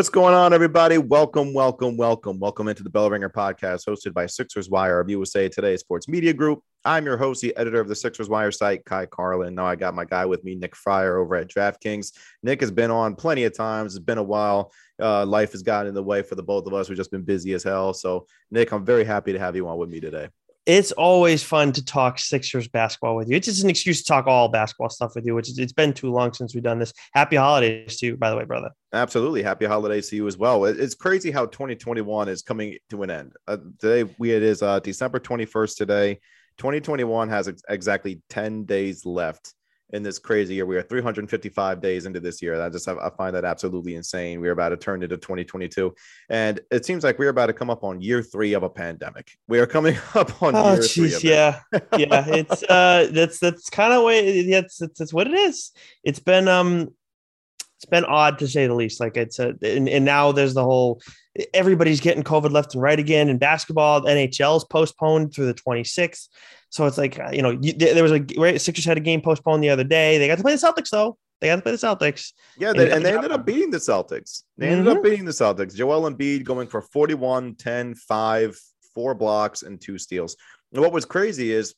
What's 0.00 0.08
going 0.08 0.32
on, 0.32 0.54
everybody? 0.54 0.96
Welcome, 0.96 1.52
welcome, 1.52 1.94
welcome, 1.98 2.38
welcome 2.38 2.68
into 2.68 2.82
the 2.82 2.88
Bell 2.88 3.10
Ringer 3.10 3.28
podcast, 3.28 3.86
hosted 3.86 4.14
by 4.14 4.24
Sixers 4.24 4.70
Wire 4.70 4.98
of 4.98 5.10
USA 5.10 5.46
Today 5.46 5.76
Sports 5.76 6.08
Media 6.08 6.32
Group. 6.32 6.62
I'm 6.86 7.04
your 7.04 7.18
host, 7.18 7.42
the 7.42 7.54
editor 7.58 7.80
of 7.80 7.88
the 7.88 7.94
Sixers 7.94 8.30
Wire 8.30 8.50
site, 8.50 8.86
Ky 8.86 9.04
Carlin. 9.10 9.54
Now 9.54 9.66
I 9.66 9.76
got 9.76 9.94
my 9.94 10.06
guy 10.06 10.24
with 10.24 10.42
me, 10.42 10.54
Nick 10.54 10.74
Friar, 10.74 11.18
over 11.18 11.36
at 11.36 11.48
DraftKings. 11.48 12.14
Nick 12.42 12.62
has 12.62 12.70
been 12.70 12.90
on 12.90 13.14
plenty 13.14 13.44
of 13.44 13.54
times. 13.54 13.94
It's 13.94 14.02
been 14.02 14.16
a 14.16 14.22
while. 14.22 14.72
Uh, 14.98 15.26
life 15.26 15.52
has 15.52 15.62
gotten 15.62 15.88
in 15.88 15.94
the 15.94 16.02
way 16.02 16.22
for 16.22 16.34
the 16.34 16.42
both 16.42 16.66
of 16.66 16.72
us. 16.72 16.88
We've 16.88 16.96
just 16.96 17.10
been 17.10 17.20
busy 17.20 17.52
as 17.52 17.62
hell. 17.62 17.92
So, 17.92 18.26
Nick, 18.50 18.72
I'm 18.72 18.86
very 18.86 19.04
happy 19.04 19.34
to 19.34 19.38
have 19.38 19.54
you 19.54 19.68
on 19.68 19.76
with 19.76 19.90
me 19.90 20.00
today 20.00 20.30
it's 20.70 20.92
always 20.92 21.42
fun 21.42 21.72
to 21.72 21.84
talk 21.84 22.18
Sixers 22.18 22.68
basketball 22.68 23.16
with 23.16 23.28
you. 23.28 23.36
It's 23.36 23.46
just 23.46 23.64
an 23.64 23.70
excuse 23.70 24.02
to 24.02 24.04
talk 24.04 24.28
all 24.28 24.48
basketball 24.48 24.88
stuff 24.88 25.16
with 25.16 25.26
you, 25.26 25.34
which 25.34 25.48
is, 25.48 25.58
it's 25.58 25.72
been 25.72 25.92
too 25.92 26.12
long 26.12 26.32
since 26.32 26.54
we've 26.54 26.62
done 26.62 26.78
this. 26.78 26.92
Happy 27.12 27.34
holidays 27.34 27.98
to 27.98 28.06
you, 28.06 28.16
by 28.16 28.30
the 28.30 28.36
way, 28.36 28.44
brother. 28.44 28.70
Absolutely. 28.92 29.42
Happy 29.42 29.66
holidays 29.66 30.08
to 30.10 30.16
you 30.16 30.28
as 30.28 30.38
well. 30.38 30.64
It's 30.66 30.94
crazy 30.94 31.32
how 31.32 31.46
2021 31.46 32.28
is 32.28 32.42
coming 32.42 32.76
to 32.90 33.02
an 33.02 33.10
end. 33.10 33.32
Uh, 33.48 33.56
today, 33.80 34.14
we, 34.18 34.30
it 34.30 34.44
is 34.44 34.62
uh, 34.62 34.78
December 34.78 35.18
21st 35.18 35.76
today. 35.76 36.20
2021 36.58 37.28
has 37.28 37.48
ex- 37.48 37.62
exactly 37.68 38.20
10 38.28 38.64
days 38.64 39.04
left 39.04 39.54
in 39.92 40.02
this 40.02 40.18
crazy 40.18 40.54
year. 40.54 40.66
We 40.66 40.76
are 40.76 40.82
355 40.82 41.80
days 41.80 42.06
into 42.06 42.20
this 42.20 42.40
year. 42.40 42.60
I 42.60 42.68
just 42.68 42.86
have, 42.86 42.98
I 42.98 43.10
find 43.10 43.34
that 43.34 43.44
absolutely 43.44 43.94
insane. 43.94 44.40
We're 44.40 44.52
about 44.52 44.70
to 44.70 44.76
turn 44.76 45.02
into 45.02 45.16
2022, 45.16 45.94
and 46.28 46.60
it 46.70 46.84
seems 46.84 47.04
like 47.04 47.18
we're 47.18 47.30
about 47.30 47.46
to 47.46 47.52
come 47.52 47.70
up 47.70 47.84
on 47.84 48.00
year 48.00 48.22
three 48.22 48.54
of 48.54 48.62
a 48.62 48.70
pandemic. 48.70 49.32
We 49.48 49.58
are 49.58 49.66
coming 49.66 49.96
up 50.14 50.42
on. 50.42 50.54
Oh, 50.54 50.78
jeez, 50.78 51.22
yeah, 51.22 51.60
yeah. 51.96 52.24
It's 52.28 52.62
uh, 52.64 53.08
that's 53.12 53.38
that's 53.38 53.70
kind 53.70 53.92
of 53.92 54.04
way. 54.04 54.26
It's, 54.28 54.80
it's 54.80 55.00
it's 55.00 55.12
what 55.12 55.26
it 55.26 55.34
is. 55.34 55.72
It's 56.04 56.20
been 56.20 56.48
um, 56.48 56.90
it's 57.76 57.86
been 57.86 58.04
odd 58.04 58.38
to 58.40 58.48
say 58.48 58.66
the 58.66 58.74
least. 58.74 59.00
Like 59.00 59.16
it's 59.16 59.38
a, 59.38 59.54
and, 59.62 59.88
and 59.88 60.04
now 60.04 60.32
there's 60.32 60.54
the 60.54 60.64
whole. 60.64 61.00
Everybody's 61.54 62.00
getting 62.00 62.24
COVID 62.24 62.50
left 62.50 62.74
and 62.74 62.82
right 62.82 62.98
again 62.98 63.28
in 63.28 63.38
basketball. 63.38 64.02
NHL 64.02 64.56
is 64.58 64.64
postponed 64.64 65.32
through 65.32 65.46
the 65.46 65.54
26th. 65.54 66.28
So 66.70 66.86
it's 66.86 66.98
like 66.98 67.18
uh, 67.18 67.30
you 67.32 67.42
know 67.42 67.50
you, 67.50 67.72
there 67.72 68.02
was 68.02 68.12
a 68.12 68.24
right, 68.36 68.60
Sixers 68.60 68.84
had 68.84 68.96
a 68.96 69.00
game 69.00 69.20
postponed 69.20 69.62
the 69.62 69.70
other 69.70 69.84
day. 69.84 70.18
They 70.18 70.26
got 70.26 70.38
to 70.38 70.42
play 70.42 70.54
the 70.54 70.66
Celtics 70.66 70.90
though. 70.90 71.18
They 71.40 71.48
got 71.48 71.56
to 71.56 71.62
play 71.62 71.72
the 71.72 71.78
Celtics. 71.78 72.32
Yeah, 72.58 72.72
they, 72.72 72.84
and, 72.84 72.92
and 72.92 73.04
they 73.04 73.14
ended 73.14 73.32
up 73.32 73.46
beating 73.46 73.70
the 73.70 73.78
Celtics. 73.78 74.42
They 74.56 74.68
ended 74.68 74.86
mm-hmm. 74.86 74.98
up 74.98 75.02
beating 75.02 75.24
the 75.24 75.32
Celtics. 75.32 75.74
Joel 75.74 76.10
Embiid 76.10 76.44
going 76.44 76.68
for 76.68 76.82
41, 76.82 77.54
10, 77.54 77.94
5, 77.94 78.58
four 78.94 79.14
blocks, 79.14 79.62
and 79.62 79.80
two 79.80 79.96
steals. 79.98 80.36
And 80.72 80.82
what 80.82 80.92
was 80.92 81.06
crazy 81.06 81.52
is 81.52 81.74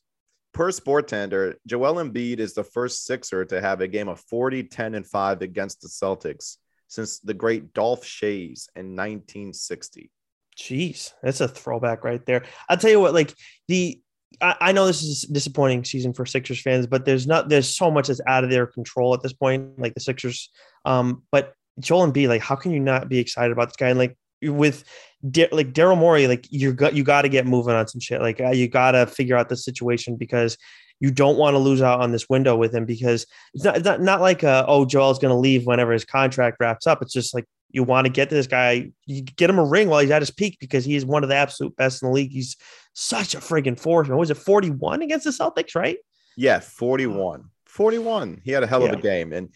per 0.53 0.69
Sportender, 0.71 1.55
Joel 1.65 1.95
Embiid 1.95 2.39
is 2.39 2.53
the 2.53 2.63
first 2.63 3.05
Sixer 3.05 3.45
to 3.45 3.61
have 3.61 3.81
a 3.81 3.87
game 3.87 4.07
of 4.07 4.19
40, 4.19 4.63
10, 4.63 4.95
and 4.95 5.05
5 5.05 5.41
against 5.41 5.81
the 5.81 5.87
Celtics 5.87 6.57
since 6.87 7.19
the 7.19 7.33
great 7.33 7.73
Dolph 7.73 8.03
Schayes 8.03 8.67
in 8.75 8.95
1960. 8.95 10.11
Jeez, 10.57 11.13
that's 11.23 11.41
a 11.41 11.47
throwback 11.47 12.03
right 12.03 12.23
there. 12.25 12.43
I'll 12.69 12.77
tell 12.77 12.91
you 12.91 12.99
what, 12.99 13.13
like 13.13 13.33
the 13.67 13.99
I, 14.41 14.55
I 14.59 14.71
know 14.71 14.85
this 14.85 15.03
is 15.03 15.23
a 15.23 15.33
disappointing 15.33 15.83
season 15.83 16.13
for 16.13 16.25
Sixers 16.25 16.61
fans, 16.61 16.87
but 16.87 17.05
there's 17.05 17.27
not 17.27 17.49
there's 17.49 17.75
so 17.75 17.91
much 17.91 18.07
that's 18.07 18.21
out 18.27 18.43
of 18.43 18.49
their 18.49 18.67
control 18.67 19.13
at 19.13 19.21
this 19.21 19.33
point, 19.33 19.79
like 19.79 19.93
the 19.93 19.99
Sixers. 19.99 20.49
Um, 20.85 21.23
but 21.31 21.53
Joel 21.79 22.11
Embiid, 22.11 22.27
like, 22.27 22.41
how 22.41 22.55
can 22.55 22.71
you 22.71 22.79
not 22.79 23.09
be 23.09 23.19
excited 23.19 23.51
about 23.51 23.69
this 23.69 23.77
guy? 23.77 23.89
And 23.89 23.99
like 23.99 24.17
with 24.41 24.83
like 25.23 25.73
Daryl 25.73 25.97
Morey, 25.97 26.27
like 26.27 26.47
you 26.49 26.73
got 26.73 26.93
you 26.93 27.03
got 27.03 27.21
to 27.23 27.29
get 27.29 27.45
moving 27.45 27.73
on 27.73 27.87
some 27.87 28.01
shit. 28.01 28.21
Like 28.21 28.41
uh, 28.41 28.51
you 28.51 28.67
got 28.67 28.91
to 28.91 29.07
figure 29.07 29.37
out 29.37 29.49
the 29.49 29.55
situation 29.55 30.15
because 30.15 30.57
you 31.03 31.11
don't 31.11 31.37
want 31.37 31.53
to 31.53 31.57
lose 31.57 31.81
out 31.81 31.99
on 31.99 32.13
this 32.13 32.29
window 32.29 32.55
with 32.55 32.73
him 32.73 32.85
because 32.85 33.27
it's 33.53 33.65
not 33.65 33.75
it's 33.75 33.83
not, 33.83 33.99
not 33.99 34.21
like 34.21 34.41
uh, 34.41 34.63
oh 34.69 34.85
Joel's 34.85 35.19
going 35.19 35.33
to 35.33 35.37
leave 35.37 35.65
whenever 35.65 35.91
his 35.91 36.05
contract 36.05 36.55
wraps 36.61 36.87
up. 36.87 37.01
It's 37.01 37.11
just 37.11 37.33
like 37.33 37.43
you 37.71 37.83
want 37.83 38.05
to 38.05 38.09
get 38.09 38.29
this 38.29 38.47
guy, 38.47 38.89
you 39.05 39.21
get 39.21 39.49
him 39.49 39.59
a 39.59 39.65
ring 39.65 39.89
while 39.89 39.99
he's 39.99 40.11
at 40.11 40.21
his 40.21 40.31
peak 40.31 40.57
because 40.61 40.85
he's 40.85 41.05
one 41.05 41.21
of 41.21 41.27
the 41.27 41.35
absolute 41.35 41.75
best 41.75 42.01
in 42.01 42.07
the 42.07 42.13
league. 42.13 42.31
He's 42.31 42.55
such 42.93 43.35
a 43.35 43.39
friggin' 43.39 43.77
force. 43.77 44.07
What 44.07 44.17
Was 44.17 44.31
it 44.31 44.37
41 44.37 45.01
against 45.01 45.25
the 45.25 45.31
Celtics, 45.31 45.75
right? 45.75 45.97
Yeah, 46.37 46.61
41. 46.61 47.49
41. 47.65 48.41
He 48.45 48.51
had 48.51 48.63
a 48.63 48.67
hell 48.67 48.83
of 48.83 48.91
yeah. 48.91 48.97
a 48.97 49.01
game. 49.01 49.33
And 49.33 49.49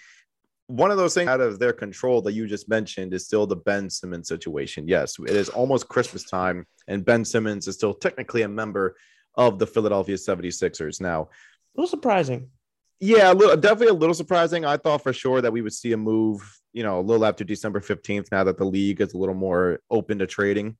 one 0.66 0.92
of 0.92 0.98
those 0.98 1.14
things 1.14 1.30
out 1.30 1.40
of 1.40 1.60
their 1.60 1.72
control 1.72 2.22
that 2.24 2.34
you 2.34 2.46
just 2.46 2.68
mentioned 2.68 3.14
is 3.14 3.24
still 3.24 3.48
the 3.48 3.56
Ben 3.56 3.90
Simmons 3.90 4.28
situation. 4.28 4.86
Yes, 4.86 5.16
it 5.18 5.30
is 5.30 5.48
almost 5.48 5.88
Christmas 5.88 6.26
time, 6.26 6.68
and 6.90 7.06
Ben 7.06 7.24
Simmons 7.24 7.70
is 7.70 7.76
still 7.76 7.94
technically 7.94 8.42
a 8.42 8.50
member 8.50 8.98
of 9.38 9.60
the 9.60 9.68
Philadelphia 9.68 10.16
76ers. 10.16 11.00
Now, 11.00 11.22
a 11.22 11.28
little 11.76 11.90
surprising. 11.90 12.50
Yeah, 13.00 13.32
a 13.32 13.36
little, 13.36 13.56
definitely 13.56 13.90
a 13.90 13.94
little 13.94 14.16
surprising. 14.16 14.66
I 14.66 14.78
thought 14.78 15.04
for 15.04 15.14
sure 15.14 15.40
that 15.42 15.54
we 15.54 15.62
would 15.62 15.74
see 15.74 15.94
a 15.94 15.98
move 15.98 16.42
you 16.78 16.84
know, 16.84 17.00
a 17.00 17.02
little 17.02 17.26
after 17.26 17.44
December 17.44 17.80
15th, 17.80 18.32
now 18.32 18.44
that 18.44 18.60
the 18.60 18.64
league 18.64 19.02
is 19.02 19.16
a 19.16 19.18
little 19.18 19.34
more 19.34 19.80
open 19.90 20.20
to 20.20 20.28
trading. 20.28 20.78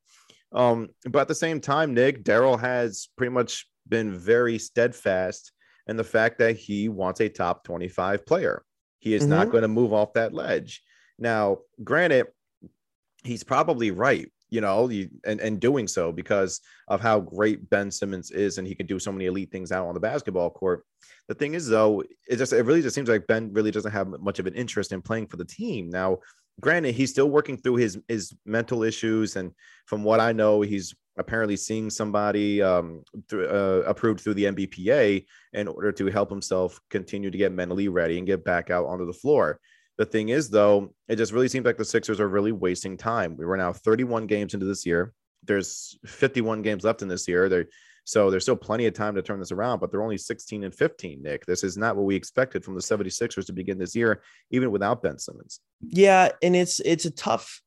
Um, 0.52 0.90
but 1.06 1.22
at 1.22 1.28
the 1.28 1.34
same 1.34 1.60
time, 1.60 1.96
Nick, 1.96 2.24
Daryl 2.24 2.60
has 2.60 3.10
pretty 3.18 3.32
much 3.32 3.68
been 3.90 4.14
very 4.14 4.60
steadfast 4.60 5.52
in 5.88 5.98
the 5.98 6.04
fact 6.04 6.38
that 6.38 6.56
he 6.56 6.88
wants 6.88 7.20
a 7.20 7.30
top 7.30 7.64
25 7.64 8.28
player. 8.28 8.64
He 9.00 9.16
is 9.16 9.24
mm-hmm. 9.24 9.32
not 9.32 9.50
going 9.50 9.64
to 9.64 9.68
move 9.68 9.92
off 9.92 10.14
that 10.14 10.36
ledge. 10.36 10.84
Now, 11.18 11.62
granted, 11.84 12.28
he's 13.24 13.44
probably 13.44 13.90
right 13.90 14.32
you 14.50 14.62
know, 14.62 14.90
you, 14.90 15.10
and, 15.26 15.40
and 15.40 15.60
doing 15.60 15.88
so 15.88 16.12
because 16.12 16.62
of 16.88 17.02
how 17.02 17.20
great 17.20 17.70
Ben 17.70 17.92
Simmons 17.92 18.32
is 18.32 18.58
and 18.58 18.68
he 18.68 18.76
can 18.76 18.86
do 18.86 19.00
so 19.00 19.12
many 19.12 19.26
elite 19.26 19.52
things 19.52 19.72
out 19.72 19.88
on 19.88 19.94
the 19.94 20.00
basketball 20.00 20.50
court. 20.50 20.86
The 21.28 21.36
thing 21.36 21.54
is, 21.54 21.68
though, 21.68 22.04
it 22.28 22.38
just 22.38 22.54
it 22.54 22.64
really 22.64 22.82
just 22.82 22.96
seems 22.96 23.10
like 23.10 23.28
Ben 23.28 23.52
really 23.54 23.72
doesn't 23.72 23.92
have 23.92 24.08
much 24.08 24.40
of 24.40 24.48
an 24.48 24.56
interest 24.56 24.92
in 24.92 25.02
playing 25.02 25.28
for 25.28 25.38
the 25.38 25.46
team. 25.46 25.90
Now, 25.90 26.20
granted, 26.62 26.96
he's 26.96 27.12
still 27.12 27.30
working 27.30 27.58
through 27.58 27.76
his 27.76 28.00
his 28.08 28.34
mental 28.46 28.84
issues, 28.84 29.36
and 29.36 29.52
from 29.86 30.04
what 30.04 30.22
I 30.22 30.32
know, 30.32 30.62
he's 30.62 30.96
apparently 31.18 31.58
seeing 31.58 31.90
somebody 31.90 32.62
um, 32.62 33.04
through, 33.28 33.48
uh, 33.48 33.84
approved 33.88 34.22
through 34.22 34.36
the 34.36 34.46
NBPA 34.46 35.26
in 35.54 35.68
order 35.68 35.92
to 35.92 36.06
help 36.08 36.30
himself 36.30 36.80
continue 36.90 37.32
to 37.32 37.38
get 37.38 37.52
mentally 37.52 37.88
ready 37.88 38.18
and 38.18 38.28
get 38.28 38.46
back 38.46 38.70
out 38.70 38.86
onto 38.86 39.06
the 39.06 39.14
floor. 39.14 39.60
The 39.98 40.06
thing 40.06 40.30
is, 40.30 40.50
though, 40.50 40.94
it 41.08 41.16
just 41.16 41.32
really 41.32 41.48
seems 41.48 41.66
like 41.66 41.78
the 41.78 41.86
Sixers 41.86 42.20
are 42.20 42.28
really 42.28 42.52
wasting 42.52 42.98
time. 42.98 43.36
We 43.36 43.46
were 43.46 43.58
now 43.58 43.74
31 43.74 44.28
games 44.28 44.54
into 44.54 44.66
this 44.66 44.86
year. 44.86 45.14
There's 45.44 45.98
51 46.06 46.62
games 46.62 46.84
left 46.84 47.02
in 47.02 47.08
this 47.08 47.28
year. 47.28 47.68
So 48.04 48.30
there's 48.30 48.44
still 48.44 48.56
plenty 48.56 48.86
of 48.86 48.94
time 48.94 49.16
to 49.16 49.22
turn 49.22 49.40
this 49.40 49.52
around, 49.52 49.80
but 49.80 49.92
they're 49.92 50.04
only 50.04 50.18
16 50.18 50.64
and 50.64 50.74
15, 50.74 51.22
Nick. 51.22 51.46
This 51.46 51.64
is 51.64 51.78
not 51.78 51.96
what 51.96 52.06
we 52.06 52.16
expected 52.16 52.64
from 52.64 52.76
the 52.76 52.82
76ers 52.82 53.46
to 53.48 53.54
begin 53.54 53.78
this 53.78 53.96
year, 53.96 54.22
even 54.52 54.72
without 54.72 55.02
Ben 55.02 55.18
Simmons. 55.18 55.60
Yeah, 55.82 56.30
and 56.42 56.56
it's 56.56 56.80
it's 56.82 57.06
a 57.06 57.12
tough 57.12 57.62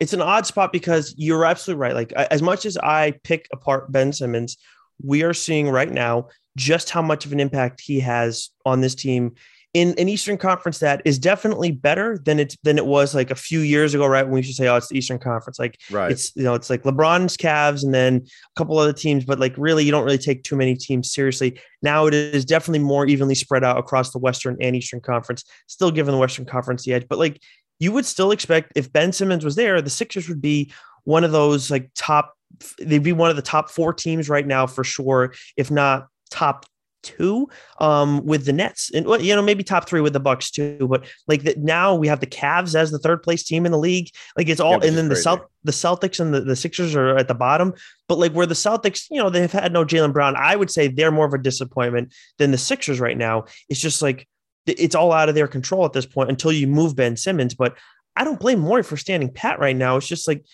it's 0.00 0.12
an 0.12 0.22
odd 0.22 0.46
spot 0.46 0.72
because 0.72 1.14
you're 1.16 1.44
absolutely 1.44 1.80
right. 1.80 1.94
Like 1.94 2.12
as 2.12 2.42
much 2.42 2.66
as 2.66 2.76
I 2.78 3.12
pick 3.22 3.48
apart 3.52 3.92
Ben 3.92 4.12
Simmons, 4.12 4.56
we 5.02 5.22
are 5.22 5.34
seeing 5.34 5.68
right 5.68 5.90
now 5.90 6.28
just 6.56 6.90
how 6.90 7.02
much 7.02 7.26
of 7.26 7.32
an 7.32 7.40
impact 7.40 7.80
he 7.80 8.00
has 8.00 8.50
on 8.64 8.80
this 8.80 8.94
team 8.94 9.34
in 9.76 9.94
an 9.98 10.08
Eastern 10.08 10.38
Conference 10.38 10.78
that 10.78 11.02
is 11.04 11.18
definitely 11.18 11.70
better 11.70 12.16
than 12.24 12.40
it's 12.40 12.56
than 12.62 12.78
it 12.78 12.86
was 12.86 13.14
like 13.14 13.30
a 13.30 13.34
few 13.34 13.60
years 13.60 13.92
ago, 13.92 14.06
right? 14.06 14.24
When 14.24 14.32
we 14.32 14.42
should 14.42 14.54
say, 14.54 14.68
oh, 14.68 14.76
it's 14.76 14.88
the 14.88 14.96
Eastern 14.96 15.18
Conference. 15.18 15.58
Like 15.58 15.78
right. 15.90 16.10
it's 16.10 16.34
you 16.34 16.44
know, 16.44 16.54
it's 16.54 16.70
like 16.70 16.84
LeBron's 16.84 17.36
Cavs 17.36 17.84
and 17.84 17.92
then 17.92 18.24
a 18.24 18.58
couple 18.58 18.78
other 18.78 18.94
teams, 18.94 19.26
but 19.26 19.38
like 19.38 19.52
really 19.58 19.84
you 19.84 19.90
don't 19.90 20.06
really 20.06 20.16
take 20.16 20.44
too 20.44 20.56
many 20.56 20.74
teams 20.76 21.12
seriously. 21.12 21.60
Now 21.82 22.06
it 22.06 22.14
is 22.14 22.46
definitely 22.46 22.78
more 22.78 23.04
evenly 23.04 23.34
spread 23.34 23.64
out 23.64 23.76
across 23.76 24.12
the 24.12 24.18
Western 24.18 24.56
and 24.62 24.74
Eastern 24.74 25.02
Conference, 25.02 25.44
still 25.66 25.90
giving 25.90 26.12
the 26.12 26.18
Western 26.18 26.46
Conference 26.46 26.84
the 26.84 26.94
edge. 26.94 27.06
But 27.06 27.18
like 27.18 27.42
you 27.78 27.92
would 27.92 28.06
still 28.06 28.30
expect 28.30 28.72
if 28.76 28.90
Ben 28.90 29.12
Simmons 29.12 29.44
was 29.44 29.56
there, 29.56 29.82
the 29.82 29.90
Sixers 29.90 30.26
would 30.30 30.40
be 30.40 30.72
one 31.04 31.22
of 31.22 31.32
those 31.32 31.70
like 31.70 31.90
top 31.94 32.32
they'd 32.78 33.02
be 33.02 33.12
one 33.12 33.28
of 33.28 33.36
the 33.36 33.42
top 33.42 33.68
four 33.68 33.92
teams 33.92 34.30
right 34.30 34.46
now 34.46 34.66
for 34.66 34.84
sure, 34.84 35.34
if 35.58 35.70
not 35.70 36.06
top 36.30 36.64
two 37.06 37.48
um, 37.80 38.24
with 38.26 38.44
the 38.44 38.52
Nets, 38.52 38.90
and 38.92 39.06
you 39.24 39.34
know 39.34 39.42
maybe 39.42 39.62
top 39.62 39.88
three 39.88 40.00
with 40.00 40.12
the 40.12 40.20
Bucks 40.20 40.50
too. 40.50 40.86
But 40.90 41.06
like 41.28 41.44
that 41.44 41.58
now 41.58 41.94
we 41.94 42.08
have 42.08 42.20
the 42.20 42.26
Cavs 42.26 42.74
as 42.74 42.90
the 42.90 42.98
third 42.98 43.22
place 43.22 43.44
team 43.44 43.64
in 43.64 43.72
the 43.72 43.78
league. 43.78 44.10
Like 44.36 44.48
it's 44.48 44.60
all, 44.60 44.72
yeah, 44.72 44.88
and 44.88 44.96
then 44.96 45.08
the 45.08 45.16
South, 45.16 45.40
the 45.64 45.72
Celtics 45.72 46.20
and 46.20 46.34
the, 46.34 46.40
the 46.40 46.56
Sixers 46.56 46.94
are 46.94 47.16
at 47.16 47.28
the 47.28 47.34
bottom. 47.34 47.72
But 48.08 48.18
like 48.18 48.32
where 48.32 48.46
the 48.46 48.54
Celtics, 48.54 49.06
you 49.10 49.22
know, 49.22 49.30
they've 49.30 49.50
had 49.50 49.72
no 49.72 49.84
Jaylen 49.84 50.12
Brown. 50.12 50.34
I 50.36 50.56
would 50.56 50.70
say 50.70 50.88
they're 50.88 51.12
more 51.12 51.26
of 51.26 51.34
a 51.34 51.38
disappointment 51.38 52.12
than 52.38 52.50
the 52.50 52.58
Sixers 52.58 53.00
right 53.00 53.16
now. 53.16 53.44
It's 53.68 53.80
just 53.80 54.02
like 54.02 54.28
it's 54.66 54.96
all 54.96 55.12
out 55.12 55.28
of 55.28 55.36
their 55.36 55.48
control 55.48 55.84
at 55.84 55.92
this 55.92 56.06
point 56.06 56.28
until 56.28 56.52
you 56.52 56.66
move 56.66 56.96
Ben 56.96 57.16
Simmons. 57.16 57.54
But 57.54 57.76
I 58.16 58.24
don't 58.24 58.40
blame 58.40 58.58
Morey 58.58 58.82
for 58.82 58.96
standing 58.96 59.32
pat 59.32 59.60
right 59.60 59.76
now. 59.76 59.96
It's 59.96 60.08
just 60.08 60.26
like 60.26 60.44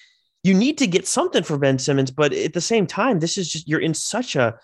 you 0.43 0.55
need 0.55 0.79
to 0.79 0.87
get 0.87 1.07
something 1.07 1.43
for 1.43 1.57
Ben 1.57 1.79
Simmons, 1.79 2.11
but 2.11 2.33
at 2.33 2.53
the 2.53 2.61
same 2.61 2.87
time, 2.87 3.21
this 3.21 3.39
is 3.39 3.49
just 3.49 3.69
you're 3.69 3.81
in 3.81 3.95
such 3.95 4.35
a 4.37 4.59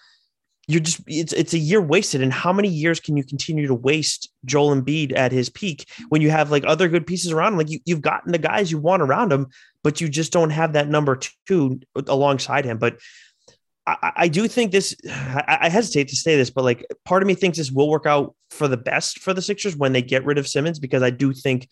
you're 0.69 0.83
just 0.83 1.01
it's 1.07 1.33
it's 1.33 1.55
a 1.55 1.59
year 1.59 1.81
wasted. 1.81 2.21
And 2.21 2.33
how 2.33 2.53
many 2.53 2.69
years 2.69 3.01
can 3.01 3.17
you 3.17 3.25
continue 3.25 3.67
to 3.67 3.75
waste 3.75 4.31
Joel 4.45 4.77
Embiid 4.77 5.17
at 5.17 5.33
his 5.33 5.49
peak 5.49 5.89
when 6.11 6.21
you 6.21 6.31
have 6.31 6.51
like 6.51 6.65
other 6.67 6.89
good 6.89 7.07
pieces 7.07 7.33
around 7.33 7.55
him? 7.55 7.59
Like 7.59 7.71
you, 7.71 7.81
you've 7.87 8.03
gotten 8.03 8.33
the 8.33 8.39
guys 8.39 8.71
you 8.71 8.79
want 8.79 9.03
around 9.03 9.33
him, 9.33 9.47
but 9.83 10.03
you 10.03 10.11
just 10.11 10.31
don't 10.31 10.51
have 10.51 10.75
that 10.75 10.89
number 10.89 11.19
two 11.47 11.81
alongside 12.07 12.67
him. 12.67 12.77
But 12.77 12.99
I, 13.87 14.13
I 14.15 14.29
do 14.29 14.47
think 14.47 14.71
this. 14.71 14.95
I, 15.09 15.59
I 15.63 15.69
hesitate 15.71 16.09
to 16.09 16.17
say 16.17 16.37
this, 16.37 16.51
but 16.51 16.65
like 16.65 16.87
part 17.07 17.23
of 17.23 17.27
me 17.27 17.35
thinks 17.35 17.57
this 17.57 17.71
will 17.71 17.89
work 17.89 18.05
out 18.05 18.35
for 18.51 18.69
the 18.69 18.77
best 18.77 19.21
for 19.21 19.33
the 19.33 19.43
Sixers 19.43 19.75
when 19.75 19.95
they 19.95 20.03
get 20.03 20.27
rid 20.27 20.37
of 20.37 20.47
Simmons 20.47 20.79
because 20.79 21.03
I 21.03 21.11
do 21.11 21.33
think 21.33 21.67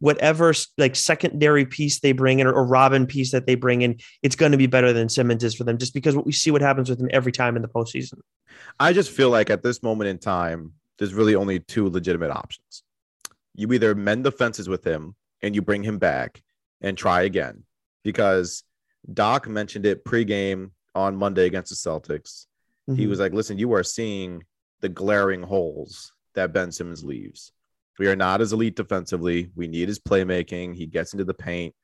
whatever 0.00 0.52
like 0.76 0.96
secondary 0.96 1.64
piece 1.64 2.00
they 2.00 2.12
bring 2.12 2.38
in 2.38 2.46
or, 2.46 2.52
or 2.52 2.64
Robin 2.64 3.06
piece 3.06 3.32
that 3.32 3.46
they 3.46 3.54
bring 3.54 3.82
in, 3.82 3.98
it's 4.22 4.36
going 4.36 4.52
to 4.52 4.58
be 4.58 4.66
better 4.66 4.92
than 4.92 5.08
Simmons 5.08 5.44
is 5.44 5.54
for 5.54 5.64
them, 5.64 5.78
just 5.78 5.94
because 5.94 6.16
what 6.16 6.26
we 6.26 6.32
see 6.32 6.50
what 6.50 6.62
happens 6.62 6.88
with 6.88 7.00
him 7.00 7.08
every 7.12 7.32
time 7.32 7.56
in 7.56 7.62
the 7.62 7.68
postseason. 7.68 8.20
I 8.78 8.92
just 8.92 9.10
feel 9.10 9.30
like 9.30 9.50
at 9.50 9.62
this 9.62 9.82
moment 9.82 10.08
in 10.08 10.18
time, 10.18 10.72
there's 10.98 11.14
really 11.14 11.34
only 11.34 11.60
two 11.60 11.88
legitimate 11.88 12.30
options. 12.30 12.82
You 13.54 13.72
either 13.72 13.94
mend 13.94 14.24
the 14.24 14.32
fences 14.32 14.68
with 14.68 14.84
him 14.84 15.14
and 15.42 15.54
you 15.54 15.62
bring 15.62 15.82
him 15.82 15.98
back 15.98 16.42
and 16.80 16.96
try 16.96 17.22
again, 17.22 17.64
because 18.04 18.62
Doc 19.12 19.48
mentioned 19.48 19.86
it 19.86 20.04
pregame 20.04 20.70
on 20.94 21.16
Monday 21.16 21.46
against 21.46 21.70
the 21.70 21.90
Celtics. 21.90 22.46
Mm-hmm. 22.88 22.96
He 22.96 23.06
was 23.06 23.18
like, 23.18 23.32
"Listen, 23.32 23.58
you 23.58 23.72
are 23.72 23.82
seeing 23.82 24.44
the 24.80 24.88
glaring 24.88 25.42
holes 25.42 26.12
that 26.34 26.52
Ben 26.52 26.72
Simmons 26.72 27.04
leaves." 27.04 27.52
We 27.98 28.08
are 28.08 28.16
not 28.16 28.40
as 28.40 28.52
elite 28.52 28.76
defensively. 28.76 29.50
We 29.54 29.68
need 29.68 29.88
his 29.88 29.98
playmaking. 29.98 30.74
He 30.74 30.86
gets 30.86 31.12
into 31.12 31.24
the 31.24 31.34
paint. 31.34 31.74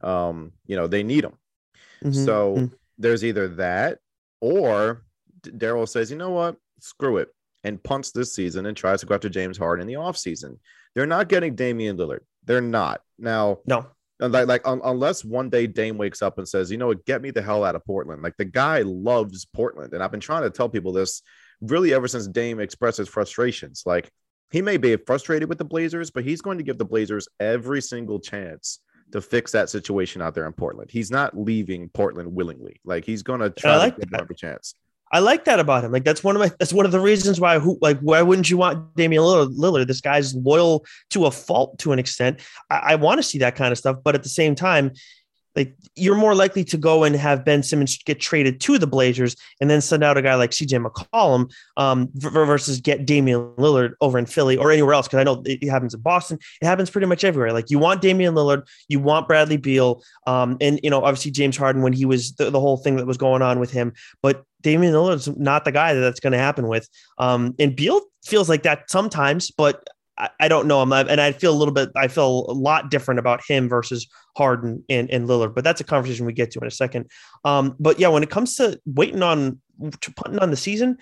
Um, 0.00 0.52
you 0.66 0.76
know, 0.76 0.86
they 0.86 1.02
need 1.02 1.24
him. 1.24 1.38
Mm-hmm. 2.02 2.24
So 2.24 2.54
mm-hmm. 2.54 2.74
there's 2.98 3.24
either 3.24 3.48
that 3.48 3.98
or 4.40 5.04
Daryl 5.42 5.88
says, 5.88 6.10
you 6.10 6.16
know 6.16 6.30
what? 6.30 6.56
Screw 6.80 7.18
it. 7.18 7.28
And 7.62 7.82
punts 7.82 8.12
this 8.12 8.34
season 8.34 8.66
and 8.66 8.76
tries 8.76 9.00
to 9.00 9.06
go 9.06 9.14
after 9.14 9.30
James 9.30 9.56
Harden 9.56 9.82
in 9.82 9.86
the 9.86 9.98
offseason. 9.98 10.58
They're 10.94 11.06
not 11.06 11.30
getting 11.30 11.54
Damian 11.54 11.96
Lillard. 11.96 12.20
They're 12.44 12.60
not. 12.60 13.00
Now, 13.18 13.60
no. 13.66 13.86
Like, 14.20 14.46
like 14.46 14.68
um, 14.68 14.82
unless 14.84 15.24
one 15.24 15.48
day 15.48 15.66
Dame 15.66 15.96
wakes 15.96 16.20
up 16.20 16.36
and 16.38 16.46
says, 16.46 16.70
you 16.70 16.76
know 16.76 16.88
what, 16.88 17.06
get 17.06 17.22
me 17.22 17.30
the 17.30 17.42
hell 17.42 17.64
out 17.64 17.74
of 17.74 17.84
Portland. 17.84 18.22
Like 18.22 18.36
the 18.36 18.44
guy 18.44 18.82
loves 18.82 19.46
Portland. 19.46 19.94
And 19.94 20.02
I've 20.02 20.10
been 20.10 20.20
trying 20.20 20.42
to 20.42 20.50
tell 20.50 20.68
people 20.68 20.92
this 20.92 21.22
really 21.62 21.94
ever 21.94 22.06
since 22.06 22.26
Dame 22.26 22.60
expressed 22.60 22.98
his 22.98 23.08
frustrations. 23.08 23.82
Like 23.86 24.10
he 24.50 24.62
may 24.62 24.76
be 24.76 24.96
frustrated 24.96 25.48
with 25.48 25.58
the 25.58 25.64
Blazers, 25.64 26.10
but 26.10 26.24
he's 26.24 26.40
going 26.40 26.58
to 26.58 26.64
give 26.64 26.78
the 26.78 26.84
Blazers 26.84 27.28
every 27.40 27.80
single 27.82 28.20
chance 28.20 28.80
to 29.12 29.20
fix 29.20 29.52
that 29.52 29.70
situation 29.70 30.22
out 30.22 30.34
there 30.34 30.46
in 30.46 30.52
Portland. 30.52 30.90
He's 30.90 31.10
not 31.10 31.36
leaving 31.36 31.88
Portland 31.90 32.34
willingly. 32.34 32.80
Like 32.84 33.04
he's 33.04 33.22
going 33.22 33.40
to 33.40 33.50
try 33.50 33.76
like 33.76 33.94
to 33.94 34.00
give 34.00 34.10
them 34.10 34.20
every 34.20 34.36
chance. 34.36 34.74
I 35.12 35.20
like 35.20 35.44
that 35.44 35.60
about 35.60 35.84
him. 35.84 35.92
Like 35.92 36.04
that's 36.04 36.24
one 36.24 36.34
of 36.34 36.40
my 36.40 36.50
that's 36.58 36.72
one 36.72 36.86
of 36.86 36.92
the 36.92 36.98
reasons 36.98 37.40
why 37.40 37.58
who 37.60 37.78
like 37.80 38.00
why 38.00 38.20
wouldn't 38.22 38.50
you 38.50 38.56
want 38.56 38.96
Damian 38.96 39.22
Lillard? 39.22 39.56
Lillard? 39.56 39.86
This 39.86 40.00
guy's 40.00 40.34
loyal 40.34 40.84
to 41.10 41.26
a 41.26 41.30
fault 41.30 41.78
to 41.80 41.92
an 41.92 41.98
extent. 42.00 42.40
I, 42.70 42.76
I 42.76 42.94
want 42.96 43.18
to 43.18 43.22
see 43.22 43.38
that 43.38 43.54
kind 43.54 43.70
of 43.70 43.78
stuff, 43.78 43.98
but 44.02 44.16
at 44.16 44.24
the 44.24 44.28
same 44.28 44.56
time, 44.56 44.92
like 45.56 45.74
you're 45.94 46.16
more 46.16 46.34
likely 46.34 46.64
to 46.64 46.76
go 46.76 47.04
and 47.04 47.14
have 47.14 47.44
Ben 47.44 47.62
Simmons 47.62 47.96
get 47.98 48.20
traded 48.20 48.60
to 48.62 48.78
the 48.78 48.86
Blazers 48.86 49.36
and 49.60 49.70
then 49.70 49.80
send 49.80 50.02
out 50.02 50.16
a 50.16 50.22
guy 50.22 50.34
like 50.34 50.50
CJ 50.50 50.84
McCollum 50.84 51.50
um, 51.76 52.08
versus 52.14 52.80
get 52.80 53.06
Damian 53.06 53.40
Lillard 53.56 53.92
over 54.00 54.18
in 54.18 54.26
Philly 54.26 54.56
or 54.56 54.70
anywhere 54.70 54.94
else. 54.94 55.08
Cause 55.08 55.20
I 55.20 55.24
know 55.24 55.42
it 55.44 55.68
happens 55.68 55.94
in 55.94 56.00
Boston. 56.00 56.38
It 56.60 56.66
happens 56.66 56.90
pretty 56.90 57.06
much 57.06 57.24
everywhere. 57.24 57.52
Like 57.52 57.70
you 57.70 57.78
want 57.78 58.02
Damian 58.02 58.34
Lillard, 58.34 58.66
you 58.88 59.00
want 59.00 59.28
Bradley 59.28 59.56
Beal, 59.56 60.02
um, 60.26 60.56
and 60.60 60.80
you 60.82 60.90
know, 60.90 61.04
obviously 61.04 61.30
James 61.30 61.56
Harden 61.56 61.82
when 61.82 61.92
he 61.92 62.04
was 62.04 62.34
the, 62.34 62.50
the 62.50 62.60
whole 62.60 62.76
thing 62.76 62.96
that 62.96 63.06
was 63.06 63.16
going 63.16 63.42
on 63.42 63.60
with 63.60 63.70
him, 63.70 63.92
but 64.22 64.44
Damian 64.62 64.94
Lillard's 64.94 65.28
not 65.36 65.64
the 65.64 65.72
guy 65.72 65.94
that 65.94 66.00
that's 66.00 66.20
going 66.20 66.32
to 66.32 66.38
happen 66.38 66.66
with. 66.66 66.88
Um, 67.18 67.54
and 67.58 67.76
Beal 67.76 68.00
feels 68.24 68.48
like 68.48 68.62
that 68.62 68.90
sometimes, 68.90 69.50
but 69.50 69.86
I, 70.16 70.48
don't 70.48 70.68
know 70.68 70.82
him, 70.82 70.92
and 70.92 71.20
I 71.20 71.32
feel 71.32 71.52
a 71.52 71.58
little 71.58 71.74
bit. 71.74 71.90
I 71.96 72.08
feel 72.08 72.46
a 72.48 72.52
lot 72.52 72.90
different 72.90 73.18
about 73.18 73.42
him 73.46 73.68
versus 73.68 74.06
Harden 74.36 74.84
and, 74.88 75.10
and 75.10 75.28
Lillard. 75.28 75.54
But 75.54 75.64
that's 75.64 75.80
a 75.80 75.84
conversation 75.84 76.24
we 76.24 76.32
get 76.32 76.52
to 76.52 76.60
in 76.60 76.66
a 76.66 76.70
second. 76.70 77.10
Um, 77.44 77.74
but 77.80 77.98
yeah, 77.98 78.08
when 78.08 78.22
it 78.22 78.30
comes 78.30 78.56
to 78.56 78.80
waiting 78.86 79.22
on 79.22 79.60
to 80.00 80.14
putting 80.14 80.38
on 80.38 80.50
the 80.50 80.56
season, 80.56 80.98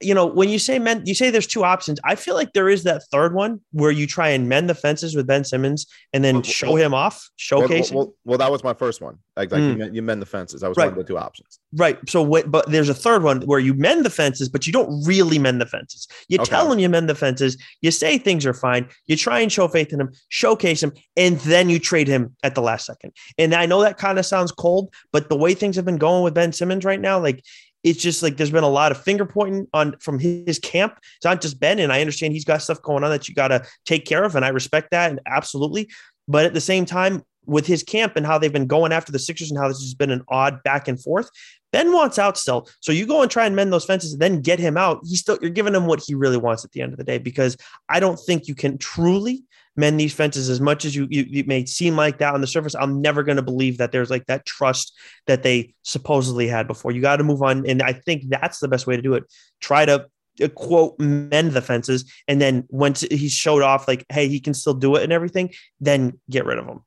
you 0.00 0.14
know, 0.14 0.26
when 0.26 0.50
you 0.50 0.58
say 0.58 0.78
men, 0.78 1.02
you 1.06 1.14
say 1.14 1.30
there's 1.30 1.46
two 1.46 1.64
options. 1.64 1.98
I 2.04 2.14
feel 2.14 2.34
like 2.34 2.52
there 2.52 2.68
is 2.68 2.84
that 2.84 3.02
third 3.10 3.34
one 3.34 3.60
where 3.70 3.90
you 3.90 4.06
try 4.06 4.28
and 4.28 4.48
mend 4.48 4.68
the 4.68 4.74
fences 4.74 5.16
with 5.16 5.26
Ben 5.26 5.44
Simmons 5.44 5.86
and 6.12 6.22
then 6.22 6.36
well, 6.36 6.42
show 6.42 6.72
well, 6.72 6.76
him 6.76 6.92
off, 6.92 7.30
showcase. 7.36 7.90
Well, 7.90 8.06
well, 8.06 8.14
well, 8.24 8.38
that 8.38 8.50
was 8.50 8.62
my 8.62 8.74
first 8.74 9.00
one. 9.00 9.18
Like, 9.34 9.50
like 9.50 9.62
mm. 9.62 9.70
you, 9.70 9.76
mend, 9.76 9.96
you, 9.96 10.02
mend, 10.02 10.20
the 10.20 10.26
fences. 10.26 10.60
That 10.60 10.68
was 10.68 10.76
right. 10.76 10.84
one 10.84 10.92
of 10.92 10.98
the 10.98 11.04
two 11.04 11.16
options. 11.16 11.58
Right. 11.74 11.98
So, 12.06 12.42
but 12.42 12.70
there's 12.70 12.90
a 12.90 12.94
third 12.94 13.22
one 13.22 13.40
where 13.42 13.60
you 13.60 13.72
mend 13.72 14.04
the 14.04 14.10
fences, 14.10 14.50
but 14.50 14.66
you 14.66 14.74
don't 14.74 15.06
really 15.06 15.38
mend 15.38 15.60
the 15.60 15.66
fences. 15.66 16.06
You 16.28 16.38
okay. 16.38 16.50
tell 16.50 16.70
him 16.70 16.78
you 16.78 16.90
mend 16.90 17.08
the 17.08 17.14
fences. 17.14 17.56
You 17.80 17.90
say 17.90 18.18
things 18.18 18.44
are 18.44 18.52
fine. 18.52 18.86
You 19.06 19.16
try 19.16 19.40
and 19.40 19.50
show 19.50 19.68
faith 19.68 19.90
in 19.90 20.00
him, 20.02 20.12
showcase 20.28 20.82
him, 20.82 20.92
and 21.16 21.38
then 21.40 21.70
you 21.70 21.78
trade 21.78 22.08
him 22.08 22.36
at 22.42 22.54
the 22.54 22.62
last 22.62 22.84
second. 22.84 23.12
And 23.38 23.54
I 23.54 23.64
know 23.64 23.80
that 23.80 23.96
kind 23.96 24.18
of 24.18 24.26
sounds 24.26 24.52
cold, 24.52 24.92
but 25.12 25.30
the 25.30 25.36
way 25.36 25.54
things 25.54 25.76
have 25.76 25.86
been 25.86 25.96
going 25.96 26.24
with 26.24 26.34
Ben 26.34 26.52
Simmons 26.52 26.84
right 26.84 27.00
now, 27.00 27.18
like 27.18 27.42
it's 27.84 28.00
just 28.00 28.22
like 28.22 28.36
there's 28.36 28.50
been 28.50 28.64
a 28.64 28.68
lot 28.68 28.92
of 28.92 29.02
finger 29.02 29.26
pointing 29.26 29.66
on 29.74 29.96
from 29.98 30.18
his 30.18 30.58
camp. 30.58 30.98
It's 31.16 31.24
not 31.24 31.40
just 31.40 31.58
Ben, 31.60 31.78
and 31.78 31.92
I 31.92 32.00
understand 32.00 32.32
he's 32.32 32.44
got 32.44 32.62
stuff 32.62 32.82
going 32.82 33.04
on 33.04 33.10
that 33.10 33.28
you 33.28 33.34
got 33.34 33.48
to 33.48 33.64
take 33.84 34.04
care 34.04 34.24
of, 34.24 34.36
and 34.36 34.44
I 34.44 34.48
respect 34.48 34.90
that 34.92 35.10
and 35.10 35.20
absolutely. 35.26 35.90
But 36.28 36.46
at 36.46 36.54
the 36.54 36.60
same 36.60 36.84
time, 36.84 37.24
with 37.46 37.66
his 37.66 37.82
camp 37.82 38.14
and 38.16 38.24
how 38.24 38.38
they've 38.38 38.52
been 38.52 38.66
going 38.66 38.92
after 38.92 39.10
the 39.10 39.18
Sixers 39.18 39.50
and 39.50 39.58
how 39.58 39.68
this 39.68 39.80
has 39.80 39.94
been 39.94 40.10
an 40.10 40.22
odd 40.28 40.62
back 40.62 40.86
and 40.88 41.02
forth, 41.02 41.28
Ben 41.72 41.92
wants 41.92 42.18
out 42.18 42.38
still. 42.38 42.68
So 42.80 42.92
you 42.92 43.06
go 43.06 43.22
and 43.22 43.30
try 43.30 43.46
and 43.46 43.56
mend 43.56 43.72
those 43.72 43.84
fences 43.84 44.12
and 44.12 44.22
then 44.22 44.42
get 44.42 44.58
him 44.58 44.76
out. 44.76 45.00
He's 45.04 45.20
still 45.20 45.38
you're 45.40 45.50
giving 45.50 45.74
him 45.74 45.86
what 45.86 46.02
he 46.06 46.14
really 46.14 46.36
wants 46.36 46.64
at 46.64 46.72
the 46.72 46.82
end 46.82 46.92
of 46.92 46.98
the 46.98 47.04
day 47.04 47.18
because 47.18 47.56
I 47.88 47.98
don't 47.98 48.18
think 48.18 48.46
you 48.46 48.54
can 48.54 48.78
truly 48.78 49.42
mend 49.76 49.98
these 49.98 50.12
fences 50.12 50.48
as 50.48 50.60
much 50.60 50.84
as 50.84 50.94
you, 50.94 51.06
you 51.10 51.26
it 51.32 51.46
may 51.46 51.64
seem 51.64 51.96
like 51.96 52.18
that 52.18 52.34
on 52.34 52.40
the 52.40 52.46
surface 52.46 52.74
i'm 52.74 53.00
never 53.00 53.22
going 53.22 53.36
to 53.36 53.42
believe 53.42 53.78
that 53.78 53.92
there's 53.92 54.10
like 54.10 54.26
that 54.26 54.44
trust 54.44 54.96
that 55.26 55.42
they 55.42 55.74
supposedly 55.82 56.46
had 56.46 56.66
before. 56.66 56.92
You 56.92 57.00
got 57.00 57.16
to 57.16 57.24
move 57.24 57.42
on 57.42 57.66
and 57.66 57.82
i 57.82 57.92
think 57.92 58.24
that's 58.28 58.58
the 58.58 58.68
best 58.68 58.86
way 58.86 58.96
to 58.96 59.02
do 59.02 59.14
it. 59.14 59.24
Try 59.60 59.84
to 59.86 60.06
uh, 60.42 60.48
quote 60.48 60.98
mend 60.98 61.52
the 61.52 61.62
fences 61.62 62.10
and 62.26 62.40
then 62.40 62.64
once 62.68 63.02
he 63.02 63.28
showed 63.28 63.62
off 63.62 63.86
like 63.86 64.04
hey 64.10 64.28
he 64.28 64.40
can 64.40 64.54
still 64.54 64.74
do 64.74 64.96
it 64.96 65.02
and 65.02 65.12
everything 65.12 65.50
then 65.80 66.18
get 66.30 66.46
rid 66.46 66.58
of 66.58 66.66
him. 66.66 66.80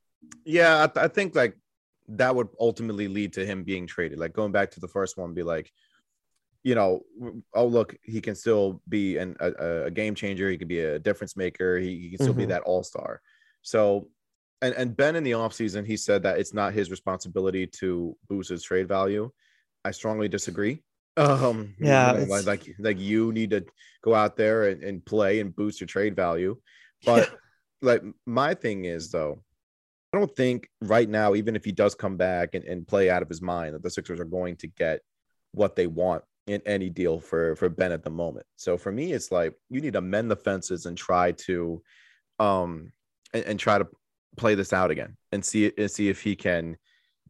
Yeah 0.46 0.84
I, 0.84 0.88
th- 0.88 1.04
I 1.04 1.08
think 1.08 1.36
like 1.36 1.56
that 2.08 2.36
would 2.36 2.50
ultimately 2.60 3.08
lead 3.08 3.34
to 3.34 3.46
him 3.46 3.64
being 3.64 3.88
traded. 3.88 4.20
Like 4.20 4.34
going 4.34 4.52
back 4.52 4.72
to 4.72 4.80
the 4.80 4.88
first 4.88 5.18
one 5.18 5.34
be 5.34 5.44
like 5.44 5.72
you 6.66 6.74
know, 6.74 7.02
oh 7.54 7.68
look, 7.68 7.96
he 8.02 8.20
can 8.20 8.34
still 8.34 8.82
be 8.90 9.18
an, 9.18 9.38
a, 9.40 9.84
a 9.86 9.92
game 9.92 10.16
changer. 10.16 10.50
He 10.50 10.58
can 10.58 10.68
be 10.68 10.80
a 10.80 10.98
difference 10.98 11.38
maker. 11.38 11.78
He, 11.78 12.00
he 12.00 12.10
can 12.10 12.18
still 12.18 12.30
mm-hmm. 12.30 12.40
be 12.40 12.46
that 12.46 12.64
all 12.64 12.84
star. 12.84 13.22
So, 13.62 14.08
and 14.64 14.74
and 14.74 14.98
Ben 14.98 15.16
in 15.16 15.24
the 15.24 15.34
offseason, 15.34 15.86
he 15.86 15.96
said 15.96 16.24
that 16.24 16.40
it's 16.40 16.56
not 16.56 16.74
his 16.74 16.90
responsibility 16.90 17.68
to 17.68 18.18
boost 18.28 18.50
his 18.50 18.64
trade 18.64 18.88
value. 18.88 19.30
I 19.86 19.92
strongly 19.92 20.28
disagree. 20.28 20.82
Um, 21.18 21.76
yeah, 21.80 22.18
you 22.18 22.26
know, 22.26 22.34
like 22.34 22.68
like 22.80 23.00
you 23.00 23.32
need 23.32 23.52
to 23.52 23.64
go 24.04 24.16
out 24.16 24.36
there 24.36 24.70
and, 24.70 24.84
and 24.84 25.06
play 25.06 25.42
and 25.42 25.56
boost 25.56 25.80
your 25.80 25.88
trade 25.88 26.16
value. 26.16 26.58
But 27.06 27.30
like 27.84 28.02
my 28.26 28.56
thing 28.56 28.86
is 28.86 29.12
though, 29.12 29.44
I 30.12 30.18
don't 30.18 30.36
think 30.36 30.68
right 30.82 31.08
now, 31.08 31.36
even 31.36 31.56
if 31.56 31.64
he 31.64 31.72
does 31.72 31.94
come 31.94 32.18
back 32.18 32.56
and, 32.56 32.64
and 32.64 32.88
play 32.88 33.12
out 33.12 33.22
of 33.22 33.30
his 33.30 33.44
mind, 33.44 33.76
that 33.76 33.84
the 33.84 33.92
Sixers 33.92 34.20
are 34.20 34.26
going 34.26 34.56
to 34.58 34.68
get 34.68 35.02
what 35.52 35.76
they 35.76 35.86
want 35.86 36.24
in 36.48 36.62
any 36.66 36.90
deal 36.90 37.20
for 37.20 37.56
for 37.56 37.70
Ben 37.70 37.92
at 37.92 38.04
the 38.04 38.10
moment. 38.10 38.46
So 38.56 38.78
for 38.78 38.92
me, 38.92 39.14
it's 39.14 39.32
like 39.32 39.54
you 39.70 39.82
need 39.82 39.94
to 39.94 40.02
mend 40.02 40.30
the 40.30 40.36
fences 40.36 40.86
and 40.86 40.98
try 40.98 41.32
to 41.32 41.82
um 42.40 42.92
and, 43.34 43.46
and 43.46 43.60
try 43.60 43.78
to 43.78 43.88
play 44.38 44.56
this 44.56 44.74
out 44.74 44.92
again 44.92 45.16
and 45.32 45.44
see 45.44 45.72
and 45.78 45.90
see 45.90 46.10
if 46.10 46.22
he 46.22 46.36
can 46.36 46.78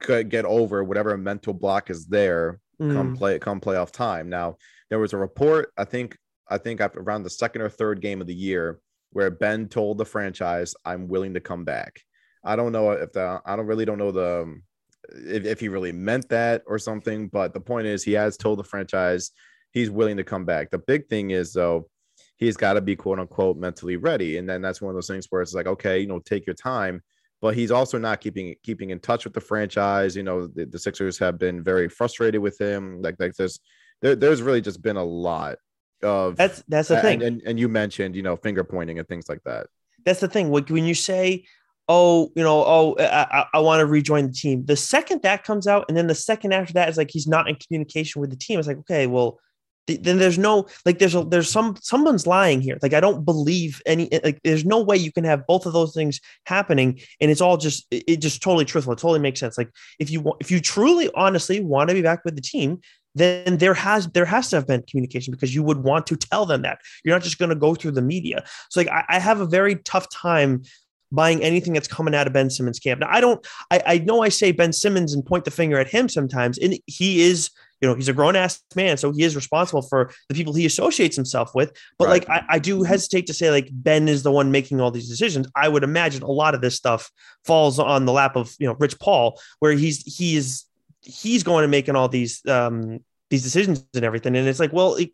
get 0.02 0.46
over 0.46 0.84
whatever 0.84 1.16
mental 1.18 1.54
block 1.54 1.90
is 1.90 2.06
there 2.08 2.60
mm. 2.82 2.94
come 2.94 3.16
play 3.16 3.40
come 3.40 3.62
playoff 3.62 3.92
time. 3.92 4.30
Now 4.30 4.58
there 4.90 5.00
was 5.00 5.14
a 5.14 5.18
report 5.18 5.72
I 5.78 5.86
think 5.86 6.18
I 6.50 6.58
think 6.58 6.82
around 6.82 7.24
the 7.24 7.30
second 7.30 7.62
or 7.62 7.70
third 7.70 8.02
game 8.02 8.22
of 8.22 8.28
the 8.28 8.36
year 8.36 8.80
where 9.12 9.32
Ben 9.32 9.70
told 9.70 9.98
the 9.98 10.06
franchise, 10.06 10.76
"I'm 10.84 11.08
willing 11.08 11.34
to 11.36 11.40
come 11.40 11.64
back." 11.64 12.02
I 12.44 12.56
don't 12.56 12.72
know 12.72 12.92
if 12.92 13.14
the 13.14 13.42
I 13.46 13.56
don't 13.56 13.66
really 13.66 13.86
don't 13.86 13.98
know 13.98 14.12
the 14.12 14.42
um, 14.44 14.64
if, 15.10 15.46
if 15.46 15.60
he 15.60 15.70
really 15.70 15.92
meant 15.92 16.30
that 16.30 16.64
or 16.68 16.80
something. 16.80 17.28
But 17.28 17.54
the 17.54 17.60
point 17.60 17.88
is, 17.88 18.04
he 18.04 18.14
has 18.14 18.38
told 18.38 18.60
the 18.60 18.64
franchise 18.64 19.32
he's 19.72 19.90
willing 19.90 20.18
to 20.18 20.24
come 20.24 20.46
back. 20.46 20.72
The 20.72 20.80
big 20.80 21.08
thing 21.08 21.32
is, 21.32 21.54
though, 21.54 21.90
he's 22.38 22.58
got 22.58 22.74
to 22.74 22.82
be 22.82 22.96
quote 22.96 23.20
unquote 23.20 23.58
mentally 23.58 23.98
ready. 23.98 24.38
And 24.38 24.50
then 24.50 24.62
that's 24.62 24.82
one 24.82 24.90
of 24.90 24.96
those 24.96 25.08
things 25.08 25.28
where 25.30 25.42
it's 25.42 25.54
like, 25.54 25.68
okay, 25.68 26.00
you 26.00 26.08
know, 26.08 26.20
take 26.20 26.46
your 26.46 26.56
time. 26.56 27.02
But 27.42 27.56
he's 27.56 27.72
also 27.72 27.98
not 27.98 28.22
keeping 28.22 28.56
keeping 28.64 28.90
in 28.90 29.00
touch 29.00 29.26
with 29.26 29.34
the 29.34 29.42
franchise. 29.42 30.16
You 30.16 30.24
know, 30.24 30.48
the, 30.48 30.66
the 30.66 30.80
Sixers 30.80 31.20
have 31.20 31.38
been 31.38 31.64
very 31.64 31.90
frustrated 31.90 32.42
with 32.42 32.60
him. 32.60 33.02
Like 33.02 33.16
like 33.20 33.36
this, 33.36 33.60
there, 34.02 34.16
there's 34.16 34.42
really 34.42 34.62
just 34.62 34.82
been 34.82 34.96
a 34.96 35.04
lot 35.04 35.58
of 36.02 36.38
that's 36.38 36.64
that's 36.68 36.88
the 36.88 37.02
thing. 37.02 37.22
And, 37.22 37.40
and, 37.40 37.42
and 37.46 37.60
you 37.60 37.68
mentioned, 37.68 38.16
you 38.16 38.24
know, 38.24 38.36
finger 38.36 38.64
pointing 38.64 39.00
and 39.00 39.08
things 39.08 39.30
like 39.30 39.44
that. 39.44 39.68
That's 40.06 40.22
the 40.22 40.28
thing. 40.28 40.50
When 40.50 40.86
you 40.86 40.96
say 40.96 41.46
oh, 41.88 42.32
you 42.36 42.44
know, 42.44 42.64
oh, 42.66 42.96
I, 43.00 43.46
I 43.54 43.60
want 43.60 43.80
to 43.80 43.86
rejoin 43.86 44.28
the 44.28 44.34
team. 44.34 44.66
The 44.66 44.76
second 44.76 45.22
that 45.22 45.44
comes 45.44 45.68
out, 45.68 45.86
and 45.88 45.98
then 45.98 46.08
the 46.08 46.16
second 46.16 46.54
after 46.54 46.74
that 46.74 46.90
is 46.90 46.98
like 46.98 47.12
he's 47.12 47.28
not 47.28 47.48
in 47.48 47.56
communication 47.56 48.22
with 48.22 48.30
the 48.30 48.36
team. 48.36 48.60
It's 48.60 48.68
like, 48.68 48.80
okay, 48.80 49.08
well, 49.08 49.40
th- 49.88 50.02
then 50.02 50.18
there's 50.18 50.38
no 50.38 50.68
like 50.86 51.00
there's 51.00 51.16
a 51.16 51.24
there's 51.24 51.50
some 51.50 51.76
someone's 51.82 52.28
lying 52.28 52.62
here. 52.62 52.78
Like 52.82 52.94
I 52.94 53.00
don't 53.00 53.24
believe 53.24 53.82
any 53.86 54.12
eh, 54.12 54.20
like 54.24 54.40
there's 54.44 54.66
no 54.66 54.82
way 54.82 54.98
you 54.98 55.12
can 55.12 55.24
have 55.24 55.46
both 55.48 55.66
of 55.66 55.74
those 55.74 55.94
things 55.94 56.20
happening, 56.46 57.00
and 57.22 57.32
it's 57.32 57.42
all 57.42 57.58
just 57.58 57.86
it, 57.92 58.04
it 58.08 58.18
just 58.18 58.42
totally 58.42 58.66
truthful. 58.66 58.94
It 58.94 59.00
totally 59.00 59.20
makes 59.20 59.40
sense. 59.40 59.58
Like 59.58 59.70
if 60.00 60.10
you 60.10 60.34
if 60.40 60.52
you 60.52 60.60
truly 60.60 61.10
honestly 61.16 61.62
want 61.62 61.90
to 61.90 61.94
be 61.94 62.02
back 62.02 62.26
with 62.26 62.36
the 62.36 62.42
team, 62.42 62.80
then 63.16 63.58
there 63.58 63.74
has 63.74 64.08
there 64.10 64.26
has 64.26 64.50
to 64.50 64.58
have 64.58 64.68
been 64.68 64.84
communication 64.84 65.32
because 65.32 65.56
you 65.56 65.64
would 65.64 65.84
want 65.84 66.06
to 66.08 66.16
tell 66.16 66.46
them 66.46 66.62
that 66.62 66.80
you're 67.04 67.16
not 67.16 67.24
just 67.24 67.40
going 67.40 67.50
to 67.50 67.56
go 67.56 67.74
through 67.74 67.92
the 67.92 68.02
media 68.02 68.44
so 68.70 68.80
like 68.80 68.90
I, 68.90 69.06
I, 69.08 69.20
have 69.20 69.40
a 69.40 69.46
very 69.46 69.78
tough 69.78 70.10
time 70.10 70.64
buying 71.12 71.44
anything 71.44 71.74
that's 71.74 71.88
coming 71.88 72.16
out 72.16 72.28
of 72.28 72.34
Ben 72.34 72.50
Simmons 72.50 72.80
camp. 72.80 73.02
Now, 73.02 73.08
I 73.10 73.22
don't, 73.22 73.46
I, 73.72 73.82
I 73.86 73.98
know 74.00 74.22
I 74.24 74.30
say 74.30 74.52
Ben 74.52 74.74
Simmons 74.74 75.14
and 75.14 75.26
point 75.26 75.46
the 75.46 75.52
finger 75.52 75.80
at 75.80 75.90
him 75.90 76.10
sometimes, 76.10 76.58
and 76.58 76.78
he 76.86 77.22
is, 77.22 77.50
you 77.82 77.88
know, 77.88 77.96
he's 77.96 78.10
a 78.10 78.14
grown 78.14 78.36
ass 78.36 78.62
man, 78.76 78.98
so 78.98 79.12
he 79.12 79.24
is 79.24 79.36
responsible 79.36 79.82
for 79.82 80.12
the 80.30 80.36
people 80.36 80.54
he 80.54 80.66
associates 80.66 81.16
himself 81.16 81.54
with. 81.54 81.76
But 81.98 82.08
right. 82.08 82.28
like, 82.28 82.30
I, 82.30 82.56
I 82.56 82.60
do 82.60 82.84
hesitate 82.84 83.28
to 83.28 83.34
say 83.34 83.52
like 83.52 83.70
Ben 83.72 84.08
is 84.08 84.24
the 84.24 84.32
one 84.32 84.52
making 84.52 84.82
all 84.82 84.92
these 84.92 85.10
decisions. 85.10 85.48
I 85.56 85.68
would 85.68 85.84
imagine 85.84 86.24
a 86.24 86.32
lot 86.32 86.56
of 86.56 86.62
this 86.62 86.76
stuff 86.76 87.12
falls 87.46 87.80
on 87.80 88.06
the 88.06 88.14
lap 88.14 88.36
of 88.36 88.54
you 88.60 88.68
know 88.68 88.76
Rich 88.80 89.00
Paul, 89.00 89.40
where 89.60 89.74
he's 89.74 90.02
he 90.18 90.36
is 90.36 90.66
he's 91.02 91.44
going 91.44 91.62
to 91.64 91.68
making 91.68 91.96
all 91.96 92.10
these 92.10 92.46
um 92.48 93.00
these 93.30 93.44
decisions 93.44 93.86
and 93.94 94.06
everything, 94.06 94.36
and 94.36 94.48
it's 94.48 94.60
like, 94.60 94.74
well. 94.74 94.96
It, 94.96 95.12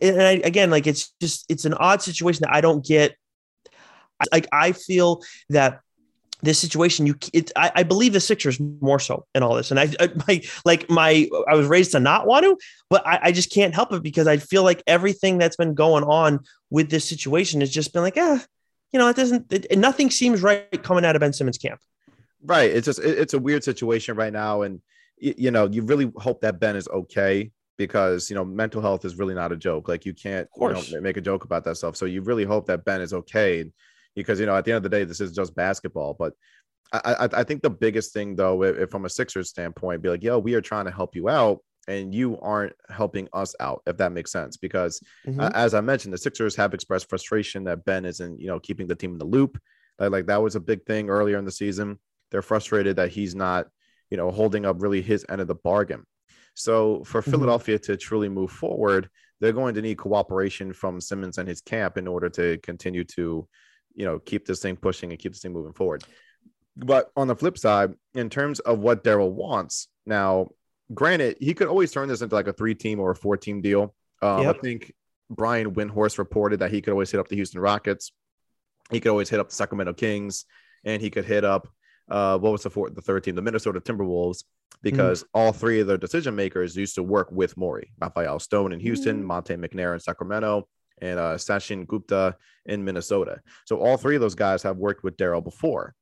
and 0.00 0.22
I, 0.22 0.32
again, 0.42 0.70
like 0.70 0.86
it's 0.86 1.12
just 1.20 1.44
it's 1.50 1.66
an 1.66 1.74
odd 1.74 2.00
situation 2.00 2.40
that 2.44 2.54
I 2.54 2.62
don't 2.62 2.84
get 2.84 3.14
like 4.32 4.46
I 4.52 4.72
feel 4.72 5.22
that 5.50 5.80
this 6.40 6.58
situation 6.58 7.06
you 7.06 7.16
it, 7.32 7.50
I, 7.56 7.72
I, 7.76 7.82
believe 7.82 8.12
the 8.12 8.20
sixers 8.20 8.60
more 8.60 9.00
so 9.00 9.26
in 9.34 9.42
all 9.42 9.56
this. 9.56 9.72
And 9.72 9.80
I, 9.80 9.88
I 9.98 10.08
my 10.28 10.42
like 10.64 10.88
my 10.88 11.28
i 11.48 11.56
was 11.56 11.66
raised 11.66 11.92
to 11.92 12.00
not 12.00 12.28
want 12.28 12.44
to 12.44 12.56
but 12.88 13.04
I, 13.04 13.18
I, 13.24 13.32
just 13.32 13.52
can't 13.52 13.74
help 13.74 13.92
it 13.92 14.04
because 14.04 14.28
i 14.28 14.36
feel 14.36 14.62
like 14.62 14.80
everything 14.86 15.38
that's 15.38 15.56
been 15.56 15.74
going 15.74 16.04
on 16.04 16.38
with 16.70 16.90
this 16.90 17.08
situation 17.08 17.60
has 17.60 17.70
just 17.70 17.92
been 17.92 18.02
like 18.02 18.16
ah 18.16 18.40
you 18.92 18.98
know 18.98 19.08
it 19.08 19.16
doesn't 19.16 19.52
it, 19.52 19.78
nothing 19.78 20.10
seems 20.10 20.42
right 20.42 20.82
coming 20.82 21.04
out 21.04 21.16
of 21.16 21.20
ben 21.20 21.32
simmons 21.32 21.58
camp. 21.58 21.80
Right. 22.42 22.70
It's 22.70 22.86
just 22.86 23.00
it, 23.00 23.18
it's 23.18 23.34
a 23.34 23.38
weird 23.38 23.64
situation 23.64 24.16
right 24.16 24.32
now. 24.32 24.62
And 24.62 24.80
you, 25.18 25.34
you 25.36 25.50
know 25.50 25.66
you 25.66 25.82
really 25.82 26.10
hope 26.16 26.40
that 26.42 26.60
ben 26.60 26.76
is 26.76 26.88
okay 26.88 27.50
because 27.76 28.30
you 28.30 28.36
know 28.36 28.44
mental 28.44 28.80
health 28.80 29.04
is 29.04 29.16
really 29.16 29.34
not 29.34 29.52
a 29.52 29.56
joke. 29.56 29.88
Like 29.88 30.06
you 30.06 30.14
can't 30.14 30.48
you 30.60 30.68
know, 30.68 30.82
make 31.00 31.16
a 31.16 31.20
joke 31.20 31.44
about 31.44 31.64
that 31.64 31.76
stuff. 31.76 31.96
So 31.96 32.06
you 32.06 32.22
really 32.22 32.44
hope 32.44 32.66
that 32.66 32.84
ben 32.84 33.00
is 33.00 33.12
okay 33.12 33.70
because 34.14 34.40
you 34.40 34.46
know 34.46 34.56
at 34.56 34.64
the 34.64 34.72
end 34.72 34.78
of 34.78 34.82
the 34.82 34.88
day 34.88 35.04
this 35.04 35.20
is 35.20 35.32
just 35.32 35.54
basketball. 35.54 36.14
But 36.14 36.34
i 36.92 37.00
i, 37.04 37.28
I 37.40 37.44
think 37.44 37.62
the 37.62 37.70
biggest 37.70 38.12
thing 38.12 38.36
though 38.36 38.62
if, 38.62 38.78
if 38.78 38.90
from 38.90 39.04
a 39.04 39.10
sixers 39.10 39.50
standpoint 39.50 40.00
be 40.02 40.08
like 40.08 40.22
yo 40.22 40.38
we 40.38 40.54
are 40.54 40.62
trying 40.62 40.86
to 40.86 40.90
help 40.90 41.14
you 41.14 41.28
out 41.28 41.58
and 41.86 42.14
you 42.14 42.38
aren't 42.40 42.72
helping 42.88 43.28
us 43.32 43.54
out 43.60 43.82
if 43.86 43.96
that 43.98 44.12
makes 44.12 44.32
sense. 44.32 44.56
Because 44.56 45.02
mm-hmm. 45.26 45.40
uh, 45.40 45.50
as 45.54 45.74
i 45.74 45.80
mentioned 45.80 46.12
the 46.12 46.18
sixers 46.18 46.56
have 46.56 46.74
expressed 46.74 47.08
frustration 47.08 47.64
that 47.64 47.84
ben 47.84 48.04
isn't 48.04 48.40
you 48.40 48.46
know 48.46 48.60
keeping 48.60 48.86
the 48.86 48.94
team 48.94 49.12
in 49.12 49.18
the 49.18 49.24
loop. 49.24 49.60
Like, 49.98 50.10
like 50.10 50.26
that 50.26 50.42
was 50.42 50.56
a 50.56 50.60
big 50.60 50.84
thing 50.84 51.10
earlier 51.10 51.38
in 51.38 51.44
the 51.44 51.50
season. 51.50 51.98
They're 52.30 52.42
frustrated 52.42 52.96
that 52.96 53.10
he's 53.10 53.34
not 53.34 53.66
you 54.10 54.16
know 54.16 54.30
holding 54.30 54.64
up 54.64 54.80
really 54.80 55.02
his 55.02 55.24
end 55.28 55.40
of 55.40 55.48
the 55.48 55.54
bargain. 55.54 56.04
So 56.54 57.04
for 57.04 57.20
mm-hmm. 57.20 57.30
philadelphia 57.30 57.78
to 57.80 57.96
truly 57.96 58.28
move 58.28 58.50
forward 58.50 59.08
they're 59.40 59.52
going 59.52 59.74
to 59.74 59.82
need 59.82 59.98
cooperation 59.98 60.72
from 60.72 61.00
simmons 61.00 61.38
and 61.38 61.48
his 61.48 61.60
camp 61.60 61.96
in 61.96 62.08
order 62.08 62.28
to 62.28 62.58
continue 62.58 63.04
to 63.04 63.46
you 63.98 64.04
know 64.06 64.18
keep 64.20 64.46
this 64.46 64.60
thing 64.60 64.76
pushing 64.76 65.10
and 65.10 65.18
keep 65.18 65.32
this 65.32 65.42
thing 65.42 65.52
moving 65.52 65.74
forward. 65.74 66.04
But 66.76 67.10
on 67.16 67.26
the 67.26 67.34
flip 67.34 67.58
side, 67.58 67.94
in 68.14 68.30
terms 68.30 68.60
of 68.60 68.78
what 68.78 69.02
Daryl 69.02 69.32
wants, 69.32 69.88
now, 70.06 70.50
granted, 70.94 71.36
he 71.40 71.52
could 71.52 71.66
always 71.66 71.90
turn 71.90 72.08
this 72.08 72.22
into 72.22 72.34
like 72.34 72.46
a 72.46 72.52
three 72.52 72.76
team 72.76 73.00
or 73.00 73.10
a 73.10 73.16
four 73.16 73.36
team 73.36 73.60
deal. 73.60 73.94
Um, 74.22 74.44
yep. 74.44 74.56
I 74.56 74.58
think 74.60 74.94
Brian 75.28 75.74
Windhorst 75.74 76.18
reported 76.18 76.60
that 76.60 76.70
he 76.70 76.80
could 76.80 76.92
always 76.92 77.10
hit 77.10 77.18
up 77.18 77.28
the 77.28 77.34
Houston 77.34 77.60
Rockets. 77.60 78.12
He 78.90 79.00
could 79.00 79.10
always 79.10 79.28
hit 79.28 79.40
up 79.40 79.48
the 79.48 79.54
Sacramento 79.56 79.94
Kings, 79.94 80.44
and 80.84 81.02
he 81.02 81.10
could 81.10 81.24
hit 81.24 81.44
up 81.44 81.68
uh, 82.08 82.38
what 82.38 82.52
was 82.52 82.62
the 82.62 82.70
fourth, 82.70 82.94
the 82.94 83.02
third 83.02 83.24
team, 83.24 83.34
the 83.34 83.42
Minnesota 83.42 83.80
Timberwolves, 83.80 84.44
because 84.80 85.24
mm. 85.24 85.26
all 85.34 85.52
three 85.52 85.80
of 85.80 85.88
their 85.88 85.98
decision 85.98 86.36
makers 86.36 86.76
used 86.76 86.94
to 86.94 87.02
work 87.02 87.30
with 87.32 87.56
Morey, 87.56 87.92
Rafael 88.00 88.38
Stone 88.38 88.72
in 88.72 88.80
Houston, 88.80 89.22
mm. 89.22 89.26
Monte 89.26 89.56
McNair 89.56 89.92
in 89.94 90.00
Sacramento, 90.00 90.68
and 91.02 91.18
uh, 91.18 91.34
Sachin 91.34 91.86
Gupta 91.86 92.36
in 92.66 92.84
Minnesota. 92.84 93.40
So 93.66 93.78
all 93.78 93.96
three 93.96 94.14
of 94.14 94.20
those 94.20 94.34
guys 94.34 94.62
have 94.62 94.76
worked 94.76 95.04
with 95.04 95.16
Daryl 95.16 95.42
before. 95.42 95.94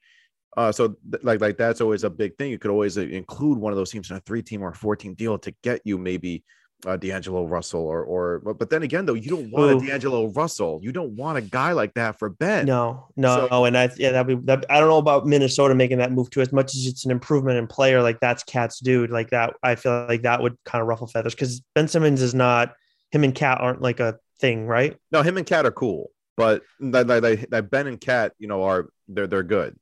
Uh, 0.56 0.72
so 0.72 0.96
th- 1.10 1.22
like 1.22 1.40
like 1.40 1.58
that's 1.58 1.80
always 1.80 2.04
a 2.04 2.10
big 2.10 2.36
thing. 2.36 2.50
You 2.50 2.58
could 2.58 2.70
always 2.70 2.96
uh, 2.96 3.02
include 3.02 3.58
one 3.58 3.72
of 3.72 3.76
those 3.76 3.90
teams 3.90 4.10
in 4.10 4.16
a 4.16 4.20
three 4.20 4.42
team 4.42 4.62
or 4.62 4.72
four 4.72 4.96
team 4.96 5.14
deal 5.14 5.38
to 5.38 5.54
get 5.62 5.82
you 5.84 5.98
maybe 5.98 6.44
uh, 6.86 6.96
D'Angelo 6.96 7.46
Russell 7.46 7.80
or 7.80 8.02
or 8.04 8.40
but 8.54 8.70
then 8.70 8.82
again 8.82 9.06
though 9.06 9.14
you 9.14 9.30
don't 9.30 9.50
want 9.50 9.72
Ooh. 9.72 9.78
a 9.78 9.86
D'Angelo 9.86 10.28
Russell. 10.28 10.80
You 10.82 10.92
don't 10.92 11.12
want 11.16 11.38
a 11.38 11.42
guy 11.42 11.72
like 11.72 11.94
that 11.94 12.18
for 12.18 12.30
Ben. 12.30 12.66
No, 12.66 13.08
no, 13.16 13.48
so, 13.48 13.64
and 13.64 13.76
I 13.76 13.90
yeah 13.96 14.12
that 14.12 14.26
be 14.26 14.34
that, 14.44 14.64
I 14.70 14.78
don't 14.80 14.88
know 14.88 14.98
about 14.98 15.26
Minnesota 15.26 15.74
making 15.74 15.98
that 15.98 16.12
move 16.12 16.30
too 16.30 16.40
as 16.40 16.52
much 16.52 16.74
as 16.74 16.86
it's 16.86 17.04
an 17.04 17.10
improvement 17.10 17.58
in 17.58 17.66
player 17.66 18.02
like 18.02 18.20
that's 18.20 18.42
KAT's 18.42 18.80
dude 18.80 19.10
like 19.10 19.30
that. 19.30 19.54
I 19.62 19.74
feel 19.74 20.06
like 20.06 20.22
that 20.22 20.42
would 20.42 20.56
kind 20.64 20.82
of 20.82 20.88
ruffle 20.88 21.06
feathers 21.06 21.34
because 21.34 21.60
Ben 21.74 21.88
Simmons 21.88 22.22
is 22.22 22.34
not 22.34 22.74
him 23.10 23.24
and 23.24 23.34
Cat 23.34 23.58
aren't 23.60 23.82
like 23.82 24.00
a 24.00 24.18
thing, 24.40 24.66
right? 24.66 24.96
No, 25.12 25.22
him 25.22 25.36
and 25.36 25.46
KAT 25.46 25.66
are 25.66 25.72
cool, 25.72 26.10
but 26.36 26.62
that, 26.80 27.68
Ben 27.70 27.86
and 27.86 28.00
KAT, 28.00 28.32
you 28.38 28.48
know, 28.48 28.64
are 28.64 28.88
they're 29.08 29.26
they're 29.26 29.42
good. 29.42 29.76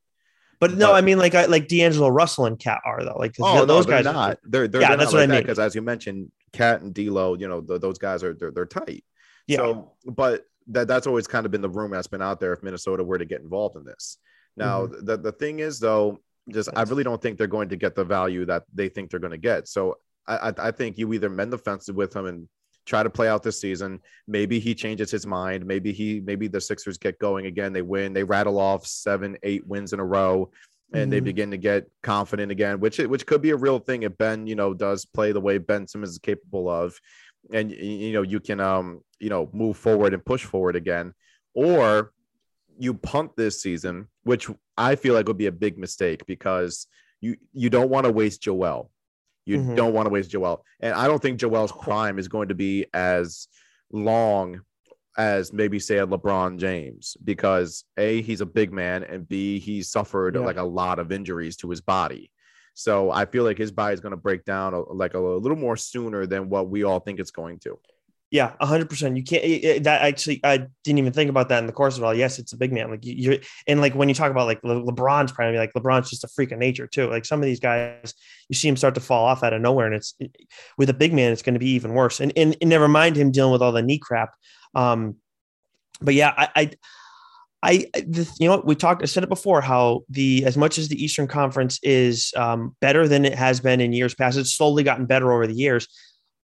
But 0.60 0.74
no, 0.74 0.88
but, 0.88 0.94
I 0.94 1.00
mean 1.00 1.18
like 1.18 1.34
I, 1.34 1.46
like 1.46 1.68
D'Angelo 1.68 2.08
Russell 2.08 2.46
and 2.46 2.58
KAT 2.58 2.80
are 2.84 3.04
though. 3.04 3.16
Like 3.18 3.34
oh, 3.40 3.64
those 3.64 3.86
no, 3.86 3.92
guys 3.92 4.04
not. 4.04 4.16
Are, 4.16 4.38
they're 4.44 4.68
they're 4.68 4.80
yeah, 4.80 4.96
that's 4.96 5.12
what 5.12 5.20
like 5.20 5.28
I 5.28 5.32
mean. 5.32 5.42
Because 5.42 5.58
as 5.58 5.74
you 5.74 5.82
mentioned, 5.82 6.30
KAT 6.52 6.82
and 6.82 6.94
D'Lo, 6.94 7.34
you 7.34 7.48
know, 7.48 7.60
the, 7.60 7.78
those 7.78 7.98
guys 7.98 8.22
are 8.22 8.34
they're, 8.34 8.50
they're 8.50 8.66
tight. 8.66 9.04
Yeah. 9.46 9.58
So, 9.58 9.92
but 10.06 10.44
that 10.68 10.88
that's 10.88 11.06
always 11.06 11.26
kind 11.26 11.44
of 11.44 11.52
been 11.52 11.60
the 11.60 11.68
rumor 11.68 11.96
that's 11.96 12.06
been 12.06 12.22
out 12.22 12.40
there 12.40 12.52
if 12.52 12.62
Minnesota 12.62 13.04
were 13.04 13.18
to 13.18 13.24
get 13.24 13.40
involved 13.40 13.76
in 13.76 13.84
this. 13.84 14.18
Now, 14.56 14.86
mm-hmm. 14.86 15.04
the 15.04 15.16
the 15.16 15.32
thing 15.32 15.58
is 15.58 15.80
though, 15.80 16.20
just 16.50 16.70
I 16.74 16.82
really 16.82 17.04
don't 17.04 17.20
think 17.20 17.36
they're 17.36 17.46
going 17.46 17.68
to 17.70 17.76
get 17.76 17.94
the 17.94 18.04
value 18.04 18.46
that 18.46 18.64
they 18.72 18.88
think 18.88 19.10
they're 19.10 19.20
going 19.20 19.32
to 19.32 19.38
get. 19.38 19.68
So 19.68 19.98
I, 20.26 20.54
I 20.56 20.70
think 20.70 20.96
you 20.96 21.12
either 21.12 21.28
mend 21.28 21.52
the 21.52 21.58
fences 21.58 21.94
with 21.94 22.14
him 22.16 22.26
and 22.26 22.48
try 22.84 23.02
to 23.02 23.10
play 23.10 23.28
out 23.28 23.42
this 23.42 23.60
season. 23.60 24.00
Maybe 24.26 24.58
he 24.58 24.74
changes 24.74 25.10
his 25.10 25.26
mind. 25.26 25.64
Maybe 25.66 25.92
he 25.92 26.20
maybe 26.20 26.48
the 26.48 26.60
Sixers 26.60 26.98
get 26.98 27.18
going 27.18 27.46
again. 27.46 27.72
They 27.72 27.82
win. 27.82 28.12
They 28.12 28.24
rattle 28.24 28.58
off 28.58 28.86
seven, 28.86 29.36
eight 29.42 29.66
wins 29.66 29.92
in 29.92 30.00
a 30.00 30.04
row, 30.04 30.50
and 30.92 31.02
mm-hmm. 31.02 31.10
they 31.10 31.20
begin 31.20 31.50
to 31.50 31.56
get 31.56 31.90
confident 32.02 32.52
again, 32.52 32.80
which 32.80 32.98
which 32.98 33.26
could 33.26 33.42
be 33.42 33.50
a 33.50 33.56
real 33.56 33.78
thing 33.78 34.02
if 34.02 34.16
Ben 34.18 34.46
you 34.46 34.54
know 34.54 34.74
does 34.74 35.04
play 35.04 35.32
the 35.32 35.40
way 35.40 35.58
Ben 35.58 35.86
Simmons 35.86 36.10
is 36.10 36.18
capable 36.18 36.68
of, 36.68 36.98
and 37.52 37.70
you 37.70 38.12
know 38.12 38.22
you 38.22 38.40
can 38.40 38.60
um 38.60 39.00
you 39.18 39.30
know 39.30 39.48
move 39.52 39.76
forward 39.76 40.14
and 40.14 40.24
push 40.24 40.44
forward 40.44 40.76
again, 40.76 41.14
or 41.54 42.12
you 42.78 42.94
punt 42.94 43.36
this 43.36 43.60
season, 43.62 44.08
which 44.24 44.48
I 44.76 44.96
feel 44.96 45.14
like 45.14 45.28
would 45.28 45.38
be 45.38 45.46
a 45.46 45.52
big 45.52 45.78
mistake 45.78 46.26
because 46.26 46.86
you 47.20 47.36
you 47.52 47.70
don't 47.70 47.90
want 47.90 48.04
to 48.06 48.12
waste 48.12 48.42
Joel. 48.42 48.90
You 49.44 49.58
mm-hmm. 49.58 49.74
don't 49.74 49.92
want 49.92 50.06
to 50.06 50.10
waste 50.10 50.30
Joel. 50.30 50.64
And 50.80 50.94
I 50.94 51.06
don't 51.06 51.20
think 51.20 51.38
Joel's 51.38 51.72
prime 51.72 52.18
is 52.18 52.28
going 52.28 52.48
to 52.48 52.54
be 52.54 52.86
as 52.94 53.48
long 53.92 54.62
as 55.16 55.52
maybe 55.52 55.78
say 55.78 55.98
a 55.98 56.06
LeBron 56.06 56.58
James 56.58 57.16
because 57.22 57.84
A, 57.96 58.22
he's 58.22 58.40
a 58.40 58.46
big 58.46 58.72
man, 58.72 59.04
and 59.04 59.28
B, 59.28 59.58
he's 59.58 59.90
suffered 59.90 60.34
yeah. 60.34 60.40
like 60.40 60.56
a 60.56 60.62
lot 60.62 60.98
of 60.98 61.12
injuries 61.12 61.56
to 61.58 61.70
his 61.70 61.80
body. 61.80 62.30
So 62.74 63.10
I 63.10 63.24
feel 63.24 63.44
like 63.44 63.56
his 63.56 63.70
body 63.70 63.94
is 63.94 64.00
going 64.00 64.10
to 64.10 64.16
break 64.16 64.44
down 64.44 64.74
a, 64.74 64.80
like 64.80 65.14
a, 65.14 65.18
a 65.18 65.38
little 65.38 65.56
more 65.56 65.76
sooner 65.76 66.26
than 66.26 66.48
what 66.48 66.68
we 66.68 66.82
all 66.82 66.98
think 66.98 67.20
it's 67.20 67.30
going 67.30 67.60
to. 67.60 67.78
Yeah, 68.34 68.52
hundred 68.60 68.90
percent. 68.90 69.16
You 69.16 69.22
can't. 69.22 69.44
It, 69.44 69.84
that 69.84 70.02
actually, 70.02 70.40
I 70.42 70.66
didn't 70.82 70.98
even 70.98 71.12
think 71.12 71.30
about 71.30 71.48
that 71.50 71.60
in 71.60 71.68
the 71.68 71.72
course 71.72 71.96
of 71.96 72.02
all. 72.02 72.12
Yes, 72.12 72.40
it's 72.40 72.52
a 72.52 72.56
big 72.56 72.72
man. 72.72 72.90
Like 72.90 73.04
you, 73.04 73.34
are 73.34 73.36
and 73.68 73.80
like 73.80 73.94
when 73.94 74.08
you 74.08 74.14
talk 74.16 74.32
about 74.32 74.48
like 74.48 74.58
Le, 74.64 74.82
LeBron's 74.82 75.30
prime, 75.30 75.54
like 75.54 75.72
LeBron's 75.72 76.10
just 76.10 76.24
a 76.24 76.28
freak 76.28 76.50
of 76.50 76.58
nature 76.58 76.88
too. 76.88 77.08
Like 77.08 77.24
some 77.24 77.38
of 77.38 77.46
these 77.46 77.60
guys, 77.60 78.12
you 78.48 78.56
see 78.56 78.66
him 78.66 78.76
start 78.76 78.96
to 78.96 79.00
fall 79.00 79.24
off 79.24 79.44
out 79.44 79.52
of 79.52 79.60
nowhere, 79.62 79.86
and 79.86 79.94
it's 79.94 80.16
it, 80.18 80.34
with 80.76 80.90
a 80.90 80.94
big 80.94 81.14
man, 81.14 81.30
it's 81.30 81.42
going 81.42 81.54
to 81.54 81.60
be 81.60 81.70
even 81.70 81.94
worse. 81.94 82.18
And, 82.18 82.32
and, 82.34 82.56
and 82.60 82.68
never 82.68 82.88
mind 82.88 83.14
him 83.14 83.30
dealing 83.30 83.52
with 83.52 83.62
all 83.62 83.70
the 83.70 83.82
knee 83.82 83.98
crap. 83.98 84.34
Um, 84.74 85.14
but 86.00 86.14
yeah, 86.14 86.34
I, 86.36 86.48
I 86.56 86.70
I, 87.62 87.86
you 88.40 88.48
know, 88.48 88.62
we 88.64 88.74
talked, 88.74 89.02
I 89.02 89.06
said 89.06 89.22
it 89.22 89.28
before, 89.30 89.62
how 89.62 90.02
the, 90.10 90.44
as 90.44 90.56
much 90.56 90.76
as 90.76 90.88
the 90.88 91.02
Eastern 91.02 91.26
Conference 91.26 91.78
is 91.82 92.34
um, 92.36 92.76
better 92.80 93.08
than 93.08 93.24
it 93.24 93.34
has 93.34 93.60
been 93.60 93.80
in 93.80 93.94
years 93.94 94.14
past, 94.14 94.36
it's 94.36 94.52
slowly 94.52 94.82
gotten 94.82 95.06
better 95.06 95.32
over 95.32 95.46
the 95.46 95.54
years 95.54 95.88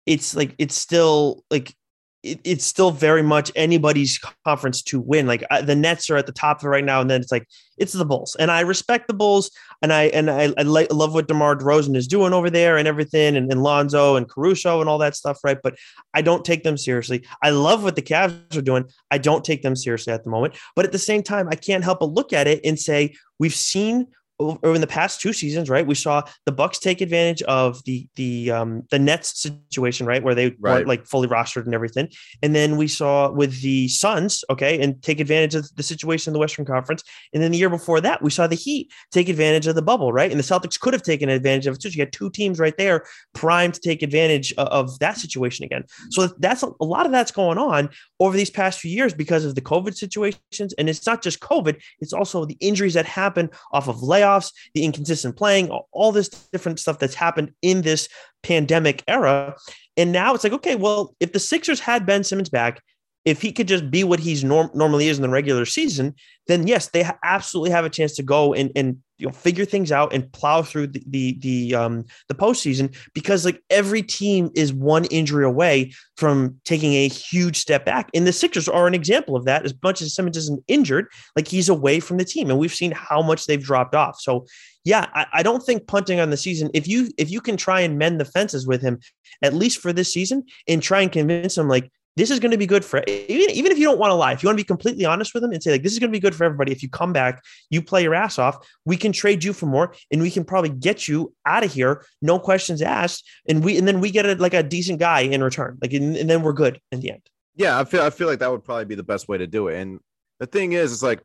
it's 0.09 0.35
like 0.35 0.55
it's 0.57 0.75
still 0.75 1.45
like 1.51 1.75
it, 2.23 2.39
it's 2.43 2.65
still 2.65 2.89
very 2.89 3.21
much 3.21 3.51
anybody's 3.55 4.19
conference 4.43 4.81
to 4.81 4.99
win. 4.99 5.27
Like 5.27 5.43
uh, 5.51 5.61
the 5.61 5.75
Nets 5.75 6.09
are 6.09 6.17
at 6.17 6.25
the 6.25 6.31
top 6.31 6.63
right 6.63 6.83
now, 6.83 6.99
and 6.99 7.09
then 7.09 7.21
it's 7.21 7.31
like 7.31 7.45
it's 7.77 7.93
the 7.93 8.03
Bulls, 8.03 8.35
and 8.39 8.49
I 8.49 8.61
respect 8.61 9.07
the 9.07 9.13
Bulls, 9.13 9.51
and 9.83 9.93
I 9.93 10.05
and 10.05 10.31
I, 10.31 10.51
I 10.57 10.63
like, 10.63 10.91
love 10.91 11.13
what 11.13 11.27
DeMar 11.27 11.57
DeRozan 11.57 11.95
is 11.95 12.07
doing 12.07 12.33
over 12.33 12.49
there, 12.49 12.75
and 12.77 12.87
everything, 12.87 13.37
and, 13.37 13.51
and 13.51 13.61
Lonzo 13.61 14.15
and 14.15 14.27
Caruso 14.27 14.81
and 14.81 14.89
all 14.89 14.97
that 14.97 15.15
stuff, 15.15 15.37
right? 15.43 15.59
But 15.61 15.75
I 16.15 16.23
don't 16.23 16.43
take 16.43 16.63
them 16.63 16.75
seriously. 16.75 17.23
I 17.43 17.51
love 17.51 17.83
what 17.83 17.95
the 17.95 18.01
Cavs 18.01 18.57
are 18.57 18.61
doing. 18.61 18.85
I 19.11 19.19
don't 19.19 19.45
take 19.45 19.61
them 19.61 19.75
seriously 19.75 20.11
at 20.11 20.23
the 20.23 20.31
moment, 20.31 20.55
but 20.75 20.85
at 20.85 20.91
the 20.91 20.97
same 20.97 21.21
time, 21.21 21.47
I 21.49 21.55
can't 21.55 21.83
help 21.83 21.99
but 21.99 22.09
look 22.09 22.33
at 22.33 22.47
it 22.47 22.61
and 22.65 22.79
say 22.79 23.13
we've 23.37 23.55
seen 23.55 24.07
over 24.39 24.73
in 24.73 24.81
the 24.81 24.87
past 24.87 25.21
two 25.21 25.33
seasons, 25.33 25.69
right? 25.69 25.85
We 25.85 25.95
saw 25.95 26.23
the 26.45 26.51
Bucks 26.51 26.79
take 26.79 27.01
advantage 27.01 27.41
of 27.43 27.83
the 27.85 28.07
the 28.15 28.51
um 28.51 28.83
the 28.91 28.99
Nets 28.99 29.41
situation, 29.69 30.05
right, 30.05 30.23
where 30.23 30.35
they 30.35 30.49
Right. 30.59 30.73
weren't 30.73 30.87
like 30.87 31.05
fully 31.05 31.27
rostered 31.27 31.65
and 31.65 31.73
everything, 31.75 32.09
and 32.41 32.55
then 32.55 32.77
we 32.77 32.87
saw 32.87 33.31
with 33.31 33.61
the 33.61 33.87
Suns, 33.87 34.43
okay, 34.49 34.79
and 34.81 35.01
take 35.03 35.19
advantage 35.19 35.55
of 35.55 35.69
the 35.75 35.83
situation 35.83 36.31
in 36.31 36.33
the 36.33 36.39
Western 36.39 36.65
Conference, 36.65 37.03
and 37.33 37.43
then 37.43 37.51
the 37.51 37.57
year 37.57 37.69
before 37.69 38.01
that, 38.01 38.21
we 38.21 38.29
saw 38.29 38.47
the 38.47 38.55
Heat 38.55 38.91
take 39.11 39.29
advantage 39.29 39.67
of 39.67 39.75
the 39.75 39.81
bubble, 39.81 40.11
right, 40.11 40.31
and 40.31 40.39
the 40.39 40.43
Celtics 40.43 40.79
could 40.79 40.93
have 40.93 41.03
taken 41.03 41.29
advantage 41.29 41.67
of 41.67 41.75
it 41.75 41.81
too. 41.81 41.89
So 41.89 41.95
you 41.95 42.01
had 42.01 42.13
two 42.13 42.29
teams 42.29 42.59
right 42.59 42.75
there 42.77 43.05
primed 43.33 43.75
to 43.75 43.81
take 43.81 44.01
advantage 44.01 44.53
of, 44.53 44.67
of 44.67 44.99
that 44.99 45.17
situation 45.17 45.65
again. 45.65 45.83
So 46.11 46.27
that's 46.39 46.63
a, 46.63 46.71
a 46.81 46.85
lot 46.85 47.05
of 47.05 47.11
that's 47.11 47.31
going 47.31 47.57
on 47.57 47.89
over 48.19 48.35
these 48.37 48.49
past 48.49 48.79
few 48.79 48.91
years 48.91 49.13
because 49.13 49.45
of 49.45 49.55
the 49.55 49.61
COVID 49.61 49.95
situations, 49.95 50.73
and 50.77 50.89
it's 50.89 51.05
not 51.05 51.21
just 51.21 51.39
COVID; 51.39 51.79
it's 51.99 52.13
also 52.13 52.45
the 52.45 52.57
injuries 52.59 52.93
that 52.95 53.05
happen 53.05 53.49
off 53.71 53.87
of 53.87 53.97
layoffs, 53.97 54.28
the 54.73 54.83
inconsistent 54.83 55.35
playing, 55.35 55.69
all, 55.69 55.87
all 55.91 56.11
this 56.11 56.29
different 56.29 56.79
stuff 56.79 56.99
that's 56.99 57.15
happened 57.15 57.51
in 57.61 57.81
this 57.81 58.07
pandemic 58.43 59.03
era. 59.07 59.55
And 59.97 60.11
now 60.11 60.33
it's 60.33 60.43
like, 60.43 60.53
okay, 60.53 60.75
well, 60.75 61.15
if 61.19 61.33
the 61.33 61.39
Sixers 61.39 61.79
had 61.79 62.05
Ben 62.05 62.23
Simmons 62.23 62.49
back, 62.49 62.81
if 63.25 63.41
he 63.41 63.51
could 63.51 63.67
just 63.67 63.91
be 63.91 64.03
what 64.03 64.19
he's 64.19 64.43
norm- 64.43 64.71
normally 64.73 65.07
is 65.07 65.17
in 65.17 65.23
the 65.23 65.29
regular 65.29 65.65
season, 65.65 66.15
then 66.47 66.67
yes, 66.67 66.89
they 66.89 67.03
ha- 67.03 67.17
absolutely 67.23 67.71
have 67.71 67.85
a 67.85 67.89
chance 67.89 68.15
to 68.15 68.23
go 68.23 68.53
and 68.53 68.71
and 68.75 68.97
you 69.19 69.27
know 69.27 69.33
figure 69.33 69.65
things 69.65 69.91
out 69.91 70.13
and 70.13 70.31
plow 70.31 70.61
through 70.61 70.87
the 70.87 71.03
the 71.07 71.37
the 71.39 71.75
um 71.75 72.05
the 72.29 72.33
postseason 72.33 72.95
because 73.13 73.45
like 73.45 73.61
every 73.69 74.01
team 74.01 74.49
is 74.55 74.73
one 74.73 75.05
injury 75.05 75.45
away 75.45 75.91
from 76.17 76.59
taking 76.65 76.93
a 76.93 77.07
huge 77.07 77.57
step 77.57 77.85
back. 77.85 78.09
And 78.13 78.25
the 78.25 78.33
Sixers 78.33 78.67
are 78.67 78.87
an 78.87 78.93
example 78.93 79.35
of 79.35 79.45
that. 79.45 79.65
As 79.65 79.73
much 79.83 80.01
as 80.01 80.15
Simmons 80.15 80.37
isn't 80.37 80.63
injured, 80.67 81.07
like 81.35 81.47
he's 81.47 81.69
away 81.69 81.99
from 81.99 82.17
the 82.17 82.25
team, 82.25 82.49
and 82.49 82.57
we've 82.57 82.73
seen 82.73 82.91
how 82.91 83.21
much 83.21 83.45
they've 83.45 83.61
dropped 83.61 83.93
off. 83.93 84.19
So 84.19 84.45
yeah, 84.85 85.07
I, 85.13 85.25
I 85.33 85.43
don't 85.43 85.61
think 85.61 85.87
punting 85.87 86.19
on 86.19 86.29
the 86.29 86.37
season. 86.37 86.69
If 86.73 86.87
you 86.87 87.09
if 87.17 87.29
you 87.29 87.41
can 87.41 87.57
try 87.57 87.81
and 87.81 87.97
mend 87.97 88.19
the 88.19 88.25
fences 88.25 88.65
with 88.65 88.81
him, 88.81 88.99
at 89.41 89.53
least 89.53 89.79
for 89.79 89.93
this 89.93 90.13
season, 90.13 90.43
and 90.67 90.81
try 90.81 91.01
and 91.01 91.11
convince 91.11 91.57
him 91.57 91.67
like 91.67 91.91
this 92.19 92.29
is 92.31 92.39
going 92.39 92.51
to 92.51 92.57
be 92.57 92.65
good 92.65 92.83
for 92.83 93.03
even, 93.07 93.49
even 93.51 93.71
if 93.71 93.77
you 93.77 93.85
don't 93.85 93.99
want 93.99 94.11
to 94.11 94.15
lie, 94.15 94.33
if 94.33 94.43
you 94.43 94.47
want 94.47 94.57
to 94.57 94.63
be 94.63 94.67
completely 94.67 95.05
honest 95.05 95.33
with 95.33 95.41
them 95.41 95.51
and 95.51 95.63
say 95.63 95.71
like 95.71 95.83
this 95.83 95.93
is 95.93 95.99
going 95.99 96.11
to 96.11 96.15
be 96.15 96.19
good 96.19 96.35
for 96.35 96.43
everybody. 96.43 96.71
If 96.71 96.83
you 96.83 96.89
come 96.89 97.13
back, 97.13 97.43
you 97.69 97.81
play 97.81 98.03
your 98.03 98.13
ass 98.13 98.37
off, 98.37 98.67
we 98.85 98.97
can 98.97 99.11
trade 99.11 99.43
you 99.43 99.53
for 99.53 99.65
more, 99.65 99.95
and 100.11 100.21
we 100.21 100.29
can 100.29 100.43
probably 100.43 100.69
get 100.69 101.07
you 101.07 101.33
out 101.45 101.63
of 101.63 101.73
here, 101.73 102.05
no 102.21 102.37
questions 102.39 102.81
asked, 102.81 103.27
and 103.47 103.63
we 103.63 103.77
and 103.77 103.87
then 103.87 103.99
we 103.99 104.11
get 104.11 104.25
a, 104.25 104.35
like 104.35 104.53
a 104.53 104.63
decent 104.63 104.99
guy 104.99 105.21
in 105.21 105.43
return, 105.43 105.77
like 105.81 105.93
and, 105.93 106.15
and 106.17 106.29
then 106.29 106.41
we're 106.41 106.53
good 106.53 106.79
in 106.91 106.99
the 106.99 107.11
end. 107.11 107.21
Yeah, 107.55 107.79
I 107.79 107.83
feel 107.83 108.01
I 108.01 108.09
feel 108.09 108.27
like 108.27 108.39
that 108.39 108.51
would 108.51 108.63
probably 108.63 108.85
be 108.85 108.95
the 108.95 109.03
best 109.03 109.27
way 109.27 109.37
to 109.37 109.47
do 109.47 109.67
it. 109.67 109.79
And 109.79 109.99
the 110.39 110.45
thing 110.45 110.73
is, 110.73 110.91
it's 110.91 111.03
like 111.03 111.21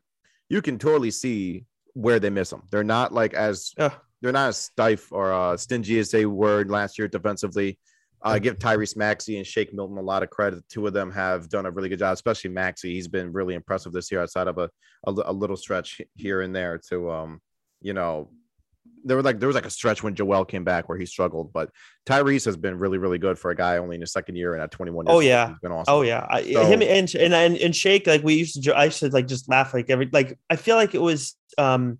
you 0.49 0.61
can 0.61 0.77
totally 0.77 1.11
see 1.11 1.65
where 1.93 2.19
they 2.19 2.29
miss 2.29 2.49
them. 2.49 2.63
They're 2.71 2.83
not 2.83 3.13
like 3.13 3.33
as 3.33 3.73
they're 3.77 4.31
not 4.31 4.49
as 4.49 4.57
stiff 4.57 5.11
or 5.11 5.33
uh, 5.33 5.57
stingy 5.57 5.99
as 5.99 6.11
they 6.11 6.25
were 6.25 6.63
last 6.65 6.97
year 6.97 7.07
defensively. 7.07 7.79
I 8.25 8.39
give 8.39 8.57
Tyrese 8.57 8.97
Maxey 8.97 9.37
and 9.37 9.45
Shake 9.45 9.73
Milton 9.73 9.97
a 9.97 10.01
lot 10.01 10.23
of 10.23 10.29
credit. 10.29 10.55
The 10.57 10.63
two 10.69 10.87
of 10.87 10.93
them 10.93 11.11
have 11.11 11.47
done 11.49 11.65
a 11.65 11.71
really 11.71 11.89
good 11.89 11.99
job, 11.99 12.13
especially 12.13 12.49
Maxey. 12.49 12.93
He's 12.93 13.07
been 13.07 13.31
really 13.31 13.53
impressive 13.53 13.93
this 13.93 14.11
year 14.11 14.21
outside 14.21 14.47
of 14.47 14.57
a, 14.57 14.69
a, 15.05 15.11
a 15.25 15.33
little 15.33 15.55
stretch 15.55 16.01
here 16.15 16.41
and 16.41 16.55
there 16.55 16.79
to 16.89 17.11
um, 17.11 17.41
you 17.81 17.93
know, 17.93 18.29
there 19.03 19.15
was 19.15 19.23
like 19.25 19.39
there 19.39 19.47
was 19.47 19.53
like 19.55 19.67
a 19.67 19.69
stretch 19.69 20.01
when 20.01 20.15
Joel 20.15 20.43
came 20.45 20.63
back 20.63 20.89
where 20.89 20.97
he 20.97 21.05
struggled, 21.05 21.53
but 21.53 21.69
Tyrese 22.07 22.45
has 22.45 22.57
been 22.57 22.79
really, 22.79 22.97
really 22.97 23.19
good 23.19 23.37
for 23.37 23.51
a 23.51 23.55
guy 23.55 23.77
only 23.77 23.95
in 23.95 24.01
his 24.01 24.11
second 24.11 24.35
year 24.35 24.53
and 24.55 24.63
at 24.63 24.71
21 24.71 25.05
Oh, 25.07 25.19
yeah. 25.19 25.49
He's 25.49 25.59
been 25.59 25.71
awesome. 25.71 25.93
Oh 25.93 26.01
yeah, 26.01 26.25
I, 26.27 26.41
So- 26.51 26.65
him 26.65 26.81
and 26.81 27.13
and 27.13 27.33
and 27.33 27.57
and 27.57 27.75
Shake 27.75 28.07
like 28.07 28.23
we 28.23 28.33
used 28.33 28.63
to. 28.63 28.75
I 28.75 28.85
used 28.85 28.99
to 28.99 29.09
like 29.09 29.27
just 29.27 29.47
laugh 29.47 29.73
like 29.73 29.91
every 29.91 30.09
like 30.11 30.39
I 30.49 30.55
feel 30.55 30.75
like 30.75 30.95
it 30.95 31.01
was 31.01 31.35
um 31.59 31.99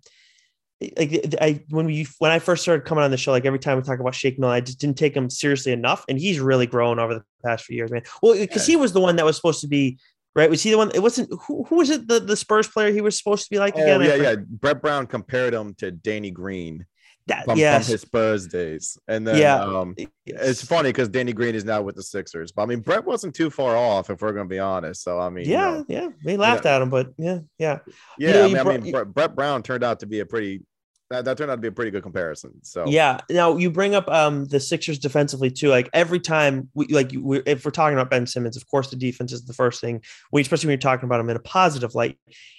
like 0.96 1.34
I 1.40 1.64
when 1.70 1.86
we 1.86 2.06
when 2.18 2.30
I 2.30 2.38
first 2.38 2.62
started 2.62 2.84
coming 2.84 3.02
on 3.02 3.10
the 3.10 3.16
show 3.16 3.32
like 3.32 3.46
every 3.46 3.58
time 3.58 3.78
we 3.78 3.82
talk 3.82 3.98
about 3.98 4.14
Shake 4.14 4.38
Mill 4.38 4.50
I 4.50 4.60
just 4.60 4.78
didn't 4.78 4.98
take 4.98 5.16
him 5.16 5.30
seriously 5.30 5.72
enough 5.72 6.04
and 6.08 6.18
he's 6.18 6.38
really 6.38 6.66
grown 6.66 6.98
over 6.98 7.14
the 7.14 7.24
past 7.44 7.64
few 7.64 7.76
years 7.76 7.90
man. 7.90 8.02
Well, 8.22 8.34
because 8.34 8.66
he 8.66 8.76
was 8.76 8.92
the 8.92 9.00
one 9.00 9.16
that 9.16 9.24
was 9.24 9.36
supposed 9.36 9.62
to 9.62 9.68
be 9.68 9.98
right. 10.34 10.50
Was 10.50 10.62
he 10.62 10.70
the 10.70 10.78
one? 10.78 10.90
It 10.94 11.00
wasn't 11.00 11.30
who, 11.46 11.64
who 11.64 11.76
was 11.76 11.90
it 11.90 12.06
the 12.06 12.20
the 12.20 12.36
Spurs 12.36 12.68
player 12.68 12.92
he 12.92 13.00
was 13.00 13.16
supposed 13.16 13.44
to 13.44 13.50
be 13.50 13.58
like 13.58 13.74
Oh 13.76 13.82
again? 13.82 14.02
Yeah, 14.02 14.14
yeah. 14.14 14.36
Brett 14.36 14.82
Brown 14.82 15.06
compared 15.06 15.54
him 15.54 15.74
to 15.76 15.90
Danny 15.90 16.30
Green 16.30 16.84
That, 17.28 17.44
from, 17.44 17.58
yes. 17.58 17.86
from 17.86 17.92
his 17.92 18.00
Spurs 18.02 18.46
days, 18.46 18.96
and 19.08 19.26
then 19.26 19.36
Yeah. 19.38 19.58
um, 19.60 19.96
Yes. 19.98 20.08
it's 20.26 20.64
funny 20.64 20.90
because 20.90 21.08
Danny 21.08 21.32
Green 21.32 21.56
is 21.56 21.64
now 21.64 21.82
with 21.82 21.96
the 21.96 22.02
Sixers. 22.02 22.52
But 22.52 22.62
I 22.62 22.66
mean, 22.66 22.80
Brett 22.80 23.04
wasn't 23.04 23.34
too 23.34 23.50
far 23.50 23.76
off, 23.76 24.10
if 24.10 24.22
we're 24.22 24.32
gonna 24.32 24.48
be 24.48 24.60
honest. 24.60 25.02
So 25.02 25.18
I 25.18 25.28
mean, 25.28 25.44
you 25.44 25.52
Yeah, 25.52 25.70
know, 25.72 25.84
yeah. 25.88 26.08
We 26.24 26.36
laughed 26.36 26.66
at 26.66 26.80
him, 26.80 26.88
but 26.88 27.12
yeah, 27.18 27.40
yeah. 27.58 27.78
yeah. 28.18 28.32
know, 28.32 28.42
I 28.42 28.46
you 28.46 28.54
mean, 28.56 28.66
I 28.68 28.78
mean 28.78 28.92
Brett, 28.92 29.12
Brett 29.12 29.34
Brown 29.34 29.62
turned 29.64 29.82
out 29.82 29.98
to 30.00 30.06
be 30.06 30.20
a 30.20 30.26
pretty 30.26 30.62
that, 31.10 31.24
that 31.24 31.38
turned 31.38 31.50
out 31.50 31.56
to 31.56 31.60
be 31.60 31.68
a 31.68 31.72
pretty 31.72 31.90
good 31.90 32.02
comparison. 32.02 32.52
So 32.62 32.86
Yeah. 32.88 33.20
Now 33.30 33.56
you 33.56 33.70
bring 33.70 33.94
up 33.94 34.08
um 34.08 34.46
the 34.46 34.58
Sixers 34.60 34.98
defensively 34.98 35.50
too. 35.50 35.68
Like 35.68 35.88
every 35.92 36.20
time 36.20 36.68
we 36.74 36.86
like 36.88 37.12
we, 37.18 37.40
if 37.46 37.64
we're 37.64 37.70
talking 37.70 37.96
about 37.96 38.10
Ben 38.10 38.26
Simmons, 38.26 38.56
of 38.56 38.66
course 38.68 38.90
the 38.90 38.96
defense 38.96 39.32
is 39.32 39.44
the 39.44 39.52
first 39.52 39.80
thing. 39.80 40.02
We 40.32 40.40
especially 40.40 40.66
when 40.68 40.72
you're 40.72 40.78
talking 40.78 41.04
about 41.06 41.20
him 41.20 41.30
in 41.30 41.36
a 41.36 41.40
positive 41.40 41.94
light. 41.94 42.18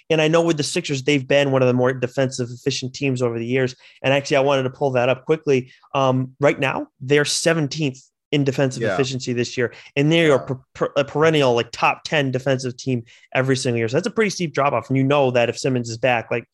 And 0.09 0.21
I 0.21 0.29
know 0.29 0.41
with 0.41 0.55
the 0.55 0.63
Sixers, 0.63 1.03
they've 1.03 1.27
been 1.27 1.51
one 1.51 1.61
of 1.61 1.67
the 1.67 1.73
more 1.73 1.91
defensive 1.93 2.47
efficient 2.49 2.93
teams 2.93 3.21
over 3.21 3.37
the 3.37 3.45
years. 3.45 3.75
And 4.01 4.13
actually, 4.13 4.37
I 4.37 4.41
wanted 4.41 4.63
to 4.63 4.69
pull 4.69 4.91
that 4.91 5.09
up 5.09 5.25
quickly. 5.25 5.69
Um, 5.93 6.33
right 6.39 6.57
now, 6.57 6.87
they're 7.01 7.25
17th 7.25 7.99
in 8.31 8.45
defensive 8.45 8.81
Yeah. 8.83 8.93
efficiency 8.93 9.33
this 9.33 9.57
year, 9.57 9.73
and 9.97 10.09
they 10.11 10.29
are 10.29 10.39
per, 10.39 10.59
per, 10.73 10.93
a 10.95 11.03
perennial 11.03 11.53
like 11.55 11.71
top 11.71 12.03
10 12.05 12.31
defensive 12.31 12.77
team 12.77 13.03
every 13.33 13.57
single 13.57 13.79
year. 13.79 13.87
So 13.89 13.97
that's 13.97 14.07
a 14.07 14.11
pretty 14.11 14.29
steep 14.29 14.53
drop 14.53 14.71
off. 14.73 14.89
And 14.89 14.95
you 14.97 15.03
know 15.03 15.31
that 15.31 15.49
if 15.49 15.57
Simmons 15.57 15.89
is 15.89 15.97
back, 15.97 16.31
like 16.31 16.45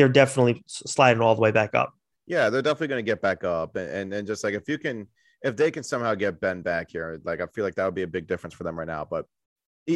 they're 0.00 0.08
definitely 0.08 0.62
sliding 0.66 1.20
all 1.20 1.34
the 1.34 1.42
way 1.42 1.50
back 1.50 1.74
up. 1.74 1.92
yeah, 2.26 2.48
they're 2.48 2.62
definitely 2.62 2.88
gonna 2.88 3.02
get 3.02 3.20
back 3.20 3.44
up, 3.44 3.76
and, 3.76 3.90
and 3.90 4.14
and 4.14 4.26
just 4.26 4.42
like 4.42 4.54
if 4.54 4.66
you 4.66 4.78
can, 4.78 5.06
if 5.42 5.56
they 5.56 5.70
can 5.70 5.82
somehow 5.82 6.14
get 6.14 6.40
Ben 6.40 6.62
back 6.62 6.88
here, 6.90 7.20
like 7.24 7.42
I 7.42 7.46
feel 7.46 7.64
like 7.64 7.74
that 7.74 7.84
would 7.84 7.94
be 7.94 8.02
a 8.02 8.06
big 8.06 8.26
difference 8.26 8.54
for 8.54 8.64
them 8.64 8.78
right 8.78 8.86
now. 8.86 9.06
But 9.08 9.26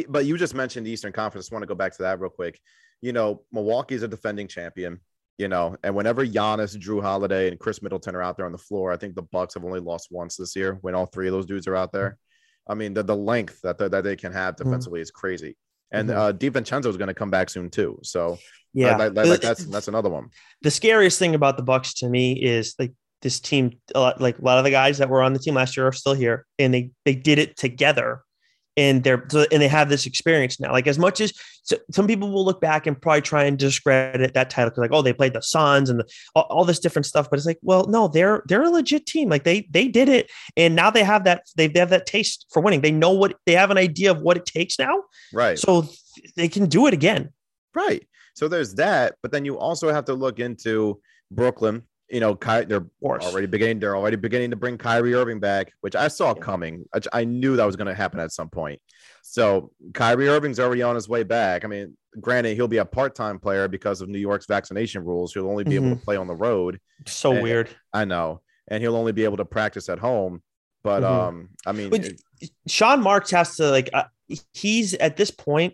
but 0.07 0.25
you 0.25 0.37
just 0.37 0.53
mentioned 0.53 0.85
the 0.85 0.91
Eastern 0.91 1.11
Conference. 1.11 1.49
I 1.51 1.55
want 1.55 1.63
to 1.63 1.67
go 1.67 1.75
back 1.75 1.93
to 1.93 2.03
that 2.03 2.19
real 2.19 2.29
quick. 2.29 2.59
You 3.01 3.13
know, 3.13 3.43
Milwaukee's 3.51 4.03
a 4.03 4.07
defending 4.07 4.47
champion. 4.47 4.99
You 5.37 5.49
know, 5.49 5.75
and 5.83 5.95
whenever 5.95 6.25
Giannis, 6.25 6.77
Jrue 6.77 7.01
Holiday, 7.01 7.49
and 7.49 7.59
Khris 7.59 7.81
Middleton 7.81 8.15
are 8.15 8.21
out 8.21 8.37
there 8.37 8.45
on 8.45 8.53
the 8.53 8.57
floor, 8.57 8.93
I 8.93 8.97
think 8.97 9.15
the 9.15 9.23
Bucks 9.23 9.55
have 9.55 9.65
only 9.65 9.81
lost 9.81 10.07
once 10.11 10.37
this 10.37 10.55
year 10.55 10.77
when 10.81 10.95
all 10.95 11.07
three 11.07 11.27
of 11.27 11.33
those 11.33 11.45
dudes 11.45 11.67
are 11.67 11.75
out 11.75 11.91
there. 11.91 12.17
I 12.69 12.73
mean, 12.73 12.93
the, 12.93 13.03
the 13.03 13.17
length 13.17 13.59
that 13.63 13.77
the, 13.77 13.89
that 13.89 14.03
they 14.03 14.15
can 14.15 14.31
have 14.31 14.55
mm-hmm. 14.55 14.63
defensively 14.63 15.01
is 15.01 15.11
crazy. 15.11 15.57
And 15.91 16.09
Mhm. 16.09 16.15
uh, 16.15 16.33
DiVincenzo 16.33 16.87
is 16.87 16.97
going 16.97 17.07
to 17.07 17.13
come 17.13 17.29
back 17.29 17.49
soon 17.49 17.69
too. 17.69 17.99
So 18.03 18.37
Yeah, 18.73 18.97
like, 18.97 19.15
like, 19.15 19.27
like 19.27 19.41
that's 19.41 19.65
that's 19.65 19.87
another 19.87 20.09
one. 20.09 20.29
the 20.61 20.71
scariest 20.71 21.19
thing 21.19 21.35
about 21.35 21.57
the 21.57 21.63
Bucks 21.63 21.93
to 21.95 22.09
me 22.09 22.33
is 22.33 22.75
like 22.79 22.91
this 23.21 23.39
team. 23.39 23.71
A 23.93 23.99
lot, 23.99 24.19
like 24.19 24.37
a 24.39 24.41
lot 24.43 24.57
of 24.57 24.63
the 24.65 24.71
guys 24.71 24.97
that 24.97 25.09
were 25.09 25.21
on 25.21 25.33
the 25.33 25.39
team 25.39 25.53
last 25.55 25.77
year 25.77 25.87
are 25.87 25.93
still 25.93 26.13
here, 26.13 26.45
and 26.59 26.73
they 26.73 26.91
they 27.05 27.15
did 27.15 27.39
it 27.39 27.55
together, 27.57 28.21
and 28.77 29.03
they're 29.03 29.25
so- 29.29 29.45
and 29.51 29.61
they 29.61 29.67
have 29.67 29.89
this 29.89 30.05
experience 30.05 30.59
now. 30.59 30.71
Like 30.71 30.87
as 30.87 30.99
much 30.99 31.21
as 31.21 31.33
so, 31.63 31.77
some 31.91 32.05
people 32.07 32.31
will 32.31 32.45
look 32.45 32.61
back 32.61 32.85
and 32.87 33.01
probably 33.01 33.21
try 33.21 33.43
and 33.45 33.57
discredit 33.57 34.33
that 34.33 34.49
title 34.49 34.69
because 34.69 34.81
like 34.81 34.91
oh 34.93 35.01
they 35.01 35.13
played 35.13 35.33
the 35.33 35.41
Suns 35.41 35.89
and 35.89 35.99
the, 36.01 36.05
all, 36.35 36.43
all 36.49 36.65
this 36.65 36.79
different 36.79 37.05
stuff, 37.05 37.29
but 37.29 37.37
it's 37.37 37.45
like 37.45 37.59
well 37.61 37.87
no 37.87 38.07
they're 38.07 38.43
they're 38.47 38.63
a 38.63 38.69
legit 38.69 39.05
team. 39.05 39.29
Like 39.29 39.43
they 39.43 39.67
they 39.71 39.87
did 39.87 40.09
it, 40.09 40.29
and 40.57 40.75
now 40.75 40.89
they 40.91 41.03
have 41.03 41.23
that 41.23 41.43
they 41.55 41.67
they 41.67 41.79
have 41.79 41.89
that 41.89 42.05
taste 42.05 42.45
for 42.51 42.61
winning. 42.61 42.81
They 42.81 42.91
know 42.91 43.11
what 43.11 43.35
they 43.45 43.53
have 43.53 43.71
an 43.71 43.77
idea 43.77 44.11
of 44.11 44.21
what 44.21 44.37
it 44.37 44.45
takes 44.45 44.77
now, 44.77 45.03
Right. 45.33 45.57
so 45.57 45.81
th- 45.83 46.33
they 46.35 46.47
can 46.47 46.67
do 46.67 46.87
it 46.87 46.93
again. 46.93 47.31
Right. 47.73 48.05
So 48.35 48.47
there's 48.47 48.75
that, 48.75 49.15
but 49.21 49.31
then 49.31 49.45
you 49.45 49.57
also 49.57 49.91
have 49.93 50.05
to 50.05 50.13
look 50.13 50.39
into 50.39 50.99
Brooklyn. 51.31 51.83
You 52.09 52.19
know, 52.19 52.35
Ky- 52.35 52.65
they're 52.65 52.85
already 53.01 53.47
beginning. 53.47 53.79
They're 53.79 53.95
already 53.95 54.15
beginning 54.17 54.51
to 54.51 54.55
bring 54.55 54.77
Kyrie 54.77 55.15
Irving 55.15 55.39
back, 55.39 55.73
which 55.81 55.95
I 55.95 56.07
saw 56.07 56.33
Yeah. 56.35 56.41
coming. 56.41 56.85
I, 56.93 56.99
I 57.21 57.23
knew 57.25 57.55
that 57.55 57.65
was 57.65 57.75
going 57.75 57.87
to 57.87 57.95
happen 57.95 58.19
at 58.19 58.31
some 58.31 58.49
point. 58.49 58.79
So 59.23 59.71
Kyrie 59.93 60.29
Irving's 60.29 60.59
already 60.59 60.83
on 60.83 60.93
his 60.95 61.09
way 61.09 61.23
back. 61.23 61.65
I 61.65 61.67
mean, 61.67 61.97
granted, 62.21 62.55
he'll 62.55 62.67
be 62.67 62.77
a 62.77 62.85
part-time 62.85 63.39
player 63.39 63.67
because 63.67 64.01
of 64.01 64.09
New 64.09 64.19
York's 64.19 64.45
vaccination 64.45 65.03
rules. 65.03 65.33
He'll 65.33 65.49
only 65.49 65.63
be 65.63 65.75
able 65.75 65.89
to 65.95 65.95
play 65.95 66.15
on 66.15 66.27
the 66.27 66.35
road. 66.35 66.79
So 67.07 67.31
And- 67.31 67.41
weird. 67.41 67.69
I 67.91 68.05
know, 68.05 68.41
and 68.67 68.83
he'll 68.83 68.95
only 68.95 69.11
be 69.11 69.23
able 69.23 69.37
to 69.37 69.45
practice 69.45 69.89
at 69.89 69.97
home. 69.99 70.43
But 70.83 71.01
Mhm. 71.01 71.09
um, 71.09 71.49
I 71.65 71.71
mean, 71.71 71.89
But 71.89 72.05
it- 72.05 72.51
Sean 72.67 73.01
Marks 73.01 73.31
has 73.31 73.55
to 73.55 73.71
like 73.71 73.89
uh, 73.93 74.03
he's 74.53 74.93
at 74.93 75.17
this 75.17 75.31
point 75.31 75.73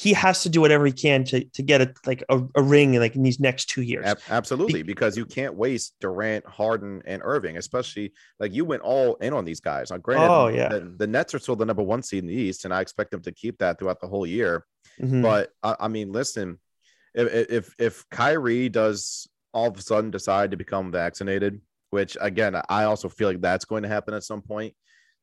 he 0.00 0.12
has 0.12 0.44
to 0.44 0.48
do 0.48 0.60
whatever 0.60 0.86
he 0.86 0.92
can 0.92 1.24
to 1.24 1.44
to 1.44 1.60
get 1.60 1.80
a 1.80 1.92
like 2.06 2.22
a, 2.28 2.40
a 2.54 2.62
ring 2.62 2.94
in 2.94 3.00
like 3.00 3.16
in 3.16 3.24
these 3.24 3.40
next 3.40 3.64
two 3.68 3.82
years. 3.82 4.06
Ab- 4.06 4.20
absolutely, 4.30 4.84
because 4.84 5.16
you 5.16 5.26
can't 5.26 5.56
waste 5.56 5.94
Durant, 6.00 6.46
Harden, 6.46 7.02
and 7.04 7.20
Irving, 7.24 7.56
especially 7.56 8.12
like 8.38 8.54
you 8.54 8.64
went 8.64 8.82
all 8.82 9.16
in 9.16 9.32
on 9.32 9.44
these 9.44 9.58
guys. 9.58 9.90
Now, 9.90 9.96
granted, 9.96 10.30
Oh, 10.32 10.46
yeah. 10.46 10.68
the, 10.68 10.94
the 10.98 11.06
Nets 11.08 11.34
are 11.34 11.40
still 11.40 11.56
the 11.56 11.66
number 11.66 11.82
one 11.82 12.04
seed 12.04 12.22
in 12.22 12.28
the 12.28 12.34
East, 12.34 12.64
and 12.64 12.72
I 12.72 12.80
expect 12.80 13.10
them 13.10 13.22
to 13.22 13.32
keep 13.32 13.58
that 13.58 13.80
throughout 13.80 14.00
the 14.00 14.06
whole 14.06 14.24
year. 14.24 14.64
Mhm. 15.00 15.20
But 15.20 15.50
I, 15.64 15.74
I 15.80 15.88
mean, 15.88 16.12
listen, 16.12 16.60
if, 17.12 17.50
if 17.50 17.74
if 17.76 18.08
Kyrie 18.10 18.68
does 18.68 19.26
all 19.52 19.66
of 19.66 19.76
a 19.76 19.82
sudden 19.82 20.12
decide 20.12 20.52
to 20.52 20.56
become 20.56 20.92
vaccinated, 20.92 21.60
which 21.90 22.16
again 22.20 22.54
I 22.68 22.84
also 22.84 23.08
feel 23.08 23.26
like 23.26 23.40
that's 23.40 23.64
going 23.64 23.82
to 23.82 23.88
happen 23.88 24.14
at 24.14 24.22
some 24.22 24.42
point, 24.42 24.74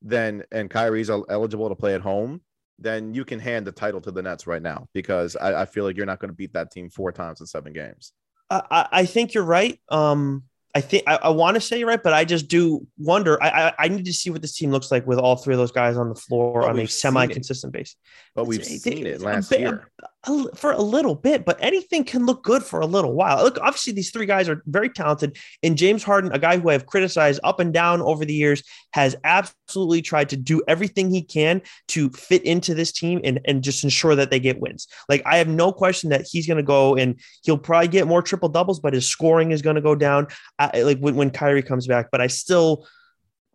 then 0.01 0.43
and 0.51 0.69
Kyrie's 0.69 1.09
el- 1.09 1.25
eligible 1.29 1.69
to 1.69 1.75
play 1.75 1.93
at 1.95 2.01
home, 2.01 2.41
then 2.79 3.13
you 3.13 3.23
can 3.25 3.39
hand 3.39 3.65
the 3.65 3.71
title 3.71 4.01
to 4.01 4.11
the 4.11 4.21
Nets 4.21 4.47
right 4.47 4.61
now 4.61 4.87
because 4.93 5.35
I, 5.35 5.61
I 5.61 5.65
feel 5.65 5.83
like 5.85 5.95
you're 5.97 6.05
not 6.05 6.19
going 6.19 6.29
to 6.29 6.35
beat 6.35 6.53
that 6.53 6.71
team 6.71 6.89
four 6.89 7.11
times 7.11 7.39
in 7.39 7.47
seven 7.47 7.73
games. 7.73 8.11
I, 8.49 8.87
I 8.91 9.05
think 9.05 9.33
you're 9.33 9.43
right. 9.45 9.79
Um, 9.89 10.43
I 10.75 10.81
think 10.81 11.03
I, 11.07 11.15
I 11.15 11.29
want 11.29 11.55
to 11.55 11.61
say 11.61 11.79
you're 11.79 11.87
right, 11.87 12.03
but 12.03 12.11
I 12.13 12.25
just 12.25 12.49
do 12.49 12.85
wonder. 12.97 13.41
I, 13.41 13.67
I, 13.69 13.73
I 13.79 13.87
need 13.87 14.05
to 14.05 14.13
see 14.13 14.29
what 14.29 14.41
this 14.41 14.57
team 14.57 14.71
looks 14.71 14.91
like 14.91 15.07
with 15.07 15.17
all 15.19 15.37
three 15.37 15.53
of 15.53 15.57
those 15.57 15.71
guys 15.71 15.95
on 15.95 16.09
the 16.09 16.15
floor 16.15 16.61
But 16.61 16.71
on 16.71 16.79
a 16.79 16.85
semi-consistent 16.85 17.71
basis. 17.71 17.95
But 18.35 18.45
we've 18.45 18.59
It's- 18.59 18.81
seen 18.81 19.07
it 19.07 19.21
a 19.21 19.25
last 19.25 19.49
bit- 19.49 19.61
year. 19.61 19.87
a- 20.03 20.07
for 20.55 20.71
a 20.71 20.81
little 20.81 21.15
bit, 21.15 21.45
but 21.45 21.57
anything 21.61 22.03
can 22.03 22.25
look 22.25 22.43
good 22.43 22.63
for 22.63 22.79
a 22.79 22.85
little 22.85 23.13
while. 23.13 23.43
Look, 23.43 23.57
obviously, 23.59 23.93
these 23.93 24.11
three 24.11 24.25
guys 24.25 24.49
are 24.49 24.63
very 24.65 24.89
talented. 24.89 25.37
And 25.63 25.77
James 25.77 26.03
Harden, 26.03 26.31
a 26.31 26.39
guy 26.39 26.57
who 26.57 26.69
I've 26.69 26.85
criticized 26.85 27.39
up 27.43 27.59
and 27.59 27.73
down 27.73 28.01
over 28.01 28.25
the 28.25 28.33
years, 28.33 28.63
has 28.93 29.15
absolutely 29.23 30.01
tried 30.01 30.29
to 30.29 30.37
do 30.37 30.61
everything 30.67 31.09
he 31.09 31.21
can 31.21 31.61
to 31.89 32.09
fit 32.09 32.43
into 32.43 32.73
this 32.73 32.91
team 32.91 33.21
and, 33.23 33.39
and 33.45 33.63
just 33.63 33.83
ensure 33.83 34.15
that 34.15 34.31
they 34.31 34.39
get 34.39 34.59
wins. 34.59 34.87
Like, 35.09 35.21
I 35.25 35.37
have 35.37 35.47
no 35.47 35.71
question 35.71 36.09
that 36.09 36.25
he's 36.29 36.47
going 36.47 36.57
to 36.57 36.63
go 36.63 36.95
and 36.95 37.19
he'll 37.43 37.57
probably 37.57 37.87
get 37.87 38.07
more 38.07 38.21
triple 38.21 38.49
doubles, 38.49 38.79
but 38.79 38.93
his 38.93 39.07
scoring 39.07 39.51
is 39.51 39.61
going 39.61 39.75
to 39.75 39.81
go 39.81 39.95
down 39.95 40.27
uh, 40.59 40.69
like 40.73 40.99
when, 40.99 41.15
when 41.15 41.29
Kyrie 41.29 41.63
comes 41.63 41.87
back. 41.87 42.07
But 42.11 42.21
I 42.21 42.27
still 42.27 42.87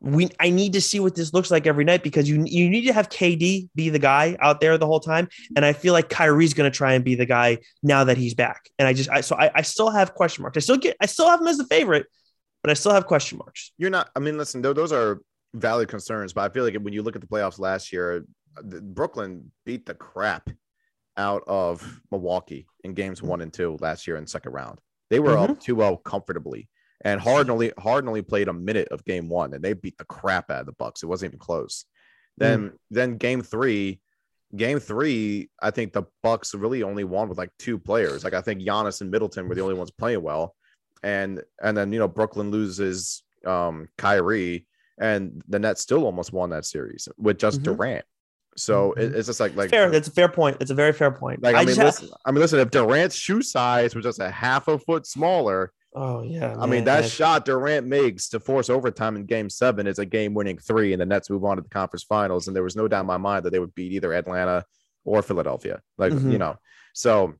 we 0.01 0.31
I 0.41 0.51
need 0.51 0.73
to 0.73 0.81
see 0.81 0.99
what 0.99 1.15
this 1.15 1.35
looks 1.35 1.51
like 1.51 1.67
every 1.67 1.85
night 1.85 2.03
because 2.03 2.29
you 2.29 2.43
you 2.47 2.71
need 2.71 2.87
to 2.87 2.93
have 2.93 3.11
KD 3.11 3.69
be 3.75 3.91
the 3.91 3.99
guy 3.99 4.37
out 4.41 4.61
there 4.61 4.79
the 4.79 4.87
whole 4.87 5.01
time, 5.01 5.29
and 5.57 5.65
I 5.65 5.73
feel 5.73 5.93
like 5.93 6.09
Kyrie's 6.09 6.55
going 6.55 6.71
to 6.71 6.77
try 6.77 6.95
and 6.95 7.05
be 7.05 7.15
the 7.15 7.27
guy 7.27 7.59
now 7.83 8.05
that 8.05 8.17
he's 8.17 8.35
back. 8.35 8.71
And 8.79 8.89
I 8.89 8.93
just 8.95 9.11
I 9.11 9.21
so 9.21 9.37
I, 9.37 9.51
I 9.55 9.63
still 9.63 9.91
have 9.91 10.15
question 10.15 10.43
marks. 10.43 10.57
I 10.57 10.61
still 10.61 10.79
get 10.79 10.97
I 11.01 11.07
still 11.07 11.29
have 11.29 11.41
him 11.41 11.47
as 11.47 11.59
the 11.59 11.67
favorite, 11.67 12.07
but 12.63 12.71
I 12.71 12.75
still 12.75 12.93
have 12.93 13.07
question 13.07 13.39
marks. 13.39 13.73
You're 13.77 13.91
not. 13.91 14.11
I 14.17 14.21
mean, 14.21 14.39
listen, 14.39 14.63
tho- 14.63 14.73
those 14.73 14.93
are 14.93 15.21
valid 15.55 15.89
concerns, 15.89 16.33
but 16.33 16.51
I 16.51 16.53
feel 16.53 16.65
like 16.65 16.77
when 16.77 16.95
you 16.95 17.03
look 17.03 17.15
at 17.15 17.21
the 17.21 17.29
playoffs 17.29 17.59
last 17.59 17.93
year, 17.93 18.25
the- 18.57 18.81
Brooklyn 18.81 19.53
beat 19.67 19.85
the 19.85 19.95
crap 19.95 20.49
out 21.19 21.43
of 21.47 22.01
Milwaukee 22.11 22.67
in 22.85 22.95
games 22.95 23.23
one 23.23 23.43
and 23.43 23.53
two 23.53 23.77
last 23.81 24.07
year 24.07 24.17
in 24.17 24.27
second 24.27 24.53
round. 24.53 24.79
They 25.11 25.19
were 25.19 25.37
up 25.37 25.51
mm-hmm. 25.51 25.81
2-0 25.81 26.05
comfortably. 26.05 26.69
And 27.03 27.21
Harden 27.21 27.51
only 27.51 27.73
Harden 27.79 28.09
only 28.09 28.23
played 28.23 28.49
a 28.49 28.53
minute 28.53 28.89
of 28.91 29.05
game 29.05 29.29
one, 29.29 29.55
and 29.55 29.65
they 29.65 29.73
beat 29.73 29.97
the 29.99 30.05
crap 30.05 30.51
out 30.51 30.61
of 30.61 30.67
the 30.67 30.73
Bucks. 30.73 31.03
It 31.03 31.07
wasn't 31.07 31.31
even 31.31 31.39
close. 31.39 31.85
Then 32.37 32.73
then 32.91 33.17
game 33.17 33.43
three, 33.43 34.01
game 34.55 34.79
three, 34.81 35.51
I 35.63 35.71
think 35.71 35.93
the 35.93 36.05
Bucks 36.23 36.55
really 36.55 36.83
only 36.83 37.05
won 37.05 37.29
with 37.29 37.39
like 37.39 37.51
two 37.59 37.79
players. 37.79 38.23
Like 38.25 38.35
I 38.35 38.41
think 38.43 38.61
Giannis 38.63 39.01
and 39.01 39.11
Middleton 39.11 39.49
were 39.49 39.55
the 39.55 39.63
only 39.63 39.75
ones 39.75 39.91
playing 39.91 40.23
well, 40.23 40.55
and 41.03 41.43
and 41.63 41.77
then 41.77 41.93
you 41.93 41.99
know 41.99 42.09
Brooklyn 42.09 42.51
loses 42.51 43.23
um 43.47 43.89
Kyrie, 43.97 44.67
and 44.99 45.43
the 45.49 45.59
Nets 45.59 45.81
still 45.81 46.05
almost 46.05 46.33
won 46.35 46.51
that 46.51 46.67
series 46.67 47.09
with 47.17 47.39
just 47.39 47.61
Mhm. 47.61 47.65
Durant. 47.65 48.05
So 48.59 48.95
Mhm. 48.99 49.15
it's 49.15 49.27
just 49.27 49.41
like 49.41 49.57
like 49.57 49.71
fair. 49.71 49.89
That's 49.91 50.09
a 50.09 50.13
fair 50.13 50.29
point. 50.29 50.59
It's 50.61 50.71
a 50.71 50.75
very 50.75 50.93
fair 50.93 51.11
point. 51.11 51.43
like 51.43 51.55
I, 51.55 51.61
mean, 51.61 51.69
just 51.69 51.79
have- 51.79 51.87
listen, 52.03 52.09
I 52.27 52.31
mean, 52.31 52.41
listen. 52.41 52.59
If 52.59 52.71
Durant's 52.71 53.17
shoe 53.17 53.41
size 53.41 53.95
was 53.95 54.05
just 54.05 54.19
a 54.21 54.31
half 54.31 54.69
a 54.69 54.79
foot 54.79 55.07
smaller, 55.07 55.73
oh 55.94 56.22
yeah. 56.22 56.57
I 56.59 56.66
mean, 56.66 56.85
that 56.85 57.05
shot 57.09 57.44
Durant 57.44 57.87
makes 57.87 58.29
to 58.31 58.40
force 58.40 58.70
overtime 58.70 59.16
in 59.16 59.26
game 59.26 59.50
seven 59.50 59.87
is 59.87 59.98
a 59.98 60.07
game 60.07 60.35
winning 60.35 60.59
three, 60.59 60.92
and 60.92 61.00
the 61.00 61.07
Nets 61.07 61.31
move 61.31 61.44
on 61.44 61.57
to 61.57 61.62
the 61.62 61.68
conference 61.68 62.05
finals. 62.05 62.46
And 62.46 62.57
there 62.57 62.62
was 62.62 62.76
no 62.76 62.88
doubt 62.88 63.00
in 63.00 63.07
my 63.07 63.16
mind 63.16 63.44
that 63.44 63.50
they 63.50 63.59
would 63.59 63.74
beat 63.74 63.92
either 63.92 64.12
Atlanta 64.12 64.64
or 65.05 65.22
Philadelphia. 65.22 65.81
Like, 65.98 66.12
Mhm. 66.12 66.33
you 66.33 66.38
know, 66.38 66.57
so 66.94 67.35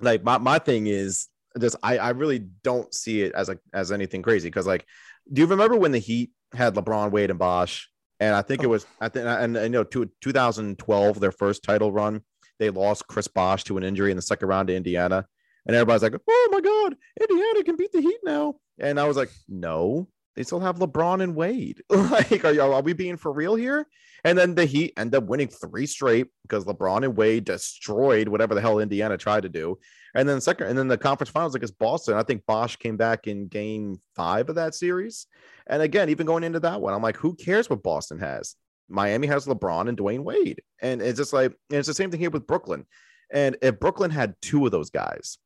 like 0.00 0.22
my, 0.22 0.38
my 0.38 0.58
thing 0.58 0.86
is 0.86 1.28
just 1.58 1.76
I, 1.82 1.98
I 1.98 2.10
really 2.10 2.38
don't 2.62 2.92
see 2.94 3.22
it 3.22 3.32
as 3.34 3.48
a 3.48 3.58
as 3.72 3.90
anything 3.92 4.22
crazy 4.22 4.48
because 4.48 4.66
like 4.66 4.86
do 5.32 5.42
you 5.42 5.46
remember 5.46 5.76
when 5.76 5.92
the 5.92 5.98
Heat 5.98 6.30
had 6.54 6.74
LeBron, 6.74 7.10
Wade, 7.10 7.30
and 7.30 7.38
Bosh? 7.38 7.88
And 8.20 8.34
I 8.34 8.42
think 8.42 8.62
it 8.62 8.66
was 8.66 8.86
I 9.00 9.08
think 9.08 9.26
and, 9.26 9.56
and 9.56 9.64
you 9.64 9.80
know 9.80 9.84
to 9.84 10.10
2012 10.20 11.20
their 11.20 11.32
first 11.32 11.62
title 11.62 11.92
run 11.92 12.22
they 12.58 12.70
lost 12.70 13.06
Chris 13.08 13.26
Bosh 13.26 13.64
to 13.64 13.78
an 13.78 13.82
injury 13.82 14.10
in 14.10 14.16
the 14.16 14.22
second 14.22 14.48
round 14.48 14.68
to 14.68 14.76
Indiana. 14.76 15.26
And 15.66 15.76
everybody's 15.76 16.02
like, 16.02 16.14
oh 16.14 16.48
my 16.50 16.60
God, 16.60 16.96
Indiana 17.20 17.64
can 17.64 17.76
beat 17.76 17.92
the 17.92 18.00
Heat 18.00 18.18
now. 18.24 18.56
And 18.78 18.98
I 18.98 19.06
was 19.06 19.16
like, 19.16 19.30
no, 19.48 20.08
they 20.36 20.42
still 20.42 20.60
have 20.60 20.78
LeBron 20.78 21.22
and 21.22 21.34
Wade. 21.34 21.82
like, 21.90 22.44
are, 22.44 22.60
are 22.60 22.82
we 22.82 22.92
being 22.92 23.16
for 23.16 23.32
real 23.32 23.54
here? 23.54 23.86
And 24.24 24.36
then 24.36 24.54
the 24.54 24.64
Heat 24.64 24.94
end 24.96 25.14
up 25.14 25.24
winning 25.24 25.48
three 25.48 25.86
straight 25.86 26.28
because 26.42 26.64
LeBron 26.64 27.04
and 27.04 27.16
Wade 27.16 27.44
destroyed 27.44 28.28
whatever 28.28 28.54
the 28.54 28.60
hell 28.60 28.78
Indiana 28.78 29.16
tried 29.16 29.42
to 29.42 29.48
do. 29.48 29.78
And 30.14 30.28
then 30.28 30.36
the 30.36 30.42
second, 30.42 30.68
and 30.68 30.78
then 30.78 30.88
the 30.88 30.98
conference 30.98 31.30
finals 31.30 31.54
against 31.54 31.78
Boston. 31.78 32.16
I 32.16 32.22
think 32.22 32.44
Bosh 32.46 32.76
came 32.76 32.96
back 32.96 33.26
in 33.26 33.48
game 33.48 34.00
five 34.16 34.48
of 34.48 34.56
that 34.56 34.74
series. 34.74 35.26
And 35.66 35.82
again, 35.82 36.08
even 36.08 36.26
going 36.26 36.44
into 36.44 36.60
that 36.60 36.80
one, 36.80 36.94
I'm 36.94 37.02
like, 37.02 37.16
who 37.16 37.34
cares 37.34 37.70
what 37.70 37.82
Boston 37.82 38.18
has? 38.18 38.56
Miami 38.88 39.28
has 39.28 39.46
LeBron 39.46 39.88
and 39.88 39.96
Dwyane 39.96 40.24
Wade. 40.24 40.62
And 40.82 41.00
it's 41.00 41.18
just 41.18 41.32
like, 41.32 41.52
and 41.70 41.78
it's 41.78 41.88
the 41.88 41.94
same 41.94 42.10
thing 42.10 42.20
here 42.20 42.30
with 42.30 42.46
Brooklyn. 42.46 42.86
And 43.32 43.56
if 43.62 43.78
Brooklyn 43.78 44.10
had 44.10 44.34
two 44.42 44.66
of 44.66 44.72
those 44.72 44.90
guys, 44.90 45.38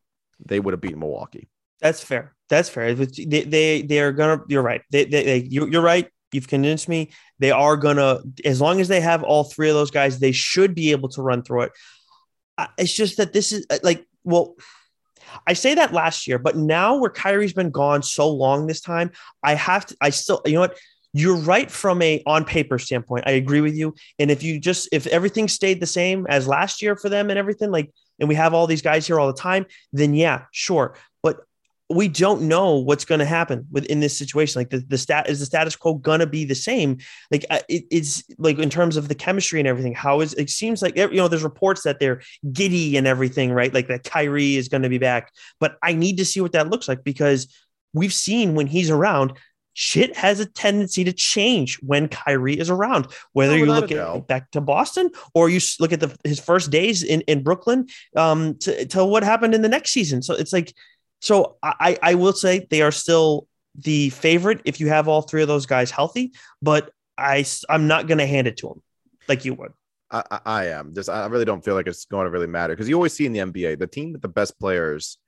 they 0.44 0.61
would 0.61 0.73
have 0.73 0.81
beaten 0.81 1.01
Milwaukee. 1.01 1.49
That's 1.81 2.03
fair. 2.03 2.35
That's 2.49 2.68
fair. 2.68 2.94
They 2.94 3.42
they 3.42 3.83
they 3.83 4.01
are 4.01 4.12
gonna. 4.12 4.42
You're 4.49 4.62
right. 4.62 4.83
They, 4.90 5.05
they, 5.05 5.25
they 5.25 5.37
you, 5.38 5.66
you're 5.66 5.83
right. 5.83 6.09
You've 6.33 6.49
convinced 6.49 6.88
me. 6.88 7.11
They 7.38 7.51
are 7.51 7.77
gonna. 7.77 8.20
As 8.44 8.61
long 8.61 8.81
as 8.81 8.88
they 8.88 9.01
have 9.01 9.23
all 9.23 9.44
three 9.44 9.68
of 9.68 9.75
those 9.75 9.90
guys, 9.90 10.18
they 10.18 10.33
should 10.33 10.75
be 10.75 10.92
able 10.92 11.09
to 11.11 11.23
run 11.23 11.42
through 11.42 11.62
it. 11.62 11.73
It's 12.79 12.92
just 12.92 13.16
that 13.16 13.33
this 13.33 13.53
is 13.53 13.66
uh, 13.70 13.79
like 13.83 14.07
well. 14.25 14.55
I 15.47 15.55
say 15.55 15.75
that 15.75 15.92
last 15.92 16.29
year, 16.29 16.38
but 16.38 16.57
now 16.57 16.99
where 16.99 17.11
Kyrie's 17.11 17.53
been 17.53 17.70
gone 17.70 18.03
so 18.03 18.31
long 18.31 18.66
this 18.66 18.81
time, 18.81 19.11
I 19.42 19.55
have 19.55 19.85
to. 19.87 19.97
I 20.01 20.11
still, 20.11 20.40
you 20.47 20.55
know 20.55 20.61
what? 20.61 20.79
You're 21.12 21.37
right 21.37 21.70
from 21.70 22.03
a 22.03 22.23
on 22.27 22.44
paper 22.44 22.79
standpoint. 22.79 23.25
I 23.27 23.33
agree 23.33 23.61
with 23.61 23.75
you. 23.75 23.94
And 24.18 24.31
if 24.31 24.42
you 24.42 24.61
just 24.61 24.88
if 24.92 25.07
everything 25.09 25.49
stayed 25.49 25.81
the 25.81 25.87
same 25.87 26.27
as 26.29 26.47
last 26.47 26.83
year 26.83 26.94
for 26.97 27.09
them 27.09 27.31
and 27.31 27.38
everything, 27.38 27.70
like, 27.70 27.90
and 28.18 28.29
we 28.29 28.35
have 28.35 28.55
all 28.55 28.66
these 28.66 28.83
guys 28.83 29.07
here 29.07 29.18
all 29.18 29.27
the 29.27 29.38
time, 29.38 29.66
then 29.92 30.14
yeah, 30.14 30.44
sure. 30.53 30.96
But 31.22 31.40
we 31.90 32.09
don't 32.09 32.42
know 32.42 32.77
what's 32.79 33.05
going 33.05 33.18
to 33.18 33.24
happen 33.24 33.66
within 33.70 34.00
this 34.00 34.16
situation. 34.16 34.61
Like 34.61 34.70
the, 34.70 34.79
the 34.79 34.98
stat 34.98 35.29
is 35.29 35.40
the 35.40 35.46
status 35.46 35.77
quo 35.77 35.94
going 35.94 36.20
to 36.20 36.27
be 36.27 36.44
the 36.44 36.55
same? 36.55 36.98
Like 37.31 37.44
it, 37.68 37.85
it's 37.90 38.24
like 38.38 38.59
in 38.59 38.70
terms 38.70 38.96
of 38.96 39.09
the 39.09 39.14
chemistry 39.14 39.61
and 39.61 39.68
everything, 39.68 39.94
how 39.94 40.20
is 40.20 40.33
it 40.35 40.48
seems 40.48 40.81
like, 40.81 40.96
you 40.96 41.09
know, 41.14 41.29
there's 41.29 41.44
reports 41.44 41.83
that 41.83 42.00
they're 42.00 42.22
giddy 42.53 42.96
and 42.96 43.07
everything, 43.07 43.53
right? 43.53 43.72
Like 43.72 43.88
that 43.88 44.05
Kyrie 44.05 44.57
is 44.57 44.68
going 44.68 44.83
to 44.83 44.88
be 44.88 44.98
back, 44.98 45.33
but 45.61 45.77
I 45.83 45.92
need 45.92 46.16
to 46.18 46.24
see 46.24 46.40
what 46.40 46.53
that 46.53 46.70
looks 46.70 46.88
like 46.88 47.05
because 47.05 47.48
we've 47.92 48.14
seen 48.14 48.55
when 48.55 48.66
he's 48.66 48.90
around, 48.90 49.35
shit 49.75 50.17
has 50.17 50.41
a 50.41 50.47
tendency 50.47 51.05
to 51.05 51.13
change 51.13 51.79
when 51.83 52.09
Kyrie 52.09 52.59
is 52.59 52.71
around. 52.71 53.09
Whether 53.33 53.55
Oh, 53.55 53.57
you 53.57 53.67
look 53.67 53.93
at 53.93 54.27
back 54.27 54.51
to 54.53 54.61
Boston 54.61 55.11
or 55.35 55.51
you 55.51 55.61
look 55.81 55.93
at 55.93 56.01
the 56.01 56.17
his 56.25 56.41
first 56.41 56.71
days 56.71 57.03
in 57.03 57.21
in 57.23 57.43
Brooklyn, 57.43 57.89
um, 58.17 58.57
to, 58.59 58.87
to 58.87 59.05
what 59.05 59.23
happened 59.23 59.55
in 59.55 59.63
the 59.63 59.69
next 59.69 59.91
season. 59.91 60.23
So 60.23 60.35
it's 60.35 60.53
like, 60.53 60.73
so 61.21 61.57
I 61.63 61.99
I 62.03 62.15
will 62.15 62.33
say 62.33 62.67
they 62.71 62.83
are 62.83 62.93
still 62.93 63.47
the 63.77 64.11
favorite 64.11 64.63
if 64.65 64.81
you 64.81 64.89
have 64.89 65.09
all 65.09 65.23
three 65.23 65.43
of 65.43 65.49
those 65.49 65.67
guys 65.67 65.91
healthy, 65.91 66.33
but 66.63 66.91
I, 67.19 67.45
I'm 67.69 67.87
not 67.87 68.07
going 68.07 68.19
to 68.19 68.27
hand 68.27 68.47
it 68.47 68.57
to 68.59 68.69
them 68.69 68.83
like 69.29 69.45
you 69.45 69.55
would. 69.55 69.73
I, 70.11 70.23
I, 70.31 70.41
I 70.45 70.67
am 70.67 70.95
just 70.95 71.09
I 71.09 71.27
really 71.27 71.45
don't 71.45 71.65
feel 71.65 71.75
like 71.75 71.87
it's 71.87 72.05
going 72.05 72.25
to 72.25 72.31
really 72.31 72.47
matter 72.47 72.75
because 72.75 72.89
you 72.89 72.95
always 72.95 73.13
see 73.13 73.27
in 73.27 73.33
the 73.33 73.41
NBA 73.41 73.79
the 73.79 73.87
team 73.87 74.13
with 74.13 74.23
the 74.23 74.29
best 74.29 74.59
players 74.61 75.19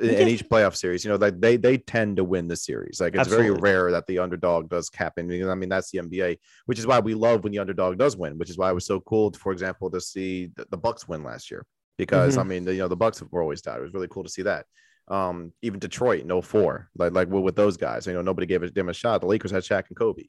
in, 0.00 0.10
in 0.10 0.28
each 0.28 0.48
playoff 0.48 0.76
series, 0.76 1.04
you 1.04 1.10
know, 1.10 1.16
like 1.16 1.40
they 1.40 1.56
they 1.56 1.78
tend 1.78 2.16
to 2.16 2.24
win 2.24 2.48
the 2.48 2.56
series. 2.56 3.00
Like 3.00 3.14
it's 3.14 3.28
very 3.28 3.50
rare 3.62 3.90
that 3.90 4.06
the 4.06 4.18
underdog 4.18 4.68
does 4.68 4.90
happen. 4.94 5.28
Because, 5.28 5.48
I 5.48 5.54
mean, 5.54 5.68
that's 5.68 5.90
the 5.90 5.98
NBA, 5.98 6.38
which 6.66 6.78
is 6.78 6.86
why 6.86 7.00
we 7.00 7.14
love 7.14 7.44
when 7.44 7.52
the 7.52 7.58
underdog 7.58 7.98
does 7.98 8.16
win. 8.16 8.38
Which 8.38 8.50
is 8.50 8.58
why 8.58 8.70
it 8.70 8.74
was 8.74 8.86
so 8.86 9.00
cool, 9.00 9.32
for 9.32 9.52
example, 9.52 9.90
to 9.90 10.00
see 10.00 10.50
the, 10.56 10.66
the 10.70 10.76
Bucks 10.76 11.08
win 11.08 11.22
last 11.24 11.50
year. 11.50 11.66
Because 11.98 12.36
I 12.40 12.44
mean, 12.44 12.64
the, 12.64 12.72
you 12.72 12.80
know, 12.80 12.88
the 12.88 12.96
Bucks 12.96 13.22
were 13.30 13.42
always 13.42 13.62
down. 13.62 13.78
It 13.78 13.82
was 13.82 13.94
really 13.94 14.08
cool 14.08 14.24
to 14.24 14.30
see 14.30 14.42
that. 14.42 14.66
Um, 15.08 15.52
even 15.62 15.78
Detroit 15.78 16.22
in 16.22 16.42
04, 16.42 16.88
like 16.96 17.12
like 17.12 17.28
with, 17.28 17.56
those 17.56 17.76
guys, 17.76 18.06
you 18.06 18.12
know, 18.12 18.22
nobody 18.22 18.46
gave 18.46 18.72
them 18.72 18.88
a 18.88 18.94
shot. 18.94 19.20
The 19.20 19.26
Lakers 19.26 19.50
had 19.50 19.62
Shaq 19.62 19.84
and 19.88 19.96
Kobe, 19.96 20.24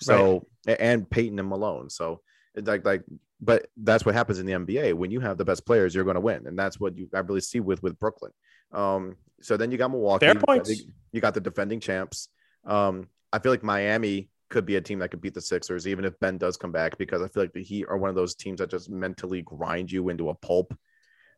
so 0.00 0.46
a- 0.66 0.80
and 0.82 1.08
Peyton 1.10 1.38
and 1.38 1.48
Malone. 1.48 1.90
So 1.90 2.20
like 2.56 2.84
like 2.84 3.02
but 3.40 3.66
that's 3.76 4.04
what 4.04 4.14
happens 4.14 4.38
in 4.38 4.46
the 4.46 4.52
NBA. 4.52 4.94
When 4.94 5.10
you 5.10 5.18
have 5.20 5.36
the 5.38 5.44
best 5.44 5.66
players, 5.66 5.94
you're 5.94 6.04
going 6.04 6.14
to 6.14 6.20
win, 6.20 6.46
and 6.46 6.56
that's 6.58 6.78
what 6.78 6.96
you 6.96 7.08
I 7.14 7.18
really 7.20 7.40
see 7.40 7.60
with 7.60 7.82
with 7.82 7.98
Brooklyn. 7.98 8.32
Um, 8.72 9.16
so 9.40 9.56
then 9.56 9.70
you 9.72 9.78
got 9.78 9.90
Milwaukee. 9.90 10.26
Fair 10.26 10.34
you 10.34 10.40
got 10.40 10.46
points. 10.46 10.68
the- 10.68 10.86
You 11.12 11.20
got 11.20 11.34
the 11.34 11.40
defending 11.40 11.80
champs. 11.80 12.28
Um, 12.64 13.08
I 13.32 13.38
feel 13.40 13.50
like 13.52 13.62
Miami 13.64 14.28
could 14.48 14.64
be 14.66 14.76
a 14.76 14.80
team 14.80 14.98
that 15.00 15.10
could 15.10 15.20
beat 15.20 15.34
the 15.34 15.40
Sixers, 15.40 15.88
even 15.88 16.04
if 16.04 16.18
Ben 16.20 16.38
does 16.38 16.56
come 16.56 16.70
back, 16.72 16.96
because 16.98 17.22
I 17.22 17.28
feel 17.28 17.42
like 17.42 17.52
the 17.54 17.62
Heat 17.64 17.86
are 17.88 17.96
one 17.98 18.10
of 18.10 18.14
those 18.16 18.34
teams 18.34 18.58
that 18.60 18.70
just 18.70 18.88
mentally 18.90 19.42
grind 19.42 19.90
you 19.90 20.08
into 20.10 20.28
a 20.28 20.34
pulp. 20.34 20.74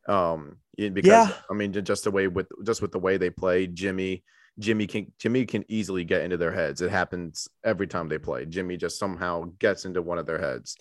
Um, 0.06 0.58
because 0.76 1.04
Yeah. 1.06 1.32
I 1.50 1.54
mean, 1.54 1.72
just 1.72 2.04
the 2.04 2.10
way 2.10 2.28
with 2.28 2.48
just 2.64 2.82
with 2.82 2.92
the 2.92 2.98
way 2.98 3.16
they 3.16 3.30
play, 3.30 3.66
Jimmy, 3.66 4.22
Jimmy 4.58 4.86
can 4.86 5.12
Jimmy 5.18 5.46
can 5.46 5.64
easily 5.68 6.04
get 6.04 6.22
into 6.22 6.36
their 6.36 6.52
heads. 6.52 6.80
It 6.80 6.90
happens 6.90 7.48
every 7.64 7.86
time 7.86 8.08
they 8.08 8.18
play. 8.18 8.44
Jimmy 8.46 8.76
just 8.76 8.98
somehow 8.98 9.50
gets 9.58 9.84
into 9.84 10.00
one 10.02 10.18
of 10.18 10.26
their 10.26 10.38
heads. 10.38 10.76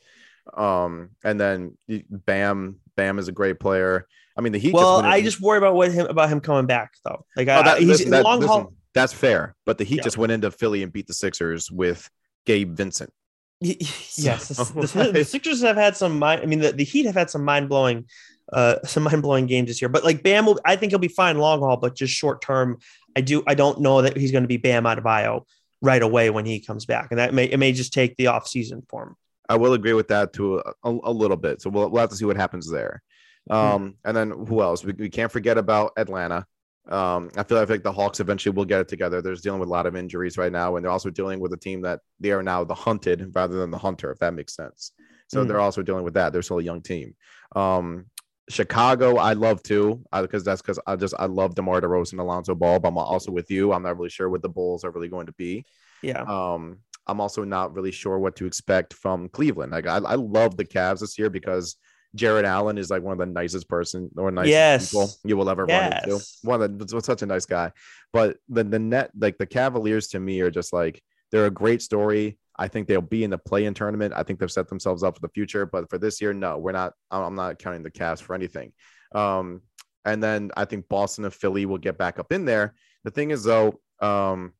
Um, 0.53 1.09
and 1.23 1.39
then 1.39 1.77
Bam, 2.09 2.77
Bam 2.95 3.17
is 3.19 3.27
a 3.27 3.31
great 3.31 3.59
player. 3.59 4.07
I 4.37 4.41
mean, 4.41 4.51
the 4.53 4.59
Heat. 4.59 4.73
Well, 4.73 5.01
just 5.01 5.11
I 5.11 5.21
just 5.21 5.41
worry 5.41 5.57
about 5.57 5.75
what 5.75 5.91
him 5.91 6.05
about 6.07 6.29
him 6.29 6.39
coming 6.39 6.65
back 6.65 6.91
though. 7.05 7.25
Like 7.35 7.47
Oh, 7.47 7.63
that- 7.63 7.77
I- 7.77 7.79
he's 7.79 8.05
that- 8.05 8.23
long 8.23 8.39
listen, 8.39 8.49
haul. 8.49 8.73
That's 8.93 9.13
fair, 9.13 9.55
but 9.65 9.79
the 9.79 9.83
Heat 9.85 9.97
Yeah. 9.97 10.03
just 10.03 10.17
went 10.19 10.31
into 10.31 10.51
Philly 10.51 10.83
and 10.83 10.93
beat 10.93 11.07
the 11.07 11.13
Sixers 11.15 11.71
with 11.71 12.09
Gabe 12.45 12.75
Vincent. 12.75 13.11
Yes, 13.59 14.55
So, 14.55 14.63
the- 14.65 15.11
the 15.13 15.23
Sixers 15.23 15.61
have 15.61 15.77
had 15.77 15.95
some 15.97 16.19
mind. 16.19 16.41
I 16.41 16.45
mean, 16.45 16.59
the, 16.59 16.73
the 16.73 16.83
Heat 16.83 17.05
have 17.05 17.15
had 17.15 17.29
some 17.29 17.43
mind 17.43 17.69
blowing 17.69 18.05
uh, 18.51 18.75
some 18.85 19.03
mind 19.03 19.21
blowing 19.21 19.45
games 19.47 19.69
this 19.69 19.81
year. 19.81 19.87
But 19.89 20.03
like 20.03 20.21
Bam, 20.21 20.45
will, 20.45 20.59
I 20.65 20.75
think 20.75 20.91
he'll 20.91 20.99
be 20.99 21.07
fine 21.07 21.37
long 21.37 21.61
haul, 21.61 21.77
but 21.77 21.95
just 21.95 22.13
short 22.13 22.41
term, 22.41 22.77
I 23.15 23.21
do 23.21 23.43
I 23.47 23.55
don't 23.55 23.81
know 23.81 24.01
that 24.01 24.17
he's 24.17 24.31
going 24.31 24.43
to 24.43 24.47
be 24.47 24.57
Bam 24.57 24.83
Adebayo 24.83 25.45
right 25.81 26.01
away 26.01 26.29
when 26.29 26.45
he 26.45 26.59
comes 26.59 26.85
back, 26.85 27.09
and 27.11 27.19
that 27.19 27.33
may 27.33 27.45
it 27.45 27.57
may 27.57 27.71
just 27.71 27.93
take 27.93 28.15
the 28.17 28.27
off 28.27 28.47
season 28.47 28.83
for 28.89 29.03
him. 29.03 29.15
I 29.49 29.57
will 29.57 29.73
agree 29.73 29.93
with 29.93 30.07
that 30.07 30.33
to 30.33 30.59
a, 30.59 30.73
a, 30.83 31.11
little 31.11 31.35
bit. 31.35 31.61
So 31.61 31.69
we'll, 31.69 31.89
we'll 31.89 31.99
have 31.99 32.09
to 32.11 32.15
see 32.15 32.25
what 32.25 32.37
happens 32.37 32.69
there. 32.69 33.03
Hmm. 33.49 33.55
Um. 33.55 33.95
And 34.05 34.15
then 34.15 34.31
who 34.31 34.61
else? 34.61 34.83
We, 34.83 34.93
we 34.93 35.09
can't 35.09 35.31
forget 35.31 35.57
about 35.57 35.91
Atlanta. 35.97 36.45
Um, 36.89 37.29
I 37.37 37.43
feel 37.43 37.63
like 37.63 37.83
the 37.83 37.91
Hawks 37.91 38.19
eventually 38.19 38.53
will 38.53 38.65
get 38.65 38.81
it 38.81 38.87
together. 38.89 39.21
They're 39.21 39.35
dealing 39.35 39.59
with 39.59 39.69
a 39.69 39.71
lot 39.71 39.85
of 39.85 39.95
injuries 39.95 40.37
right 40.37 40.51
now, 40.51 40.75
and 40.75 40.83
they're 40.83 40.91
also 40.91 41.09
dealing 41.09 41.39
with 41.39 41.53
a 41.53 41.57
team 41.57 41.81
that 41.81 42.01
they 42.19 42.31
are 42.31 42.43
now 42.43 42.63
the 42.63 42.73
hunted 42.73 43.31
rather 43.33 43.55
than 43.55 43.71
the 43.71 43.77
hunter, 43.77 44.11
if 44.11 44.19
that 44.19 44.33
makes 44.33 44.55
sense. 44.55 44.91
So 45.27 45.43
mm. 45.43 45.47
they're 45.47 45.61
also 45.61 45.81
dealing 45.81 46.03
with 46.03 46.15
that. 46.15 46.33
They're 46.33 46.41
still 46.41 46.59
a 46.59 46.63
young 46.63 46.81
team. 46.81 47.15
Um, 47.55 48.07
Chicago, 48.49 49.17
I 49.17 49.33
love 49.33 49.63
too, 49.63 50.03
because 50.13 50.43
that's 50.43 50.61
because 50.61 50.79
I 50.85 50.95
just 50.95 51.13
I 51.17 51.25
love 51.25 51.55
DeMar 51.55 51.81
DeRozan 51.81 52.13
and 52.13 52.21
Alonzo 52.21 52.55
Ball, 52.55 52.79
but 52.79 52.89
I'm 52.89 52.97
also 52.97 53.31
with 53.31 53.49
you. 53.49 53.71
I'm 53.71 53.83
not 53.83 53.97
really 53.97 54.09
sure 54.09 54.29
what 54.29 54.41
the 54.41 54.49
Bulls 54.49 54.83
are 54.83 54.91
really 54.91 55.07
going 55.07 55.27
to 55.27 55.33
be. 55.33 55.65
Yeah. 56.01 56.23
Um, 56.23 56.79
I'm 57.07 57.19
also 57.19 57.43
not 57.43 57.73
really 57.73 57.91
sure 57.91 58.19
what 58.19 58.35
to 58.37 58.45
expect 58.45 58.93
from 58.93 59.29
Cleveland. 59.29 59.71
Like 59.71 59.87
I, 59.87 59.97
I 59.97 60.15
love 60.15 60.57
the 60.57 60.65
Cavs 60.65 60.99
this 60.99 61.17
year 61.17 61.29
because 61.29 61.77
Jarrett 62.15 62.45
Allen 62.45 62.77
is 62.77 62.89
like 62.89 63.01
one 63.01 63.13
of 63.13 63.19
the 63.19 63.25
nicest 63.25 63.67
person 63.67 64.09
or 64.17 64.31
nicest 64.31 64.51
yes. 64.51 64.91
people 64.91 65.09
you 65.23 65.35
will 65.35 65.49
ever 65.49 65.65
yes. 65.67 65.91
run 65.91 66.11
into. 66.11 66.25
One 66.43 66.61
of 66.61 66.87
the, 66.87 67.01
such 67.01 67.21
a 67.21 67.25
nice 67.25 67.45
guy. 67.45 67.71
But 68.11 68.37
the 68.49 68.63
the 68.63 68.79
net 68.79 69.11
like 69.17 69.37
the 69.37 69.45
Cavaliers 69.47 70.07
to 70.09 70.19
me 70.19 70.41
are 70.41 70.51
just 70.51 70.73
like 70.73 71.01
they're 71.31 71.47
a 71.47 71.51
great 71.51 71.81
story. 71.81 72.37
I 72.57 72.67
think 72.67 72.87
they'll 72.87 73.01
be 73.01 73.23
in 73.23 73.29
the 73.29 73.37
play-in 73.37 73.73
tournament. 73.73 74.13
I 74.15 74.23
think 74.23 74.39
they've 74.39 74.51
set 74.51 74.67
themselves 74.67 75.03
up 75.03 75.15
for 75.15 75.21
the 75.21 75.33
future. 75.33 75.65
But 75.65 75.89
for 75.89 75.97
this 75.97 76.21
year, 76.21 76.33
no, 76.33 76.57
we're 76.57 76.71
not. 76.71 76.93
I'm 77.11 77.35
not 77.35 77.59
counting 77.59 77.83
the 77.83 77.91
Cavs 77.91 78.21
for 78.21 78.35
anything. 78.35 78.73
Um, 79.13 79.61
and 80.05 80.21
then 80.21 80.51
I 80.55 80.65
think 80.65 80.87
Boston 80.89 81.25
and 81.25 81.33
Philly 81.33 81.65
will 81.65 81.77
get 81.77 81.97
back 81.97 82.19
up 82.19 82.31
in 82.31 82.45
there. 82.45 82.75
The 83.03 83.11
thing 83.11 83.31
is, 83.31 83.43
though, 83.43 83.79
um, 83.99 84.53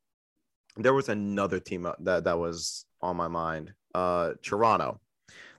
there 0.76 0.94
was 0.94 1.08
another 1.08 1.60
team 1.60 1.88
that 2.00 2.24
that 2.24 2.38
was 2.38 2.86
on 3.00 3.16
my 3.16 3.28
mind. 3.28 3.72
Uh, 3.94 4.32
Toronto. 4.42 5.00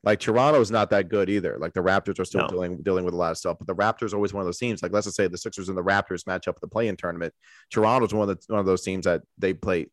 Like 0.04 0.20
Toronto 0.20 0.62
is 0.62 0.70
not 0.70 0.92
that 0.92 1.10
good 1.10 1.32
either. 1.32 1.58
Like 1.58 1.74
the 1.74 1.82
Raptors 1.82 2.20
are 2.20 2.26
still 2.26 2.42
no. 2.42 2.48
dealing 2.48 2.78
dealing 2.84 3.06
with 3.06 3.16
a 3.16 3.18
lot 3.18 3.32
of 3.32 3.38
stuff, 3.38 3.58
but 3.58 3.66
the 3.66 3.76
Raptors 3.76 4.14
are 4.14 4.18
always 4.18 4.34
one 4.34 4.42
of 4.42 4.46
those 4.46 4.60
teams. 4.60 4.84
Like 4.84 4.92
let's 4.92 5.08
just 5.08 5.18
say 5.18 5.28
the 5.28 5.38
Sixers 5.38 5.68
and 5.68 5.78
the 5.78 5.84
Raptors 5.84 6.28
match 6.28 6.48
up 6.48 6.60
the 6.60 6.68
play-in 6.68 6.96
tournament. 6.96 7.34
Toronto's 7.72 8.14
one 8.14 8.30
of 8.30 8.38
the 8.38 8.54
one 8.54 8.60
of 8.60 8.68
those 8.68 8.84
teams 8.84 9.06
that 9.06 9.24
they 9.40 9.54
play 9.54 9.88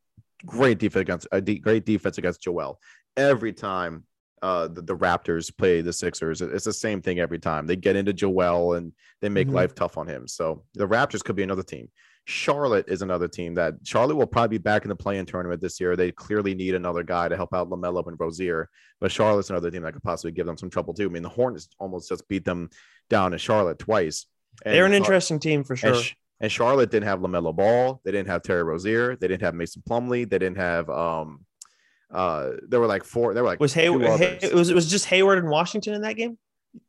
great 0.46 0.78
defense 0.78 1.02
against 1.02 1.28
a 1.32 1.40
de- 1.40 1.58
great 1.58 1.86
defense 1.86 2.18
against 2.18 2.42
Joel 2.42 2.80
every 3.16 3.52
time. 3.52 4.04
Uh, 4.42 4.66
the, 4.66 4.82
the 4.82 4.96
Raptors 4.96 5.56
play 5.56 5.82
the 5.82 5.92
Sixers. 5.92 6.42
It's 6.42 6.64
the 6.64 6.72
same 6.72 7.00
thing 7.00 7.20
every 7.20 7.38
time. 7.38 7.64
They 7.64 7.76
get 7.76 7.94
into 7.94 8.12
Joel 8.12 8.74
and 8.74 8.92
they 9.20 9.28
make 9.28 9.46
mm-hmm. 9.46 9.54
life 9.54 9.72
tough 9.72 9.96
on 9.96 10.08
him. 10.08 10.26
So 10.26 10.64
the 10.74 10.88
Raptors 10.88 11.22
could 11.22 11.36
be 11.36 11.44
another 11.44 11.62
team. 11.62 11.88
Charlotte 12.24 12.86
is 12.88 13.02
another 13.02 13.28
team 13.28 13.54
that 13.54 13.74
Charlotte 13.84 14.16
will 14.16 14.26
probably 14.26 14.58
be 14.58 14.62
back 14.62 14.82
in 14.82 14.88
the 14.88 14.96
play-in 14.96 15.26
tournament 15.26 15.60
this 15.60 15.80
year. 15.80 15.96
They 15.96 16.12
clearly 16.12 16.54
need 16.54 16.74
another 16.74 17.02
guy 17.02 17.28
to 17.28 17.36
help 17.36 17.52
out 17.52 17.68
LaMelo 17.68 18.06
and 18.06 18.18
Rozier, 18.18 18.68
but 19.00 19.10
Charlotte's 19.10 19.50
another 19.50 19.70
team 19.70 19.82
that 19.82 19.92
could 19.92 20.02
possibly 20.02 20.32
give 20.32 20.46
them 20.46 20.56
some 20.56 20.70
trouble 20.70 20.94
too. 20.94 21.06
I 21.06 21.08
mean, 21.08 21.22
the 21.22 21.28
Hornets 21.28 21.68
almost 21.78 22.08
just 22.08 22.28
beat 22.28 22.44
them 22.44 22.70
down 23.10 23.32
in 23.32 23.38
Charlotte 23.38 23.78
twice. 23.78 24.26
And 24.64 24.74
They're 24.74 24.86
an 24.86 24.92
interesting 24.92 25.40
team 25.40 25.64
for 25.64 25.74
sure. 25.74 26.00
And, 26.42 26.52
Charlotte 26.52 26.90
didn't 26.90 27.06
have 27.06 27.20
LaMelo 27.20 27.54
Ball. 27.54 28.00
They 28.04 28.12
didn't 28.12 28.28
have 28.28 28.42
Terry 28.42 28.62
Rozier. 28.62 29.16
They 29.16 29.28
didn't 29.28 29.42
have 29.42 29.54
Mason 29.54 29.82
Plumlee. 29.88 30.28
They 30.28 30.38
didn't 30.38 30.58
have 30.58 30.90
um. 30.90 31.46
Uh, 32.12 32.50
there 32.68 32.78
were 32.78 32.86
like 32.86 33.04
four. 33.04 33.32
There 33.32 33.42
were 33.42 33.48
like 33.48 33.60
was 33.60 33.72
Hayward. 33.72 34.18
Hay, 34.18 34.38
it 34.42 34.52
was 34.52 34.68
it 34.68 34.74
was 34.74 34.90
just 34.90 35.06
Hayward 35.06 35.38
and 35.38 35.48
Washington 35.48 35.94
in 35.94 36.02
that 36.02 36.16
game. 36.16 36.36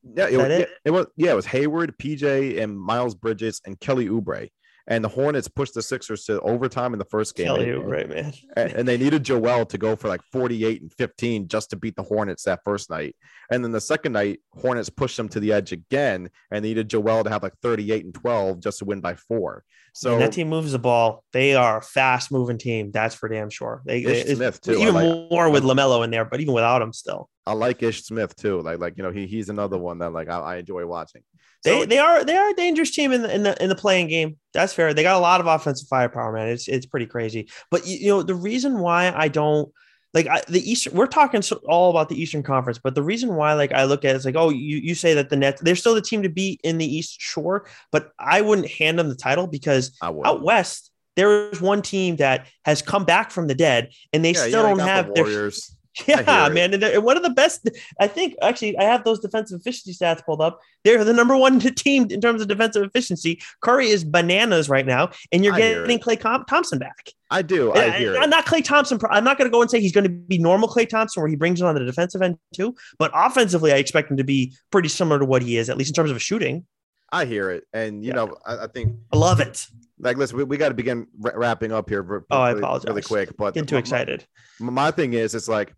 Yeah, 0.03 0.27
it, 0.27 0.51
it? 0.51 0.69
it 0.85 0.91
was. 0.91 1.05
Yeah, 1.15 1.31
it 1.31 1.35
was 1.35 1.45
Hayward, 1.45 1.97
PJ, 1.97 2.61
and 2.61 2.77
Miles 2.77 3.15
Bridges 3.15 3.61
and 3.65 3.79
Kelly 3.79 4.07
Oubre 4.07 4.49
and 4.87 5.03
the 5.03 5.09
Hornets 5.09 5.47
pushed 5.47 5.73
the 5.73 5.81
Sixers 5.81 6.25
to 6.25 6.41
overtime 6.41 6.93
in 6.93 6.99
the 6.99 7.05
first 7.05 7.35
game. 7.35 7.47
Tell 7.47 7.63
you, 7.63 7.81
right, 7.81 8.09
man. 8.09 8.33
and 8.57 8.87
they 8.87 8.97
needed 8.97 9.23
Joel 9.23 9.65
to 9.67 9.77
go 9.77 9.95
for 9.95 10.09
like 10.09 10.21
48 10.31 10.81
and 10.81 10.93
15 10.93 11.47
just 11.47 11.69
to 11.69 11.75
beat 11.77 11.95
the 11.95 12.03
Hornets 12.03 12.43
that 12.43 12.61
first 12.65 12.89
night. 12.89 13.15
And 13.49 13.63
then 13.63 13.71
the 13.71 13.81
second 13.81 14.13
night, 14.13 14.41
Hornets 14.51 14.89
pushed 14.89 15.15
them 15.15 15.29
to 15.29 15.39
the 15.39 15.53
edge 15.53 15.71
again 15.71 16.29
and 16.51 16.63
they 16.63 16.69
needed 16.69 16.89
Joel 16.89 17.23
to 17.23 17.29
have 17.29 17.43
like 17.43 17.57
38 17.61 18.05
and 18.05 18.13
12 18.13 18.59
just 18.59 18.79
to 18.79 18.85
win 18.85 18.99
by 18.99 19.15
four. 19.15 19.63
So 19.93 20.13
and 20.13 20.21
that 20.23 20.33
team 20.33 20.49
moves 20.49 20.71
the 20.71 20.79
ball. 20.79 21.23
They 21.33 21.55
are 21.55 21.77
a 21.77 21.81
fast 21.81 22.31
moving 22.31 22.57
team. 22.57 22.91
That's 22.91 23.13
for 23.13 23.29
damn 23.29 23.51
sure. 23.51 23.83
They, 23.85 24.03
Ish 24.03 24.35
Smith 24.35 24.59
too. 24.59 24.73
Even 24.79 24.95
like, 24.95 25.31
more 25.31 25.49
with 25.51 25.63
LaMelo 25.63 26.03
in 26.03 26.09
there, 26.09 26.25
but 26.25 26.41
even 26.41 26.53
without 26.53 26.81
him 26.81 26.91
still. 26.91 27.29
I 27.45 27.53
like 27.53 27.83
Ish 27.83 28.03
Smith 28.03 28.35
too. 28.35 28.59
Like, 28.61 28.79
like, 28.79 28.97
you 28.97 29.03
know, 29.03 29.11
he, 29.11 29.27
he's 29.27 29.49
another 29.49 29.77
one 29.77 29.99
that 29.99 30.11
like 30.11 30.29
I, 30.29 30.39
I 30.39 30.55
enjoy 30.57 30.85
watching. 30.87 31.21
So, 31.65 31.79
they, 31.79 31.85
they 31.85 31.97
are 31.97 32.25
they 32.25 32.35
are 32.35 32.49
a 32.49 32.53
dangerous 32.53 32.91
team 32.91 33.11
in 33.11 33.21
the, 33.21 33.33
in 33.33 33.43
the 33.43 33.63
in 33.63 33.69
the 33.69 33.75
play-in 33.75 34.07
game. 34.07 34.37
That's 34.53 34.73
fair. 34.73 34.93
They 34.93 35.03
got 35.03 35.15
a 35.15 35.19
lot 35.19 35.39
of 35.39 35.47
offensive 35.47 35.87
firepower, 35.87 36.33
man. 36.33 36.49
It's 36.49 36.67
it's 36.67 36.85
pretty 36.85 37.05
crazy. 37.05 37.49
But 37.71 37.87
you, 37.87 37.97
you 37.97 38.07
know 38.07 38.23
the 38.23 38.35
reason 38.35 38.79
why 38.79 39.13
I 39.15 39.29
don't 39.29 39.71
like 40.13 40.27
I, 40.27 40.41
the 40.47 40.59
Eastern. 40.69 40.93
We're 40.93 41.07
talking 41.07 41.41
all 41.67 41.89
about 41.89 42.09
the 42.09 42.21
Eastern 42.21 42.43
Conference, 42.43 42.79
but 42.83 42.95
the 42.95 43.03
reason 43.03 43.35
why 43.35 43.53
like 43.53 43.71
I 43.71 43.85
look 43.85 44.03
at 44.03 44.11
it, 44.11 44.15
it's 44.15 44.25
like 44.25 44.35
oh 44.35 44.49
you 44.49 44.77
you 44.77 44.93
say 44.93 45.13
that 45.13 45.29
the 45.29 45.37
Nets 45.37 45.61
they're 45.61 45.75
still 45.75 45.95
the 45.95 46.01
team 46.01 46.23
to 46.23 46.29
beat 46.29 46.59
in 46.63 46.77
the 46.77 46.85
East 46.85 47.21
Shore, 47.21 47.65
but 47.91 48.11
I 48.19 48.41
wouldn't 48.41 48.69
hand 48.69 48.99
them 48.99 49.07
the 49.07 49.15
title 49.15 49.47
because 49.47 49.97
out 50.01 50.43
west 50.43 50.91
there 51.15 51.49
is 51.49 51.61
one 51.61 51.81
team 51.81 52.17
that 52.17 52.47
has 52.65 52.81
come 52.81 53.05
back 53.05 53.31
from 53.31 53.47
the 53.47 53.55
dead 53.55 53.91
and 54.11 54.25
they 54.25 54.33
yeah, 54.33 54.47
still 54.47 54.63
don't 54.63 54.79
have 54.79 55.13
the 55.13 55.21
Warriors. 55.21 55.75
Yeah, 56.07 56.49
man. 56.49 56.73
And 56.73 57.03
one 57.03 57.17
of 57.17 57.23
the 57.23 57.29
best, 57.29 57.69
I 57.99 58.07
think, 58.07 58.35
actually, 58.41 58.77
I 58.77 58.83
have 58.83 59.03
those 59.03 59.19
defensive 59.19 59.59
efficiency 59.59 59.93
stats 59.93 60.25
pulled 60.25 60.41
up. 60.41 60.59
They're 60.83 61.03
the 61.03 61.13
number 61.13 61.37
one 61.37 61.59
team 61.59 62.07
in 62.09 62.19
terms 62.19 62.41
of 62.41 62.47
defensive 62.47 62.83
efficiency. 62.83 63.41
Curry 63.61 63.89
is 63.89 64.03
bananas 64.03 64.69
right 64.69 64.85
now, 64.85 65.11
and 65.31 65.43
you're 65.43 65.55
getting 65.55 65.99
Klay 65.99 66.19
Thompson 66.47 66.79
back. 66.79 67.09
I 67.29 67.41
do. 67.41 67.73
I 67.73 67.91
hear 67.91 68.17
I'm 68.17 68.29
not 68.29 68.45
Klay 68.45 68.63
Thompson. 68.63 68.99
I'm 69.09 69.23
not 69.23 69.37
going 69.37 69.49
to 69.49 69.51
go 69.51 69.61
and 69.61 69.69
say 69.69 69.79
he's 69.79 69.91
going 69.91 70.03
to 70.03 70.09
be 70.09 70.37
normal 70.37 70.67
Klay 70.67 70.87
Thompson, 70.87 71.21
where 71.21 71.29
he 71.29 71.35
brings 71.35 71.61
it 71.61 71.65
on 71.65 71.75
the 71.75 71.83
defensive 71.83 72.21
end 72.21 72.37
too. 72.53 72.75
But 72.97 73.11
offensively, 73.13 73.71
I 73.71 73.77
expect 73.77 74.09
him 74.09 74.17
to 74.17 74.23
be 74.23 74.53
pretty 74.71 74.89
similar 74.89 75.19
to 75.19 75.25
what 75.25 75.41
he 75.41 75.57
is, 75.57 75.69
at 75.69 75.77
least 75.77 75.91
in 75.91 75.95
terms 75.95 76.11
of 76.11 76.21
shooting. 76.21 76.65
I 77.11 77.25
hear 77.25 77.51
it, 77.51 77.65
and 77.73 78.03
you 78.03 78.09
yeah. 78.09 78.15
know, 78.15 78.37
I, 78.45 78.63
I, 78.63 78.67
think 78.67 78.95
I 79.11 79.17
love 79.17 79.39
it. 79.39 79.67
Like, 79.99 80.17
listen, 80.17 80.35
we, 80.35 80.43
we 80.43 80.57
got 80.57 80.69
to 80.69 80.73
begin 80.73 81.05
wrapping 81.19 81.71
up 81.71 81.87
here. 81.87 82.01
Really, 82.01 82.23
oh, 82.31 82.41
I 82.41 82.51
apologize. 82.51 82.87
Really 82.87 83.03
quick, 83.03 83.37
but 83.37 83.53
getting 83.53 83.67
too 83.67 83.77
excited. 83.77 84.25
My, 84.59 84.71
my 84.71 84.91
thing 84.91 85.13
is, 85.13 85.35
it's 85.35 85.47
like 85.47 85.75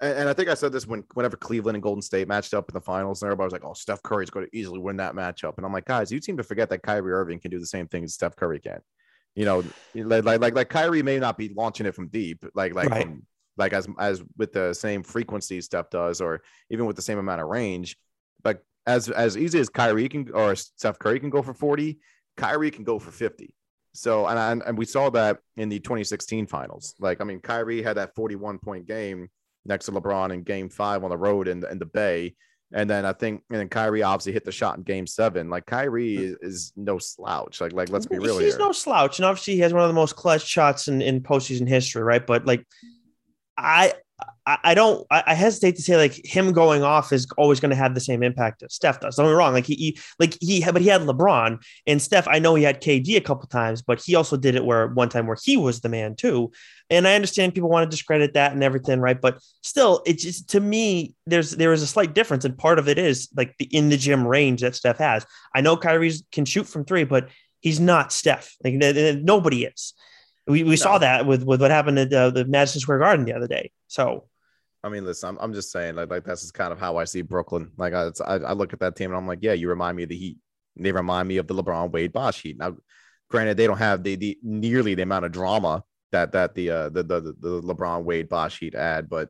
and, 0.00 0.18
and 0.20 0.28
I 0.28 0.32
think 0.32 0.48
I 0.48 0.54
said 0.54 0.72
this 0.72 0.86
when 0.86 1.04
whenever 1.14 1.36
Cleveland 1.36 1.76
and 1.76 1.82
Golden 1.82 2.02
State 2.02 2.28
matched 2.28 2.54
up 2.54 2.68
in 2.68 2.74
the 2.74 2.80
finals, 2.80 3.22
and 3.22 3.28
everybody 3.28 3.46
was 3.46 3.52
like, 3.52 3.64
"Oh, 3.64 3.74
Steph 3.74 4.02
Curry's 4.02 4.30
going 4.30 4.46
to 4.46 4.56
easily 4.56 4.78
win 4.78 4.96
that 4.98 5.14
matchup," 5.14 5.56
and 5.56 5.66
I'm 5.66 5.72
like, 5.72 5.86
guys, 5.86 6.12
you 6.12 6.20
seem 6.20 6.36
to 6.36 6.42
forget 6.42 6.70
that 6.70 6.82
Kyrie 6.82 7.12
Irving 7.12 7.40
can 7.40 7.50
do 7.50 7.58
the 7.58 7.66
same 7.66 7.86
thing 7.88 8.04
as 8.04 8.14
Steph 8.14 8.36
Curry 8.36 8.60
can. 8.60 8.80
You 9.34 9.44
know, 9.44 9.64
like 9.94 10.24
like 10.24 10.40
like, 10.40 10.54
like 10.54 10.68
Kyrie 10.68 11.02
may 11.02 11.18
not 11.18 11.38
be 11.38 11.48
launching 11.50 11.86
it 11.86 11.94
from 11.94 12.08
deep, 12.08 12.44
like 12.54 12.74
like 12.74 12.90
right. 12.90 13.02
from, 13.02 13.26
like 13.56 13.72
as 13.72 13.88
as 13.98 14.22
with 14.36 14.52
the 14.52 14.72
same 14.72 15.02
frequency 15.02 15.60
Steph 15.60 15.90
does, 15.90 16.20
or 16.20 16.42
even 16.70 16.86
with 16.86 16.96
the 16.96 17.02
same 17.02 17.18
amount 17.18 17.40
of 17.40 17.48
range. 17.48 17.96
But 18.42 18.62
as 18.86 19.08
as 19.08 19.36
easy 19.36 19.58
as 19.58 19.68
Kyrie 19.68 20.08
can 20.08 20.30
or 20.32 20.54
Steph 20.56 20.98
Curry 20.98 21.20
can 21.20 21.30
go 21.30 21.42
for 21.42 21.54
40, 21.54 21.98
Kyrie 22.36 22.70
can 22.70 22.84
go 22.84 22.98
for 22.98 23.10
50. 23.10 23.54
So 23.94 24.26
and 24.26 24.62
and 24.64 24.78
we 24.78 24.84
saw 24.84 25.10
that 25.10 25.38
in 25.56 25.68
the 25.68 25.80
2016 25.80 26.46
finals. 26.46 26.94
Like 27.00 27.20
I 27.20 27.24
mean, 27.24 27.40
Kyrie 27.40 27.82
had 27.82 27.96
that 27.96 28.14
41 28.14 28.58
point 28.58 28.86
game 28.86 29.28
next 29.68 29.86
to 29.86 29.92
LeBron 29.92 30.32
in 30.32 30.42
game 30.42 30.68
five 30.68 31.04
on 31.04 31.10
the 31.10 31.16
road 31.16 31.46
in, 31.46 31.64
in 31.70 31.78
the 31.78 31.86
Bay. 31.86 32.34
And 32.72 32.88
then 32.88 33.06
I 33.06 33.12
think, 33.12 33.42
and 33.50 33.60
then 33.60 33.68
Kyrie 33.68 34.02
obviously 34.02 34.32
hit 34.32 34.44
the 34.44 34.52
shot 34.52 34.76
in 34.76 34.82
game 34.82 35.06
seven. 35.06 35.48
Like 35.48 35.64
Kyrie 35.66 36.16
hmm. 36.16 36.22
is, 36.22 36.36
is 36.42 36.72
no 36.76 36.98
slouch. 36.98 37.60
Like, 37.60 37.72
like 37.72 37.88
let's 37.90 38.06
be 38.06 38.18
real 38.18 38.38
He's 38.38 38.54
here. 38.54 38.58
no 38.58 38.72
slouch. 38.72 39.18
And 39.18 39.26
obviously 39.26 39.54
he 39.54 39.60
has 39.60 39.72
one 39.72 39.82
of 39.82 39.88
the 39.88 39.94
most 39.94 40.16
clutch 40.16 40.46
shots 40.46 40.88
in, 40.88 41.00
in 41.00 41.20
postseason 41.20 41.68
history, 41.68 42.02
right? 42.02 42.26
But 42.26 42.44
like, 42.44 42.66
I, 43.56 43.94
I, 44.46 44.74
don't. 44.74 45.06
I, 45.10 45.34
hesitate 45.34 45.76
to 45.76 45.82
say 45.82 45.96
like 45.96 46.24
him 46.24 46.52
going 46.52 46.82
off 46.82 47.12
is 47.12 47.26
always 47.36 47.60
going 47.60 47.70
to 47.70 47.76
have 47.76 47.94
the 47.94 48.00
same 48.00 48.22
impact 48.22 48.62
as 48.62 48.74
Steph 48.74 49.00
does. 49.00 49.16
Don't 49.16 49.26
get 49.26 49.30
me 49.30 49.36
wrong. 49.36 49.52
Like 49.52 49.66
he, 49.66 49.74
he, 49.74 49.98
like 50.18 50.36
he, 50.40 50.64
but 50.64 50.80
he 50.80 50.88
had 50.88 51.02
LeBron 51.02 51.62
and 51.86 52.00
Steph. 52.00 52.26
I 52.26 52.38
know 52.38 52.54
he 52.54 52.64
had 52.64 52.80
KD 52.80 53.16
a 53.16 53.20
couple 53.20 53.46
times, 53.46 53.82
but 53.82 54.02
he 54.02 54.14
also 54.14 54.36
did 54.36 54.56
it 54.56 54.64
where 54.64 54.88
one 54.88 55.10
time 55.10 55.26
where 55.26 55.36
he 55.42 55.56
was 55.56 55.80
the 55.80 55.90
man 55.90 56.16
too. 56.16 56.50
And 56.88 57.06
I 57.06 57.14
understand 57.14 57.54
people 57.54 57.68
want 57.68 57.88
to 57.88 57.94
discredit 57.94 58.34
that 58.34 58.52
and 58.52 58.64
everything, 58.64 59.00
right? 59.00 59.20
But 59.20 59.38
still, 59.62 60.02
it's 60.06 60.22
just 60.22 60.48
to 60.50 60.60
me, 60.60 61.14
there's 61.26 61.50
there 61.52 61.72
is 61.72 61.82
a 61.82 61.86
slight 61.86 62.14
difference, 62.14 62.46
and 62.46 62.56
part 62.56 62.78
of 62.78 62.88
it 62.88 62.98
is 62.98 63.28
like 63.36 63.54
the 63.58 63.66
in 63.66 63.90
the 63.90 63.98
gym 63.98 64.26
range 64.26 64.62
that 64.62 64.74
Steph 64.74 64.98
has. 64.98 65.26
I 65.54 65.60
know 65.60 65.76
Kyrie 65.76 66.12
can 66.32 66.46
shoot 66.46 66.66
from 66.66 66.86
three, 66.86 67.04
but 67.04 67.28
he's 67.60 67.80
not 67.80 68.12
Steph. 68.12 68.56
Like 68.64 68.74
nobody 68.74 69.64
is. 69.64 69.92
We, 70.48 70.64
we 70.64 70.70
no. 70.70 70.76
saw 70.76 70.98
that 70.98 71.26
with, 71.26 71.44
with 71.44 71.60
what 71.60 71.70
happened 71.70 71.98
at 71.98 72.12
uh, 72.12 72.30
the 72.30 72.44
Madison 72.44 72.80
Square 72.80 73.00
Garden 73.00 73.26
the 73.26 73.34
other 73.34 73.46
day. 73.46 73.70
So, 73.86 74.28
I 74.82 74.88
mean, 74.88 75.04
listen, 75.04 75.28
I'm, 75.28 75.38
I'm 75.40 75.52
just 75.52 75.70
saying, 75.70 75.96
like, 75.96 76.10
like 76.10 76.24
that's 76.24 76.42
is 76.42 76.50
kind 76.50 76.72
of 76.72 76.80
how 76.80 76.96
I 76.96 77.04
see 77.04 77.22
Brooklyn. 77.22 77.70
Like, 77.76 77.92
I, 77.92 78.10
I, 78.26 78.34
I 78.36 78.52
look 78.52 78.72
at 78.72 78.80
that 78.80 78.96
team 78.96 79.10
and 79.10 79.16
I'm 79.16 79.26
like, 79.26 79.40
yeah, 79.42 79.52
you 79.52 79.68
remind 79.68 79.96
me 79.96 80.04
of 80.04 80.08
the 80.08 80.16
Heat. 80.16 80.38
They 80.76 80.92
remind 80.92 81.28
me 81.28 81.36
of 81.36 81.46
the 81.46 81.54
LeBron 81.54 81.90
Wade 81.90 82.12
Bosh 82.12 82.42
Heat. 82.42 82.56
Now, 82.56 82.76
granted, 83.28 83.56
they 83.56 83.66
don't 83.66 83.78
have 83.78 84.02
the, 84.02 84.14
the 84.14 84.38
nearly 84.42 84.94
the 84.94 85.02
amount 85.02 85.24
of 85.24 85.32
drama 85.32 85.84
that 86.12 86.32
that 86.32 86.54
the 86.54 86.70
uh 86.70 86.88
the 86.88 87.02
the, 87.02 87.20
the 87.38 87.62
LeBron 87.62 88.04
Wade 88.04 88.28
Bosh 88.28 88.60
Heat 88.60 88.74
had, 88.74 89.08
but 89.08 89.28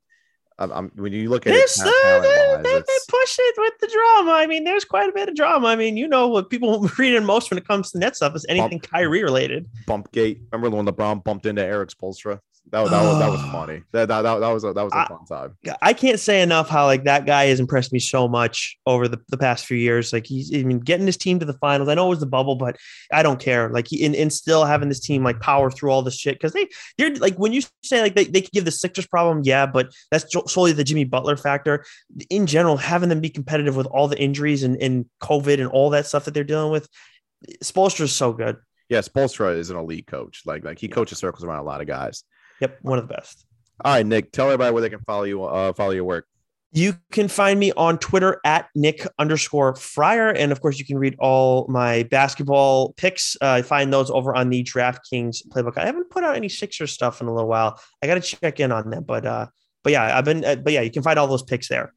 I'm, 0.61 0.73
I'm, 0.73 0.93
when 0.97 1.13
you 1.13 1.29
look 1.31 1.47
at 1.47 1.53
This, 1.53 1.81
it, 1.81 1.87
uh, 1.87 2.21
they, 2.21 2.29
they, 2.29 2.63
they 2.63 2.77
it's- 2.79 3.07
push 3.07 3.37
it 3.39 3.55
with 3.59 3.75
the 3.81 3.87
drama. 3.87 4.33
I 4.33 4.47
mean, 4.47 4.65
there's 4.65 4.85
quite 4.85 5.09
a 5.09 5.13
bit 5.13 5.29
of 5.29 5.37
drama. 5.37 5.69
I 5.69 5.77
mean, 5.77 5.97
you 5.97 6.09
know 6.09 6.27
what 6.29 6.51
people 6.51 6.81
read 6.99 7.15
in 7.15 7.25
most 7.25 7.51
when 7.51 7.59
it 7.59 7.67
comes 7.67 7.93
to 7.93 7.99
net 7.99 8.17
stuff 8.17 8.35
is 8.35 8.45
anything 8.49 8.81
Kyrie 8.81 9.23
related. 9.23 9.67
bump 9.87 10.11
gate. 10.13 10.41
Remember 10.53 10.77
when 10.77 10.87
LeBron 10.87 11.23
bumped 11.23 11.47
into 11.47 11.63
Erik 11.65 11.91
Spoelstra? 11.91 12.41
That, 12.71 12.83
was- 12.83 12.91
that 12.91 13.03
was 13.03 13.19
that 13.19 13.31
was 13.31 13.41
Oh. 13.43 13.51
funny. 13.53 13.83
That, 13.93 14.09
that, 14.09 14.23
that, 14.23 14.39
that 14.41 14.49
was 14.49 14.65
a, 14.65 14.73
that 14.75 14.83
was 14.85 14.93
a 14.93 14.99
I- 14.99 15.07
fun 15.09 15.25
time. 15.27 15.57
I 15.81 15.93
can't 15.93 16.21
say 16.21 16.43
enough 16.43 16.69
how 16.69 16.85
like 16.85 17.05
that 17.05 17.25
guy 17.25 17.47
has 17.47 17.61
impressed 17.61 17.93
me 17.93 17.99
so 17.99 18.29
much 18.29 18.77
over 18.87 19.09
the, 19.09 19.19
the 19.29 19.39
past 19.39 19.65
few 19.67 19.77
years. 19.79 20.13
Like 20.13 20.27
he's 20.27 20.55
I 20.55 20.63
mean 20.65 20.79
getting 20.81 21.07
his 21.07 21.17
team 21.17 21.39
to 21.39 21.47
the 21.47 21.55
finals. 21.55 21.89
I 21.89 21.95
know 21.95 22.07
it 22.07 22.11
was 22.11 22.21
the 22.21 22.27
bubble, 22.27 22.57
but 22.57 22.77
I 23.13 23.23
don't 23.23 23.41
care. 23.41 23.71
Like 23.71 23.89
he 23.89 24.05
and, 24.05 24.15
and 24.15 24.33
still 24.33 24.65
having 24.65 24.89
this 24.89 25.01
team 25.01 25.25
like 25.25 25.41
power 25.41 25.71
through 25.71 25.91
all 25.91 26.03
this 26.03 26.19
shit 26.19 26.35
because 26.35 26.53
they 26.53 26.69
they're 26.99 27.15
like 27.17 27.37
when 27.37 27.53
you 27.53 27.63
say 27.83 28.03
like 28.03 28.15
they, 28.15 28.25
they 28.25 28.43
could 28.43 28.53
give 28.53 28.65
the 28.67 28.71
Sixers 28.71 29.07
problem, 29.07 29.43
yeah, 29.45 29.65
but 29.67 29.93
that's 30.11 30.27
solely 30.53 30.73
the 30.73 30.85
Jimmy 30.85 31.05
Butler 31.05 31.37
factor. 31.37 31.85
In 32.29 32.47
general, 32.47 32.77
having 32.77 33.09
them 33.09 33.21
be 33.21 33.31
competitive 33.31 33.77
with 33.77 33.87
all 33.87 34.09
the 34.09 34.21
injuries 34.21 34.63
and, 34.63 34.77
and 34.83 35.07
COVID 35.23 35.55
and 35.61 35.69
all 35.69 35.91
that 35.91 36.07
stuff 36.07 36.27
that 36.27 36.35
they're 36.35 36.45
dealing 36.45 36.71
with, 36.73 36.89
Spoelstra 37.63 38.03
is 38.03 38.15
so 38.15 38.33
good. 38.33 38.57
Yeah, 38.89 39.01
Spoelstra 39.01 39.57
is 39.57 39.71
an 39.71 39.77
elite 39.77 40.07
coach. 40.07 40.43
Like 40.47 40.65
like 40.65 40.79
he 40.79 40.89
coaches 40.89 41.19
circles 41.19 41.45
around 41.45 41.61
a 41.61 41.63
lot 41.65 41.81
of 41.81 41.87
guys. 41.87 42.25
Yep, 42.61 42.79
one 42.83 42.99
of 42.99 43.09
the 43.09 43.15
best. 43.15 43.47
All 43.85 43.93
right, 43.93 44.05
Nick, 44.05 44.33
tell 44.33 44.47
everybody 44.47 44.73
where 44.73 44.83
they 44.83 44.91
can 44.91 45.01
follow 45.01 45.23
you. 45.25 45.45
Uh, 45.45 45.73
follow 45.73 45.93
your 45.93 46.05
work. 46.05 46.27
You 46.73 46.95
can 47.13 47.29
find 47.29 47.59
me 47.59 47.73
on 47.73 47.99
Twitter 47.99 48.41
at 48.45 48.69
Nick 48.75 49.07
underscore 49.19 49.75
Friar. 49.77 50.31
And 50.31 50.53
of 50.53 50.61
course, 50.61 50.79
you 50.79 50.85
can 50.85 50.99
read 50.99 51.17
all 51.19 51.67
my 51.69 52.03
basketball 52.05 52.93
picks. 52.95 53.37
Uh, 53.41 53.63
find 53.63 53.91
those 53.93 54.11
over 54.11 54.35
on 54.35 54.51
the 54.51 54.63
DraftKings 54.65 55.47
playbook. 55.49 55.79
I 55.79 55.87
haven't 55.87 56.11
put 56.11 56.25
out 56.25 56.37
any 56.37 56.49
Sixers 56.49 56.93
stuff 56.93 57.23
in 57.23 57.27
a 57.27 57.35
little 57.35 57.49
while. 57.49 57.81
I 58.03 58.07
got 58.07 58.15
to 58.17 58.21
check 58.21 58.61
in 58.61 58.71
on 58.71 58.91
that. 58.91 59.07
But 59.07 59.25
uh, 59.25 59.47
but 59.83 59.93
yeah, 59.93 60.19
I've 60.19 60.25
been, 60.25 60.45
uh, 60.45 60.57
but 60.57 60.73
yeah, 60.73 60.83
you 60.83 60.91
can 60.91 61.03
find 61.03 61.19
all 61.19 61.27
those 61.27 61.43
picks 61.43 61.69
there. 61.69 61.95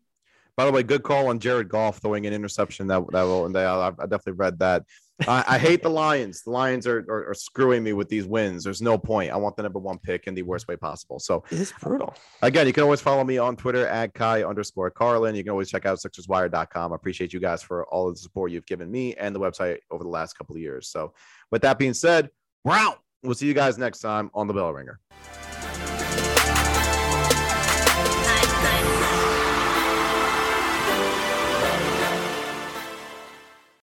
By 0.56 0.66
the 0.66 0.72
way, 0.72 0.84
good 0.84 1.04
call 1.04 1.28
on 1.28 1.40
Jared 1.40 1.68
Goff 1.68 1.98
throwing 1.98 2.26
an 2.26 2.34
interception. 2.34 2.88
That 2.88 3.04
that 3.12 3.24
will, 3.24 3.46
and 3.46 3.56
they, 3.56 3.66
I, 3.66 3.88
I 3.88 3.90
definitely 3.90 4.34
read 4.34 4.60
that. 4.60 4.84
I, 5.28 5.44
I 5.48 5.58
hate 5.58 5.84
the 5.84 5.90
Lions. 5.90 6.44
The 6.44 6.52
Lions 6.52 6.88
are, 6.88 7.00
are 7.10 7.30
are 7.30 7.34
screwing 7.34 7.84
me 7.84 7.94
with 7.94 8.10
these 8.10 8.26
wins. 8.26 8.64
There's 8.64 8.82
no 8.82 8.98
point. 8.98 9.32
I 9.32 9.38
want 9.38 9.56
the 9.56 9.64
number 9.64 9.80
one 9.80 9.98
pick 10.00 10.28
in 10.28 10.34
the 10.34 10.44
worst 10.44 10.68
way 10.68 10.76
possible. 10.76 11.20
So 11.20 11.44
It's 11.52 11.72
brutal. 11.72 12.14
Again, 12.42 12.68
you 12.68 12.74
can 12.74 12.84
always 12.84 13.02
follow 13.02 13.24
me 13.24 13.38
on 13.38 13.56
Twitter 13.56 13.88
at 13.88 14.14
Ky 14.14 14.44
underscore 14.44 14.90
Carlin. 14.90 15.36
You 15.36 15.44
can 15.44 15.52
always 15.52 15.70
check 15.70 15.86
out 15.86 16.00
SixersWire.com. 16.00 16.92
I 16.92 16.96
appreciate 16.96 17.34
you 17.34 17.40
guys 17.40 17.62
for 17.62 17.86
all 17.88 18.08
of 18.08 18.16
the 18.16 18.20
support 18.20 18.52
you've 18.52 18.66
given 18.66 18.90
me 18.90 19.14
and 19.16 19.36
the 19.36 19.40
website 19.40 19.80
over 19.90 20.04
the 20.04 20.10
last 20.10 20.38
couple 20.38 20.56
of 20.56 20.62
years. 20.62 20.90
So, 20.90 21.14
with 21.52 21.62
that 21.64 21.78
being 21.78 21.94
said, 21.94 22.30
we're 22.64 22.76
out. 22.76 23.00
We'll 23.24 23.36
see 23.36 23.48
you 23.48 23.54
guys 23.54 23.78
next 23.78 24.00
time 24.00 24.32
on 24.34 24.48
the 24.48 24.54
Bell 24.54 24.74
Ringer. 24.74 25.00